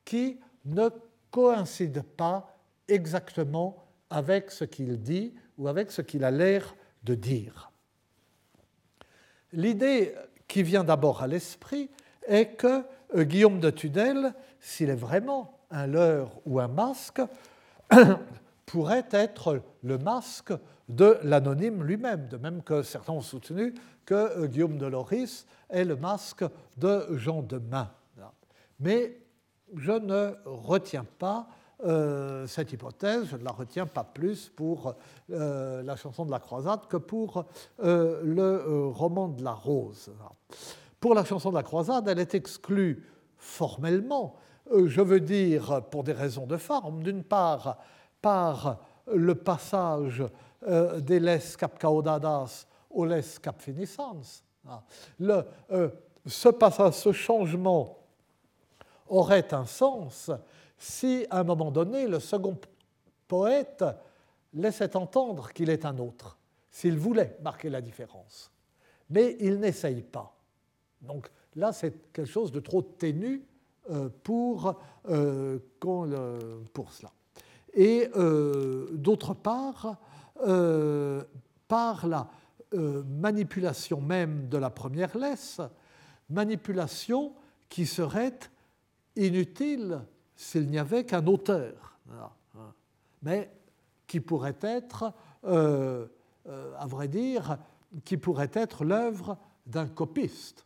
qui 0.04 0.40
ne 0.66 0.90
coïncide 1.30 2.02
pas 2.02 2.56
exactement 2.88 3.84
avec 4.10 4.52
ce 4.52 4.64
qu'il 4.64 5.02
dit 5.02 5.34
ou 5.58 5.68
avec 5.68 5.92
ce 5.92 6.02
qu'il 6.02 6.24
a 6.24 6.32
l'air 6.32 6.76
de 7.04 7.16
dire. 7.16 7.72
L'idée 9.56 10.14
qui 10.48 10.64
vient 10.64 10.84
d'abord 10.84 11.24
à 11.24 11.28
l'esprit 11.28 11.90
est 12.28 12.58
que 12.58 12.84
euh, 13.16 13.24
Guillaume 13.24 13.60
de 13.60 13.70
Tudel, 13.70 14.34
s'il 14.60 14.90
est 14.90 14.96
vraiment 14.96 15.60
un 15.72 15.88
leurre 15.88 16.32
ou 16.46 16.60
un 16.60 16.68
masque, 16.68 17.22
pourrait 18.66 19.06
être 19.12 19.62
le 19.82 19.98
masque 19.98 20.54
de 20.90 21.18
l'anonyme 21.24 21.84
lui-même, 21.84 22.28
de 22.28 22.38
même 22.38 22.62
que 22.64 22.84
certains 22.84 23.14
ont 23.14 23.22
soutenu 23.22 23.74
que 24.06 24.14
euh, 24.14 24.48
Guillaume 24.48 24.78
de 24.78 24.88
Loris 24.88 25.48
est 25.70 25.86
le 25.86 25.96
masque 25.96 26.44
de 26.78 27.08
Jean 27.18 27.42
de 27.42 27.58
Main. 27.58 27.92
Mais 28.80 29.18
je 29.74 29.94
ne 29.94 30.36
retiens 30.46 31.06
pas 31.18 31.48
euh, 31.84 32.48
cette 32.48 32.72
hypothèse, 32.72 33.26
je 33.26 33.36
ne 33.36 33.44
la 33.44 33.52
retiens 33.52 33.86
pas 33.86 34.04
plus 34.04 34.48
pour 34.48 34.96
euh, 35.32 35.84
la 35.84 35.98
chanson 35.98 36.26
de 36.26 36.32
la 36.32 36.40
croisade 36.40 36.88
que 36.88 36.96
pour 36.96 37.46
euh, 37.84 38.22
le 38.24 38.88
roman 38.88 39.28
de 39.28 39.44
la 39.44 39.52
rose. 39.52 40.12
Pour 41.02 41.14
la 41.14 41.26
chanson 41.26 41.50
de 41.50 41.56
la 41.56 41.64
croisade, 41.64 42.08
elle 42.08 42.20
est 42.20 42.34
exclue 42.34 43.06
formellement, 43.38 44.36
je 44.74 45.02
veux 45.02 45.20
dire 45.20 45.84
pour 45.92 46.04
des 46.04 46.14
raisons 46.14 46.48
de 46.48 46.58
forme. 46.58 47.04
D'une 47.04 47.24
part, 47.24 47.78
par 48.22 48.80
le 49.14 49.36
passage 49.36 50.24
des 51.00 51.20
les 51.20 51.40
cap 51.60 51.78
caudadas 51.80 52.66
aux 52.90 53.06
les 53.06 53.22
cap 53.42 53.62
finissans. 53.62 54.22
Ah. 54.68 54.82
Ce 56.26 56.50
passage, 56.50 56.94
ce 56.94 57.12
changement 57.12 58.00
aurait 59.08 59.54
un 59.54 59.66
sens 59.66 60.32
si, 60.78 61.26
à 61.30 61.40
un 61.40 61.44
moment 61.44 61.72
donné, 61.72 62.08
le 62.08 62.20
second 62.20 62.58
poète 63.28 63.84
laissait 64.54 64.96
entendre 64.96 65.52
qu'il 65.52 65.70
est 65.70 65.86
un 65.86 65.98
autre, 65.98 66.38
s'il 66.70 66.98
voulait 66.98 67.38
marquer 67.44 67.70
la 67.70 67.82
différence. 67.82 68.52
Mais 69.10 69.38
il 69.40 69.60
n'essaye 69.60 70.02
pas. 70.02 70.36
Donc 71.02 71.30
là, 71.56 71.72
c'est 71.72 72.12
quelque 72.12 72.30
chose 72.30 72.52
de 72.52 72.60
trop 72.60 72.82
ténu 72.82 73.44
euh, 73.92 74.10
pour, 74.24 74.80
euh, 75.10 75.60
pour 75.84 76.92
cela. 76.92 77.12
Et 77.74 78.10
euh, 78.16 78.88
d'autre 78.94 79.34
part, 79.34 79.98
par 81.68 82.08
la 82.08 82.28
manipulation 82.74 84.02
même 84.02 84.50
de 84.50 84.58
la 84.58 84.70
première 84.70 85.18
laisse, 85.18 85.62
manipulation 86.30 87.34
qui 87.70 87.86
serait 87.86 88.38
inutile 89.16 90.02
s'il 90.36 90.70
n'y 90.70 90.80
avait 90.80 91.06
qu'un 91.06 91.26
auteur, 91.26 91.98
mais 93.22 93.50
qui 94.08 94.20
pourrait 94.20 94.58
être, 94.62 95.14
euh, 95.46 96.08
euh, 96.48 96.74
à 96.78 96.86
vrai 96.86 97.08
dire, 97.08 97.58
qui 98.04 98.18
pourrait 98.18 98.52
être 98.54 98.84
l'œuvre 98.84 99.38
d'un 99.66 99.88
copiste, 99.88 100.66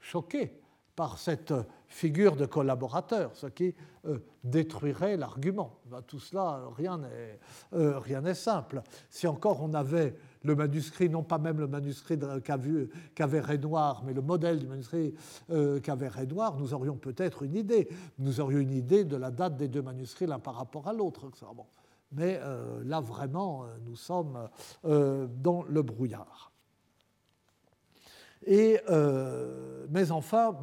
choqué 0.00 0.60
par 0.96 1.18
cette 1.18 1.54
figure 1.88 2.36
de 2.36 2.46
collaborateur, 2.46 3.30
ce 3.34 3.46
qui 3.46 3.74
euh, 4.06 4.18
détruirait 4.44 5.16
l'argument. 5.16 5.78
Ben, 5.86 6.02
tout 6.02 6.18
cela, 6.18 6.62
rien 6.76 6.98
n'est 8.20 8.34
simple. 8.34 8.82
Si 9.08 9.26
encore 9.26 9.62
on 9.62 9.74
avait 9.74 10.16
le 10.44 10.54
manuscrit, 10.54 11.08
non 11.08 11.22
pas 11.22 11.38
même 11.38 11.58
le 11.58 11.66
manuscrit 11.66 12.18
qu'avait 13.14 13.40
Renoir, 13.40 14.02
mais 14.04 14.12
le 14.12 14.22
modèle 14.22 14.58
du 14.58 14.66
manuscrit 14.66 15.14
euh, 15.50 15.80
qu'avait 15.80 16.08
Renoir, 16.08 16.56
nous 16.58 16.74
aurions 16.74 16.96
peut-être 16.96 17.42
une 17.42 17.54
idée. 17.54 17.88
Nous 18.18 18.40
aurions 18.40 18.58
une 18.58 18.72
idée 18.72 19.04
de 19.04 19.16
la 19.16 19.30
date 19.30 19.56
des 19.56 19.68
deux 19.68 19.82
manuscrits 19.82 20.26
l'un 20.26 20.38
par 20.38 20.54
rapport 20.56 20.88
à 20.88 20.92
l'autre. 20.92 21.30
Mais 22.12 22.38
euh, 22.42 22.82
là, 22.84 23.00
vraiment, 23.00 23.64
euh, 23.64 23.66
nous 23.86 23.96
sommes 23.96 24.48
dans 24.82 25.64
le 25.68 25.82
brouillard. 25.82 26.50
Mais 28.46 30.10
enfin, 30.10 30.56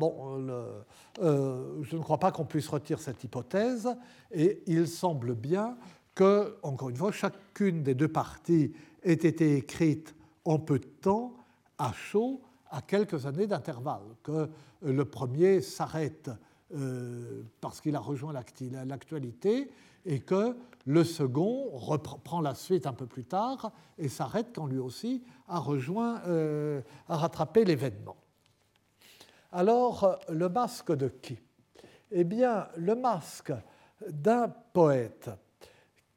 je 1.20 1.96
ne 1.96 2.02
crois 2.02 2.18
pas 2.20 2.32
qu'on 2.32 2.46
puisse 2.46 2.68
retirer 2.68 3.02
cette 3.02 3.24
hypothèse, 3.24 3.88
et 4.32 4.62
il 4.68 4.88
semble 4.88 5.34
bien 5.34 5.78
que, 6.14 6.58
encore 6.64 6.90
une 6.90 6.98
fois, 6.98 7.14
chacune 7.14 7.82
des 7.82 7.96
deux 7.96 8.10
parties 8.10 8.74
ait 9.04 9.14
été 9.14 9.56
écrite 9.56 10.16
en 10.46 10.60
peu 10.60 10.80
de 10.80 10.86
temps, 10.86 11.34
à 11.78 11.94
chaud, 11.94 12.42
à 12.70 12.82
quelques 12.82 13.26
années 13.26 13.48
d'intervalle, 13.48 14.16
que 14.24 14.50
le 14.82 15.06
premier 15.06 15.62
s'arrête 15.62 16.30
euh, 16.76 17.42
parce 17.62 17.82
qu'il 17.82 17.96
a 17.96 18.00
rejoint 18.00 18.32
l'actualité 18.32 19.72
et 20.06 20.20
que 20.20 20.56
le 20.86 21.04
second 21.04 21.70
reprend 21.72 22.42
la 22.42 22.54
suite 22.54 22.86
un 22.86 22.94
peu 22.94 23.08
plus 23.08 23.26
tard 23.26 23.72
et 23.98 24.08
s'arrête 24.08 24.48
quand 24.54 24.68
lui 24.68 24.78
aussi 24.78 25.24
a 25.48 25.60
rejoint, 25.60 26.22
euh, 26.28 26.82
a 27.08 27.18
rattrapé 27.18 27.66
l'événement. 27.66 28.18
Alors, 29.52 30.20
le 30.30 30.48
masque 30.48 30.92
de 30.92 31.08
qui? 31.08 31.40
Eh 32.12 32.24
bien, 32.24 32.68
le 32.78 32.96
masque 32.96 33.54
d'un 34.08 34.48
poète 34.48 35.32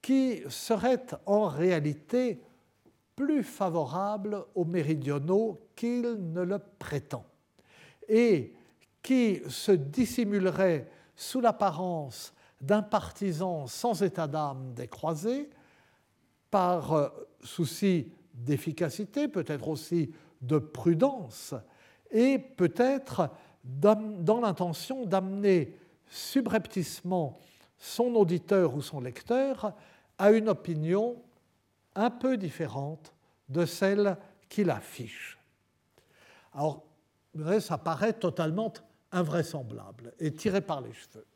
qui 0.03 0.43
serait 0.49 1.07
en 1.25 1.47
réalité 1.47 2.43
plus 3.23 3.45
favorable 3.45 4.45
aux 4.57 4.65
méridionaux 4.65 5.61
qu'il 5.77 6.03
ne 6.33 6.43
le 6.43 6.59
prétend, 6.59 7.25
et 8.09 8.53
qui 9.01 9.41
se 9.49 9.71
dissimulerait 9.71 10.89
sous 11.15 11.41
l'apparence 11.41 12.35
d'un 12.61 12.83
partisan 12.83 13.69
sans 13.69 14.03
état 14.03 14.27
d'âme 14.27 14.75
des 14.75 14.89
croisés, 14.89 15.49
par 16.51 16.93
euh, 16.93 17.09
souci 17.45 18.11
d'efficacité, 18.35 19.29
peut-être 19.29 19.69
aussi 19.69 20.13
de 20.41 20.59
prudence, 20.59 21.55
et 22.11 22.39
peut-être 22.39 23.31
dans 23.63 24.41
l'intention 24.41 25.07
d'amener 25.07 25.77
subrepticement 26.09 27.39
son 27.79 28.17
auditeur 28.17 28.75
ou 28.75 28.83
son 28.83 29.01
lecteur 29.01 29.75
à 30.19 30.33
une 30.33 30.49
opinion 30.49 31.23
un 31.95 32.11
peu 32.11 32.37
différente 32.37 33.13
de 33.49 33.65
celle 33.67 34.17
qu'il 34.49 34.71
affiche. 34.71 35.39
Alors, 36.55 36.85
ça 37.61 37.79
paraît 37.79 38.13
totalement 38.13 38.73
invraisemblable 39.11 40.13
et 40.19 40.33
tiré 40.33 40.61
par 40.61 40.81
les 40.81 40.93
cheveux. 40.93 41.27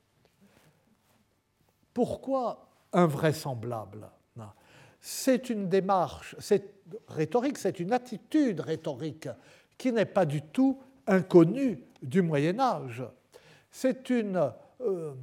Pourquoi 1.95 2.69
invraisemblable? 2.93 4.11
C'est 5.01 5.51
une 5.51 5.69
démarche, 5.69 6.35
c'est 6.41 6.75
rhétorique, 7.07 7.59
c'est 7.59 7.79
une 7.79 7.93
attitude 7.93 8.61
rhétorique 8.61 9.29
qui 9.79 9.93
n'est 9.93 10.05
pas 10.05 10.27
du 10.27 10.43
tout 10.43 10.81
inconnue 11.07 11.81
du 12.03 12.23
Moyen 12.23 12.59
Âge. 12.59 13.05
C'est 13.71 14.11
une, 14.11 14.53
euh, 14.81 15.15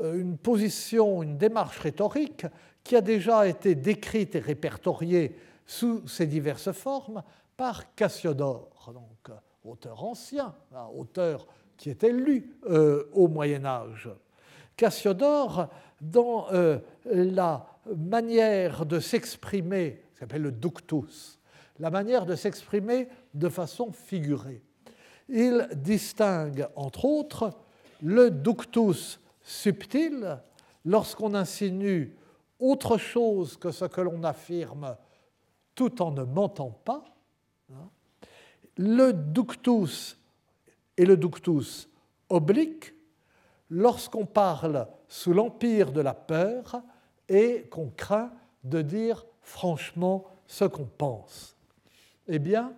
une 0.00 0.38
position, 0.38 1.22
une 1.22 1.38
démarche 1.38 1.78
rhétorique 1.78 2.46
qui 2.88 2.96
a 2.96 3.02
déjà 3.02 3.46
été 3.46 3.74
décrite 3.74 4.34
et 4.34 4.38
répertoriée 4.38 5.36
sous 5.66 6.08
ses 6.08 6.26
diverses 6.26 6.72
formes 6.72 7.22
par 7.54 7.94
Cassiodore, 7.94 8.90
donc 8.94 9.36
auteur 9.62 10.02
ancien, 10.04 10.54
auteur 10.96 11.46
qui 11.76 11.90
était 11.90 12.10
lu 12.10 12.56
euh, 12.70 13.04
au 13.12 13.28
Moyen 13.28 13.66
Âge. 13.66 14.08
Cassiodore, 14.74 15.68
dans 16.00 16.50
euh, 16.52 16.78
la 17.04 17.66
manière 17.94 18.86
de 18.86 19.00
s'exprimer, 19.00 20.02
s'appelle 20.18 20.42
le 20.42 20.52
ductus, 20.52 21.38
la 21.78 21.90
manière 21.90 22.24
de 22.24 22.36
s'exprimer 22.36 23.08
de 23.34 23.50
façon 23.50 23.92
figurée. 23.92 24.62
Il 25.28 25.68
distingue, 25.74 26.66
entre 26.74 27.04
autres, 27.04 27.52
le 28.02 28.30
ductus 28.30 29.20
subtil, 29.42 30.38
lorsqu'on 30.86 31.34
insinue 31.34 32.14
autre 32.58 32.98
chose 32.98 33.56
que 33.56 33.70
ce 33.70 33.84
que 33.84 34.00
l'on 34.00 34.22
affirme 34.24 34.96
tout 35.74 36.02
en 36.02 36.10
ne 36.10 36.24
mentant 36.24 36.70
pas, 36.70 37.04
hein, 37.72 37.88
le 38.76 39.12
ductus 39.12 40.16
et 40.96 41.04
le 41.04 41.16
ductus 41.16 41.88
oblique 42.28 42.94
lorsqu'on 43.70 44.26
parle 44.26 44.88
sous 45.08 45.32
l'empire 45.32 45.92
de 45.92 46.00
la 46.00 46.14
peur 46.14 46.82
et 47.28 47.68
qu'on 47.70 47.90
craint 47.90 48.32
de 48.64 48.82
dire 48.82 49.24
franchement 49.40 50.24
ce 50.46 50.64
qu'on 50.64 50.86
pense. 50.86 51.56
Eh 52.26 52.38
bien, 52.38 52.72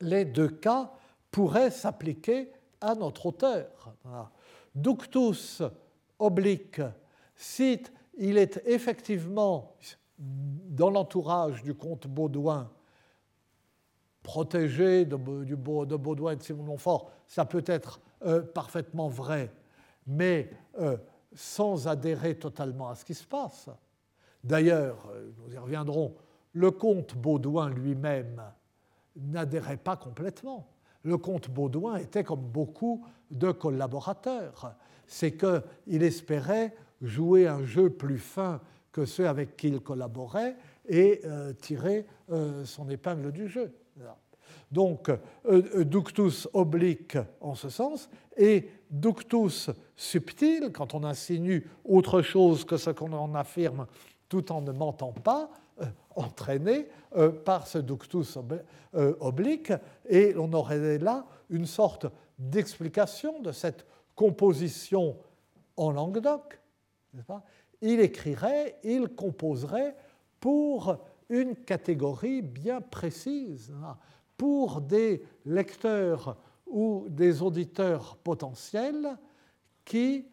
les 0.00 0.24
deux 0.24 0.48
cas 0.48 0.92
pourraient 1.30 1.70
s'appliquer 1.70 2.52
à 2.80 2.94
notre 2.94 3.26
auteur. 3.26 3.94
Ductus 4.74 5.62
oblique 6.18 6.80
cite 7.34 7.92
il 8.18 8.38
est 8.38 8.62
effectivement 8.66 9.74
dans 10.18 10.90
l'entourage 10.90 11.62
du 11.62 11.74
comte 11.74 12.06
Baudouin, 12.06 12.70
protégé 14.22 15.04
de, 15.04 15.16
Baudouin 15.16 16.32
et 16.32 16.36
de 16.36 16.42
Simon 16.42 16.64
Montfort, 16.64 17.10
ça 17.26 17.44
peut 17.44 17.64
être 17.66 18.00
euh, 18.24 18.42
parfaitement 18.42 19.08
vrai, 19.08 19.52
mais 20.06 20.50
euh, 20.78 20.96
sans 21.34 21.88
adhérer 21.88 22.36
totalement 22.36 22.88
à 22.88 22.94
ce 22.94 23.04
qui 23.04 23.14
se 23.14 23.24
passe. 23.24 23.68
D'ailleurs, 24.42 25.10
euh, 25.12 25.30
nous 25.38 25.52
y 25.52 25.58
reviendrons, 25.58 26.14
le 26.52 26.70
comte 26.70 27.14
Baudouin 27.16 27.70
lui-même 27.70 28.42
n'adhérait 29.16 29.76
pas 29.76 29.96
complètement. 29.96 30.68
Le 31.02 31.18
comte 31.18 31.50
Baudouin 31.50 31.96
était 31.96 32.24
comme 32.24 32.40
beaucoup 32.40 33.04
de 33.30 33.52
collaborateurs. 33.52 34.74
C'est 35.06 35.36
qu'il 35.36 36.02
espérait 36.02 36.74
jouer 37.06 37.46
un 37.46 37.64
jeu 37.64 37.90
plus 37.90 38.18
fin 38.18 38.60
que 38.92 39.04
ceux 39.04 39.28
avec 39.28 39.56
qui 39.56 39.68
il 39.68 39.80
collaborait 39.80 40.56
et 40.86 41.20
euh, 41.24 41.52
tirer 41.52 42.06
euh, 42.30 42.64
son 42.64 42.88
épingle 42.88 43.32
du 43.32 43.48
jeu. 43.48 43.74
Donc, 44.70 45.10
euh, 45.46 45.84
ductus 45.84 46.48
oblique 46.52 47.18
en 47.40 47.54
ce 47.54 47.68
sens, 47.68 48.08
et 48.36 48.68
ductus 48.90 49.70
subtil, 49.96 50.70
quand 50.72 50.94
on 50.94 51.04
insinue 51.04 51.68
autre 51.84 52.22
chose 52.22 52.64
que 52.64 52.76
ce 52.76 52.90
qu'on 52.90 53.12
en 53.12 53.34
affirme 53.34 53.86
tout 54.28 54.52
en 54.52 54.62
ne 54.62 54.72
mentant 54.72 55.12
pas, 55.12 55.50
entraîné 56.14 56.86
par 57.44 57.66
ce 57.66 57.78
ductus 57.78 58.38
oblique, 59.20 59.72
et 60.08 60.34
on 60.36 60.52
aurait 60.52 60.98
là 60.98 61.26
une 61.50 61.66
sorte 61.66 62.06
d'explication 62.38 63.40
de 63.40 63.50
cette 63.50 63.84
composition 64.14 65.16
en 65.76 65.90
Languedoc, 65.90 66.60
il 67.80 68.00
écrirait, 68.00 68.78
il 68.82 69.08
composerait 69.08 69.96
pour 70.40 70.98
une 71.28 71.56
catégorie 71.56 72.42
bien 72.42 72.80
précise, 72.80 73.72
hein, 73.82 73.96
pour 74.36 74.80
des 74.80 75.24
lecteurs 75.44 76.36
ou 76.66 77.06
des 77.08 77.42
auditeurs 77.42 78.16
potentiels 78.16 79.16
qui 79.84 80.26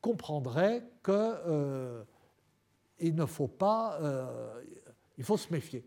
comprendraient 0.00 0.82
qu'il 1.02 1.14
euh, 1.14 2.04
ne 3.00 3.26
faut 3.26 3.48
pas, 3.48 3.98
euh, 4.02 4.62
il 5.16 5.24
faut 5.24 5.36
se 5.36 5.52
méfier. 5.52 5.84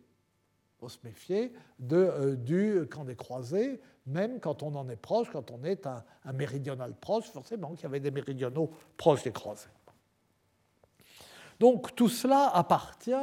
Il 0.77 0.79
faut 0.79 0.89
se 0.89 0.99
méfier 1.03 1.53
de, 1.79 1.95
euh, 1.95 2.35
du 2.35 2.87
camp 2.89 3.03
des 3.03 3.15
croisés, 3.15 3.81
même 4.05 4.39
quand 4.39 4.63
on 4.63 4.73
en 4.75 4.87
est 4.89 4.95
proche, 4.95 5.29
quand 5.31 5.51
on 5.51 5.63
est 5.63 5.85
un, 5.85 6.03
méridional 6.33 6.95
proche, 6.95 7.25
forcément 7.25 7.73
qu'il 7.73 7.83
y 7.83 7.85
avait 7.85 7.99
des 7.99 8.11
méridionaux 8.11 8.71
proches 8.95 9.23
des 9.23 9.31
croisés. 9.31 9.69
Donc 11.59 11.95
tout 11.95 12.09
cela 12.09 12.51
appartient 12.53 13.13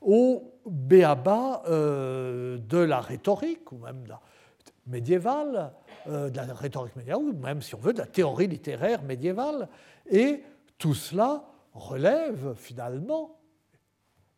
au 0.00 0.54
béaba 0.66 1.62
euh, 1.68 2.58
de 2.58 2.78
la 2.78 3.00
rhétorique, 3.00 3.70
ou 3.72 3.78
même 3.78 4.04
de 4.04 4.10
la 4.10 4.20
médiévale, 4.86 5.72
euh, 6.06 6.30
de 6.30 6.36
la 6.36 6.54
rhétorique 6.54 6.96
médiévale, 6.96 7.22
ou 7.22 7.32
même, 7.32 7.62
si 7.62 7.74
on 7.74 7.78
veut, 7.78 7.92
de 7.92 7.98
la 7.98 8.06
théorie 8.06 8.46
littéraire 8.46 9.02
médiévale. 9.02 9.68
Et 10.08 10.42
tout 10.78 10.94
cela 10.94 11.44
relève 11.74 12.54
finalement 12.56 13.38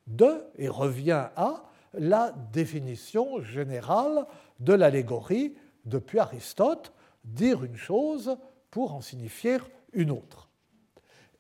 de, 0.07 0.45
et 0.57 0.69
revient 0.69 1.29
à, 1.37 1.65
la 1.95 2.33
définition 2.53 3.43
générale 3.43 4.27
de 4.61 4.73
l'allégorie 4.73 5.55
depuis 5.85 6.19
Aristote, 6.19 6.93
dire 7.25 7.65
une 7.65 7.77
chose 7.77 8.37
pour 8.71 8.95
en 8.95 9.01
signifier 9.01 9.59
une 9.93 10.11
autre. 10.11 10.49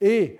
Et 0.00 0.38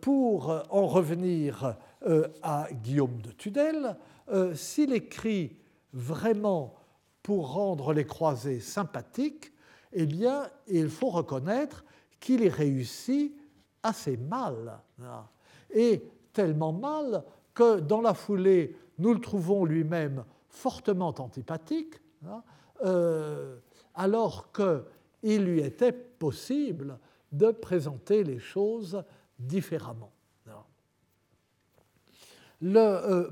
pour 0.00 0.62
en 0.70 0.86
revenir 0.86 1.76
euh, 2.06 2.26
à 2.42 2.66
Guillaume 2.72 3.20
de 3.22 3.30
Tudel, 3.30 3.96
euh, 4.28 4.54
s'il 4.54 4.92
écrit 4.92 5.56
vraiment 5.92 6.74
pour 7.22 7.52
rendre 7.52 7.92
les 7.92 8.04
croisés 8.04 8.58
sympathiques, 8.58 9.52
eh 9.92 10.06
bien, 10.06 10.48
il 10.66 10.88
faut 10.88 11.10
reconnaître 11.10 11.84
qu'il 12.18 12.42
y 12.42 12.48
réussit 12.48 13.36
assez 13.84 14.16
mal. 14.16 14.80
Et 15.70 16.02
tellement 16.32 16.72
mal 16.72 17.22
que 17.54 17.78
dans 17.78 18.00
la 18.00 18.14
foulée, 18.14 18.76
nous 18.98 19.14
le 19.14 19.20
trouvons 19.20 19.64
lui-même 19.64 20.24
fortement 20.48 21.14
antipathique, 21.18 22.00
hein, 22.26 22.42
euh, 22.84 23.56
alors 23.94 24.50
qu'il 24.52 25.44
lui 25.44 25.60
était 25.60 25.92
possible 25.92 26.98
de 27.30 27.50
présenter 27.50 28.24
les 28.24 28.38
choses 28.38 29.04
différemment. 29.46 30.12
Le, 32.60 32.78
euh, 32.78 33.30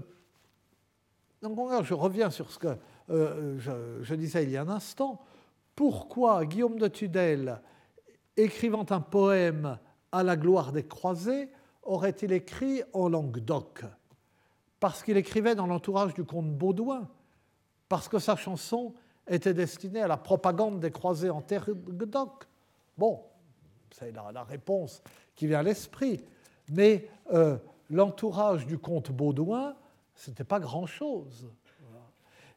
je 1.42 1.94
reviens 1.94 2.30
sur 2.30 2.50
ce 2.50 2.58
que 2.58 2.76
euh, 3.10 3.58
je, 3.58 4.02
je, 4.02 4.14
disais 4.16 4.42
il 4.42 4.50
y 4.50 4.56
a 4.56 4.62
un 4.62 4.68
instant. 4.68 5.24
Pourquoi 5.76 6.44
Guillaume 6.44 6.78
de 6.78 6.88
Tudel, 6.88 7.60
écrivant 8.36 8.84
un 8.90 9.00
poème 9.00 9.78
à 10.10 10.24
la 10.24 10.36
gloire 10.36 10.72
des 10.72 10.84
croisés, 10.84 11.48
aurait-il 11.84 12.32
écrit 12.32 12.82
en 12.92 13.08
langue 13.08 13.38
d'oc? 13.38 13.84
Parce 14.80 15.02
qu'il 15.02 15.16
écrivait 15.16 15.54
dans 15.54 15.66
l'entourage 15.66 16.14
du 16.14 16.24
comte 16.24 16.52
Baudouin, 16.52 17.08
parce 17.88 18.08
que 18.08 18.18
sa 18.18 18.34
chanson 18.34 18.94
était 19.28 19.54
destinée 19.54 20.00
à 20.00 20.08
la 20.08 20.16
propagande 20.16 20.80
des 20.80 20.90
croisés 20.90 21.30
en 21.30 21.40
terre 21.40 21.66
d'oc. 21.68 22.44
Bon, 22.98 23.22
c'est 23.90 24.12
la, 24.12 24.44
réponse 24.44 25.02
qui 25.40 25.46
vient 25.46 25.60
à 25.60 25.62
l'esprit. 25.62 26.22
Mais 26.68 27.08
euh, 27.32 27.56
l'entourage 27.88 28.66
du 28.66 28.76
comte 28.76 29.10
Baudouin, 29.10 29.74
ce 30.14 30.28
n'était 30.28 30.44
pas 30.44 30.60
grand-chose. 30.60 31.48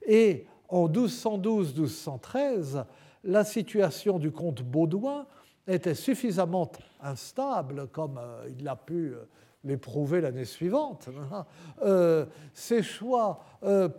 Et 0.06 0.46
en 0.68 0.90
1212-1213, 0.90 2.84
la 3.24 3.46
situation 3.46 4.20
du 4.20 4.32
comte 4.32 4.64
Baudouin 4.64 5.26
était 5.66 5.96
suffisamment 5.96 6.70
instable, 7.00 7.88
comme 7.88 8.20
euh, 8.22 8.50
il 8.50 8.66
l'a 8.66 8.76
pu 8.76 9.14
euh, 9.14 9.30
l'éprouver 9.64 10.20
l'année 10.20 10.44
suivante. 10.44 11.08
Ses 12.54 12.84
choix 12.84 13.46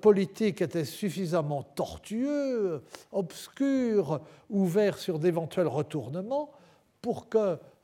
politiques 0.03 0.61
étaient 0.61 0.85
suffisamment 0.85 1.63
tortueux, 1.63 2.83
obscurs, 3.13 4.21
ouverts 4.51 4.99
sur 4.99 5.19
d'éventuels 5.19 5.69
retournements, 5.69 6.51
pour 7.01 7.31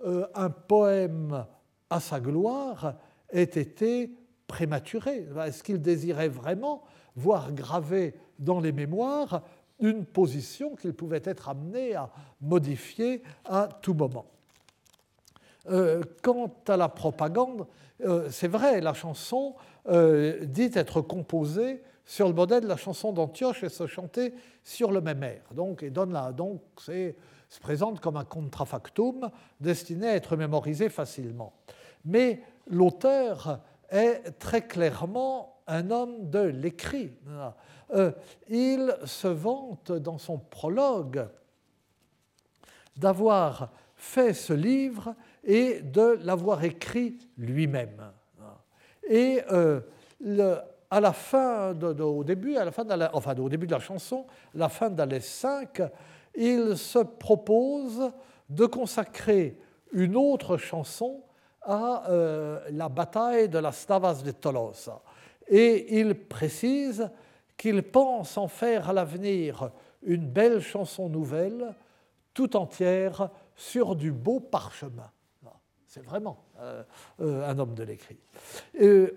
qu'un 0.02 0.50
poème 0.50 1.44
à 1.88 2.00
sa 2.00 2.20
gloire 2.20 2.94
ait 3.30 3.42
été 3.42 4.12
prématuré. 4.46 5.26
Est-ce 5.44 5.62
qu'il 5.62 5.80
désirait 5.80 6.28
vraiment 6.28 6.82
voir 7.16 7.52
gravé 7.52 8.14
dans 8.38 8.60
les 8.60 8.72
mémoires 8.72 9.42
une 9.78 10.04
position 10.04 10.76
qu'il 10.76 10.92
pouvait 10.92 11.22
être 11.24 11.48
amené 11.48 11.94
à 11.94 12.10
modifier 12.40 13.22
à 13.44 13.68
tout 13.80 13.94
moment? 13.94 14.26
Euh, 15.68 16.02
quant 16.22 16.52
à 16.68 16.76
la 16.76 16.88
propagande, 16.88 17.66
euh, 18.04 18.28
c'est 18.30 18.48
vrai, 18.48 18.80
la 18.80 18.94
chanson 18.94 19.54
euh, 19.88 20.44
dit 20.44 20.70
être 20.74 21.00
composée 21.00 21.82
sur 22.04 22.26
le 22.26 22.34
modèle 22.34 22.62
de 22.62 22.68
la 22.68 22.76
chanson 22.76 23.12
d'Antioche 23.12 23.62
et 23.62 23.68
se 23.68 23.86
chanter 23.86 24.34
sur 24.64 24.90
le 24.90 25.00
même 25.00 25.22
air. 25.22 25.42
Donc, 25.54 25.82
et 25.82 25.90
donne 25.90 26.12
là, 26.12 26.32
donc 26.32 26.62
c'est, 26.80 27.14
se 27.50 27.60
présente 27.60 28.00
comme 28.00 28.16
un 28.16 28.24
contrafactum 28.24 29.30
destiné 29.60 30.08
à 30.08 30.14
être 30.14 30.36
mémorisé 30.36 30.88
facilement. 30.88 31.52
Mais 32.04 32.42
l'auteur 32.68 33.60
est 33.90 34.38
très 34.38 34.66
clairement 34.66 35.60
un 35.66 35.90
homme 35.90 36.30
de 36.30 36.40
l'écrit. 36.40 37.12
Euh, 37.92 38.12
il 38.48 38.96
se 39.04 39.26
vante 39.26 39.90
dans 39.90 40.18
son 40.18 40.38
prologue 40.38 41.28
d'avoir 42.96 43.70
fait 43.96 44.32
ce 44.32 44.52
livre 44.52 45.14
et 45.42 45.80
de 45.80 46.18
l'avoir 46.22 46.62
écrit 46.64 47.18
lui-même. 47.36 48.12
Et 49.08 49.42
euh, 49.50 49.80
à 50.90 51.00
la 51.00 51.12
fin, 51.12 51.72
au 51.72 52.24
début, 52.24 52.56
à 52.56 52.64
la 52.64 52.70
fin 52.70 52.84
de 52.84 52.94
enfin 53.12 53.36
au 53.36 53.48
début 53.48 53.66
de 53.66 53.72
la 53.72 53.80
chanson, 53.80 54.26
la 54.54 54.68
fin 54.68 54.90
d'Alès 54.90 55.26
5, 55.26 55.82
il 56.34 56.76
se 56.76 56.98
propose 56.98 58.10
de 58.48 58.66
consacrer 58.66 59.58
une 59.92 60.16
autre 60.16 60.56
chanson 60.56 61.22
à 61.62 62.08
euh, 62.08 62.60
la 62.70 62.88
bataille 62.88 63.48
de 63.48 63.58
la 63.58 63.72
Stavas 63.72 64.22
de 64.22 64.30
Tolosa. 64.30 65.02
Et 65.48 66.00
il 66.00 66.14
précise 66.14 67.08
qu'il 67.56 67.82
pense 67.82 68.38
en 68.38 68.48
faire 68.48 68.88
à 68.88 68.92
l'avenir 68.92 69.70
une 70.02 70.26
belle 70.26 70.60
chanson 70.60 71.08
nouvelle, 71.08 71.74
tout 72.32 72.56
entière 72.56 73.28
sur 73.54 73.94
du 73.94 74.12
beau 74.12 74.40
parchemin. 74.40 75.10
C'est 75.86 76.04
vraiment 76.04 76.44
euh, 76.60 76.84
euh, 77.20 77.50
un 77.50 77.58
homme 77.58 77.74
de 77.74 77.82
l'écrit. 77.82 78.20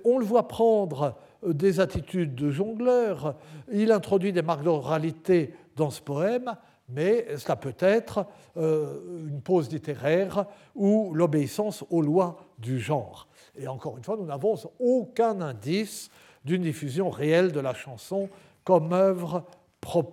on 0.04 0.18
le 0.18 0.26
voit 0.26 0.48
prendre 0.48 1.16
des 1.46 1.80
attitudes 1.80 2.34
de 2.34 2.50
jongleur, 2.50 3.36
il 3.72 3.92
introduit 3.92 4.34
des 4.34 4.42
marques 4.42 4.64
d'oralité 4.64 5.54
dans 5.76 5.92
ce 5.92 6.02
poème, 6.02 6.56
mais 6.90 7.38
cela 7.38 7.56
peut 7.56 7.76
être 7.80 8.26
une 8.56 9.42
pause 9.42 9.72
littéraire 9.72 10.46
ou 10.76 11.14
l'obéissance 11.14 11.84
aux 11.90 12.02
lois 12.02 12.38
du 12.60 12.80
genre. 12.80 13.28
Et 13.56 13.68
encore 13.68 13.98
une 13.98 14.04
fois, 14.04 14.18
nous 14.18 14.26
n'avons 14.26 14.56
aucun 14.80 15.42
indice 15.42 16.10
d'une 16.44 16.64
diffusion 16.64 17.10
réelle 17.10 17.52
de 17.52 17.60
la 17.60 17.74
chanson 17.74 18.30
comme 18.64 18.94
œuvre 18.94 19.46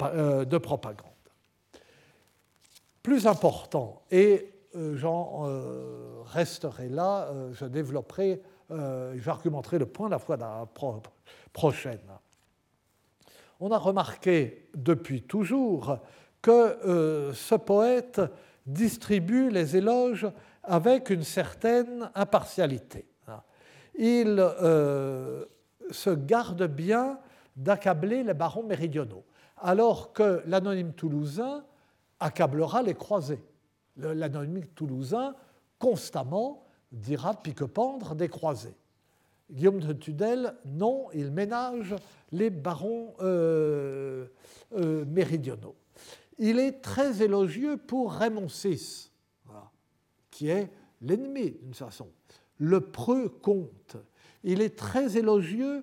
euh, 0.03 0.45
de 0.45 0.59
propagande. 0.59 1.07
Plus 3.03 3.27
important, 3.27 4.03
et 4.11 4.53
euh, 4.77 4.97
j'en 4.97 5.43
euh, 5.45 6.23
resterai 6.25 6.89
là, 6.89 7.33
je 7.53 7.65
développerai, 7.65 8.43
j'argumenterai 9.17 9.79
le 9.79 9.87
point 9.87 10.09
la 10.09 10.21
fois 10.21 10.39
prochaine. 11.53 11.99
On 13.59 13.73
a 13.73 13.79
remarqué 13.79 14.69
depuis 14.75 15.23
toujours 15.23 15.99
que 16.43 17.33
ce 17.35 17.55
poète 17.55 18.21
distribue 18.67 19.51
les 19.51 19.77
éloges 19.77 20.27
avec 20.63 21.11
une 21.11 21.25
certaine 21.25 22.11
impartialité. 22.15 23.07
Il 23.97 24.37
se 25.91 26.11
garde 26.11 26.65
bien 26.65 27.19
d'accabler 27.57 28.23
les 28.23 28.35
barons 28.35 28.63
méridionaux, 28.63 29.25
alors 29.59 30.13
que 30.13 30.43
l'anonyme 30.47 30.93
toulousain 30.93 31.65
accablera 32.19 32.83
les 32.83 32.95
croisés. 32.95 33.43
L'anonyme 33.97 34.65
toulousain 34.75 35.35
constamment 35.79 36.65
dira 36.93 37.35
pique-pendre 37.35 38.15
des 38.15 38.29
croisés. 38.29 38.77
Guillaume 39.51 39.81
de 39.81 39.93
Tudel, 39.93 40.55
non, 40.65 41.09
il 41.13 41.33
ménage 41.33 41.95
les 42.31 42.51
barons 42.51 43.15
euh, 43.21 44.27
euh, 44.77 45.05
méridionaux. 45.07 45.75
Il 46.41 46.59
est 46.59 46.81
très 46.81 47.23
élogieux 47.23 47.77
pour 47.77 48.13
Raymond 48.13 48.49
VI, 48.49 49.13
qui 50.31 50.49
est 50.49 50.73
l'ennemi 51.01 51.53
d'une 51.63 51.75
façon 51.75 52.09
le 52.61 52.81
preux 52.81 53.29
comte. 53.29 53.97
Il 54.45 54.61
est 54.61 54.79
très 54.79 55.17
élogieux 55.17 55.83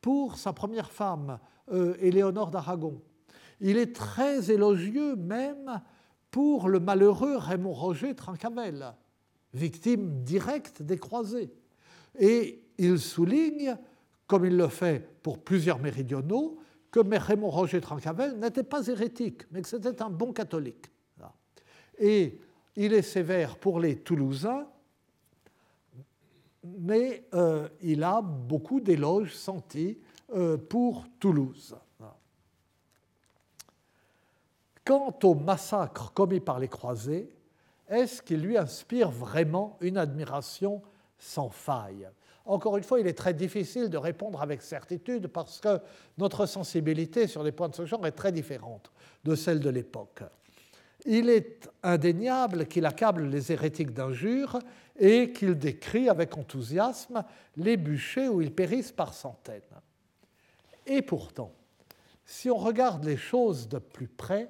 pour 0.00 0.38
sa 0.38 0.52
première 0.52 0.90
femme, 0.90 1.38
euh, 1.72 1.94
Éléonore 2.00 2.50
d'Aragon. 2.50 3.02
Il 3.60 3.76
est 3.76 3.94
très 3.94 4.50
élogieux 4.50 5.16
même 5.16 5.82
pour 6.30 6.68
le 6.68 6.80
malheureux 6.80 7.36
Raymond 7.36 7.72
Roger 7.72 8.14
Trincavel, 8.14 8.94
victime 9.52 10.22
directe 10.22 10.82
des 10.82 10.96
croisés. 10.96 11.52
Et 12.18 12.62
il 12.78 12.98
souligne, 12.98 13.76
comme 14.26 14.44
il 14.44 14.56
le 14.56 14.68
fait 14.68 15.06
pour 15.22 15.38
plusieurs 15.38 15.78
méridionaux, 15.78 16.58
que 16.92 17.00
Raymond 17.00 17.50
Roger 17.50 17.80
Trincavel 17.80 18.38
n'était 18.38 18.62
pas 18.62 18.86
hérétique, 18.86 19.42
mais 19.50 19.62
que 19.62 19.68
c'était 19.68 20.00
un 20.02 20.10
bon 20.10 20.32
catholique. 20.32 20.86
Et 21.98 22.38
il 22.76 22.92
est 22.92 23.02
sévère 23.02 23.56
pour 23.56 23.80
les 23.80 23.96
Toulousains, 23.96 24.66
mais 26.64 27.26
euh, 27.34 27.68
il 27.80 28.04
a 28.04 28.20
beaucoup 28.22 28.80
d'éloges 28.80 29.34
sentis 29.34 29.98
euh, 30.34 30.56
pour 30.56 31.06
Toulouse. 31.18 31.76
Quant 34.84 35.16
au 35.22 35.34
massacre 35.34 36.12
commis 36.12 36.40
par 36.40 36.58
les 36.58 36.68
croisés, 36.68 37.32
est-ce 37.88 38.20
qu'il 38.20 38.42
lui 38.42 38.56
inspire 38.56 39.10
vraiment 39.10 39.76
une 39.80 39.96
admiration 39.96 40.82
sans 41.18 41.50
faille? 41.50 42.08
Encore 42.44 42.76
une 42.76 42.82
fois, 42.82 43.00
il 43.00 43.06
est 43.06 43.16
très 43.16 43.34
difficile 43.34 43.88
de 43.88 43.96
répondre 43.96 44.42
avec 44.42 44.62
certitude 44.62 45.28
parce 45.28 45.60
que 45.60 45.80
notre 46.18 46.46
sensibilité 46.46 47.26
sur 47.26 47.42
les 47.42 47.52
points 47.52 47.68
de 47.68 47.74
ce 47.74 47.86
genre 47.86 48.06
est 48.06 48.12
très 48.12 48.32
différente 48.32 48.90
de 49.24 49.34
celle 49.34 49.60
de 49.60 49.70
l'époque. 49.70 50.22
Il 51.04 51.30
est 51.30 51.68
indéniable 51.82 52.66
qu'il 52.66 52.86
accable 52.86 53.26
les 53.26 53.52
hérétiques 53.52 53.92
d'injures 53.92 54.58
et 54.98 55.32
qu'il 55.32 55.54
décrit 55.56 56.08
avec 56.08 56.36
enthousiasme 56.36 57.24
les 57.56 57.76
bûchers 57.76 58.28
où 58.28 58.40
ils 58.40 58.54
périssent 58.54 58.92
par 58.92 59.14
centaines. 59.14 59.62
Et 60.86 61.02
pourtant, 61.02 61.52
si 62.24 62.50
on 62.50 62.56
regarde 62.56 63.04
les 63.04 63.16
choses 63.16 63.68
de 63.68 63.78
plus 63.78 64.08
près, 64.08 64.48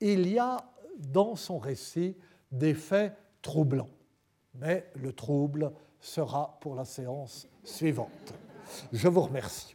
il 0.00 0.28
y 0.28 0.38
a 0.38 0.56
dans 0.98 1.36
son 1.36 1.58
récit 1.58 2.16
des 2.50 2.74
faits 2.74 3.14
troublants. 3.40 3.90
Mais 4.54 4.90
le 4.96 5.12
trouble 5.12 5.72
sera 6.02 6.58
pour 6.60 6.74
la 6.74 6.84
séance 6.84 7.48
suivante. 7.64 8.34
Je 8.92 9.08
vous 9.08 9.22
remercie. 9.22 9.74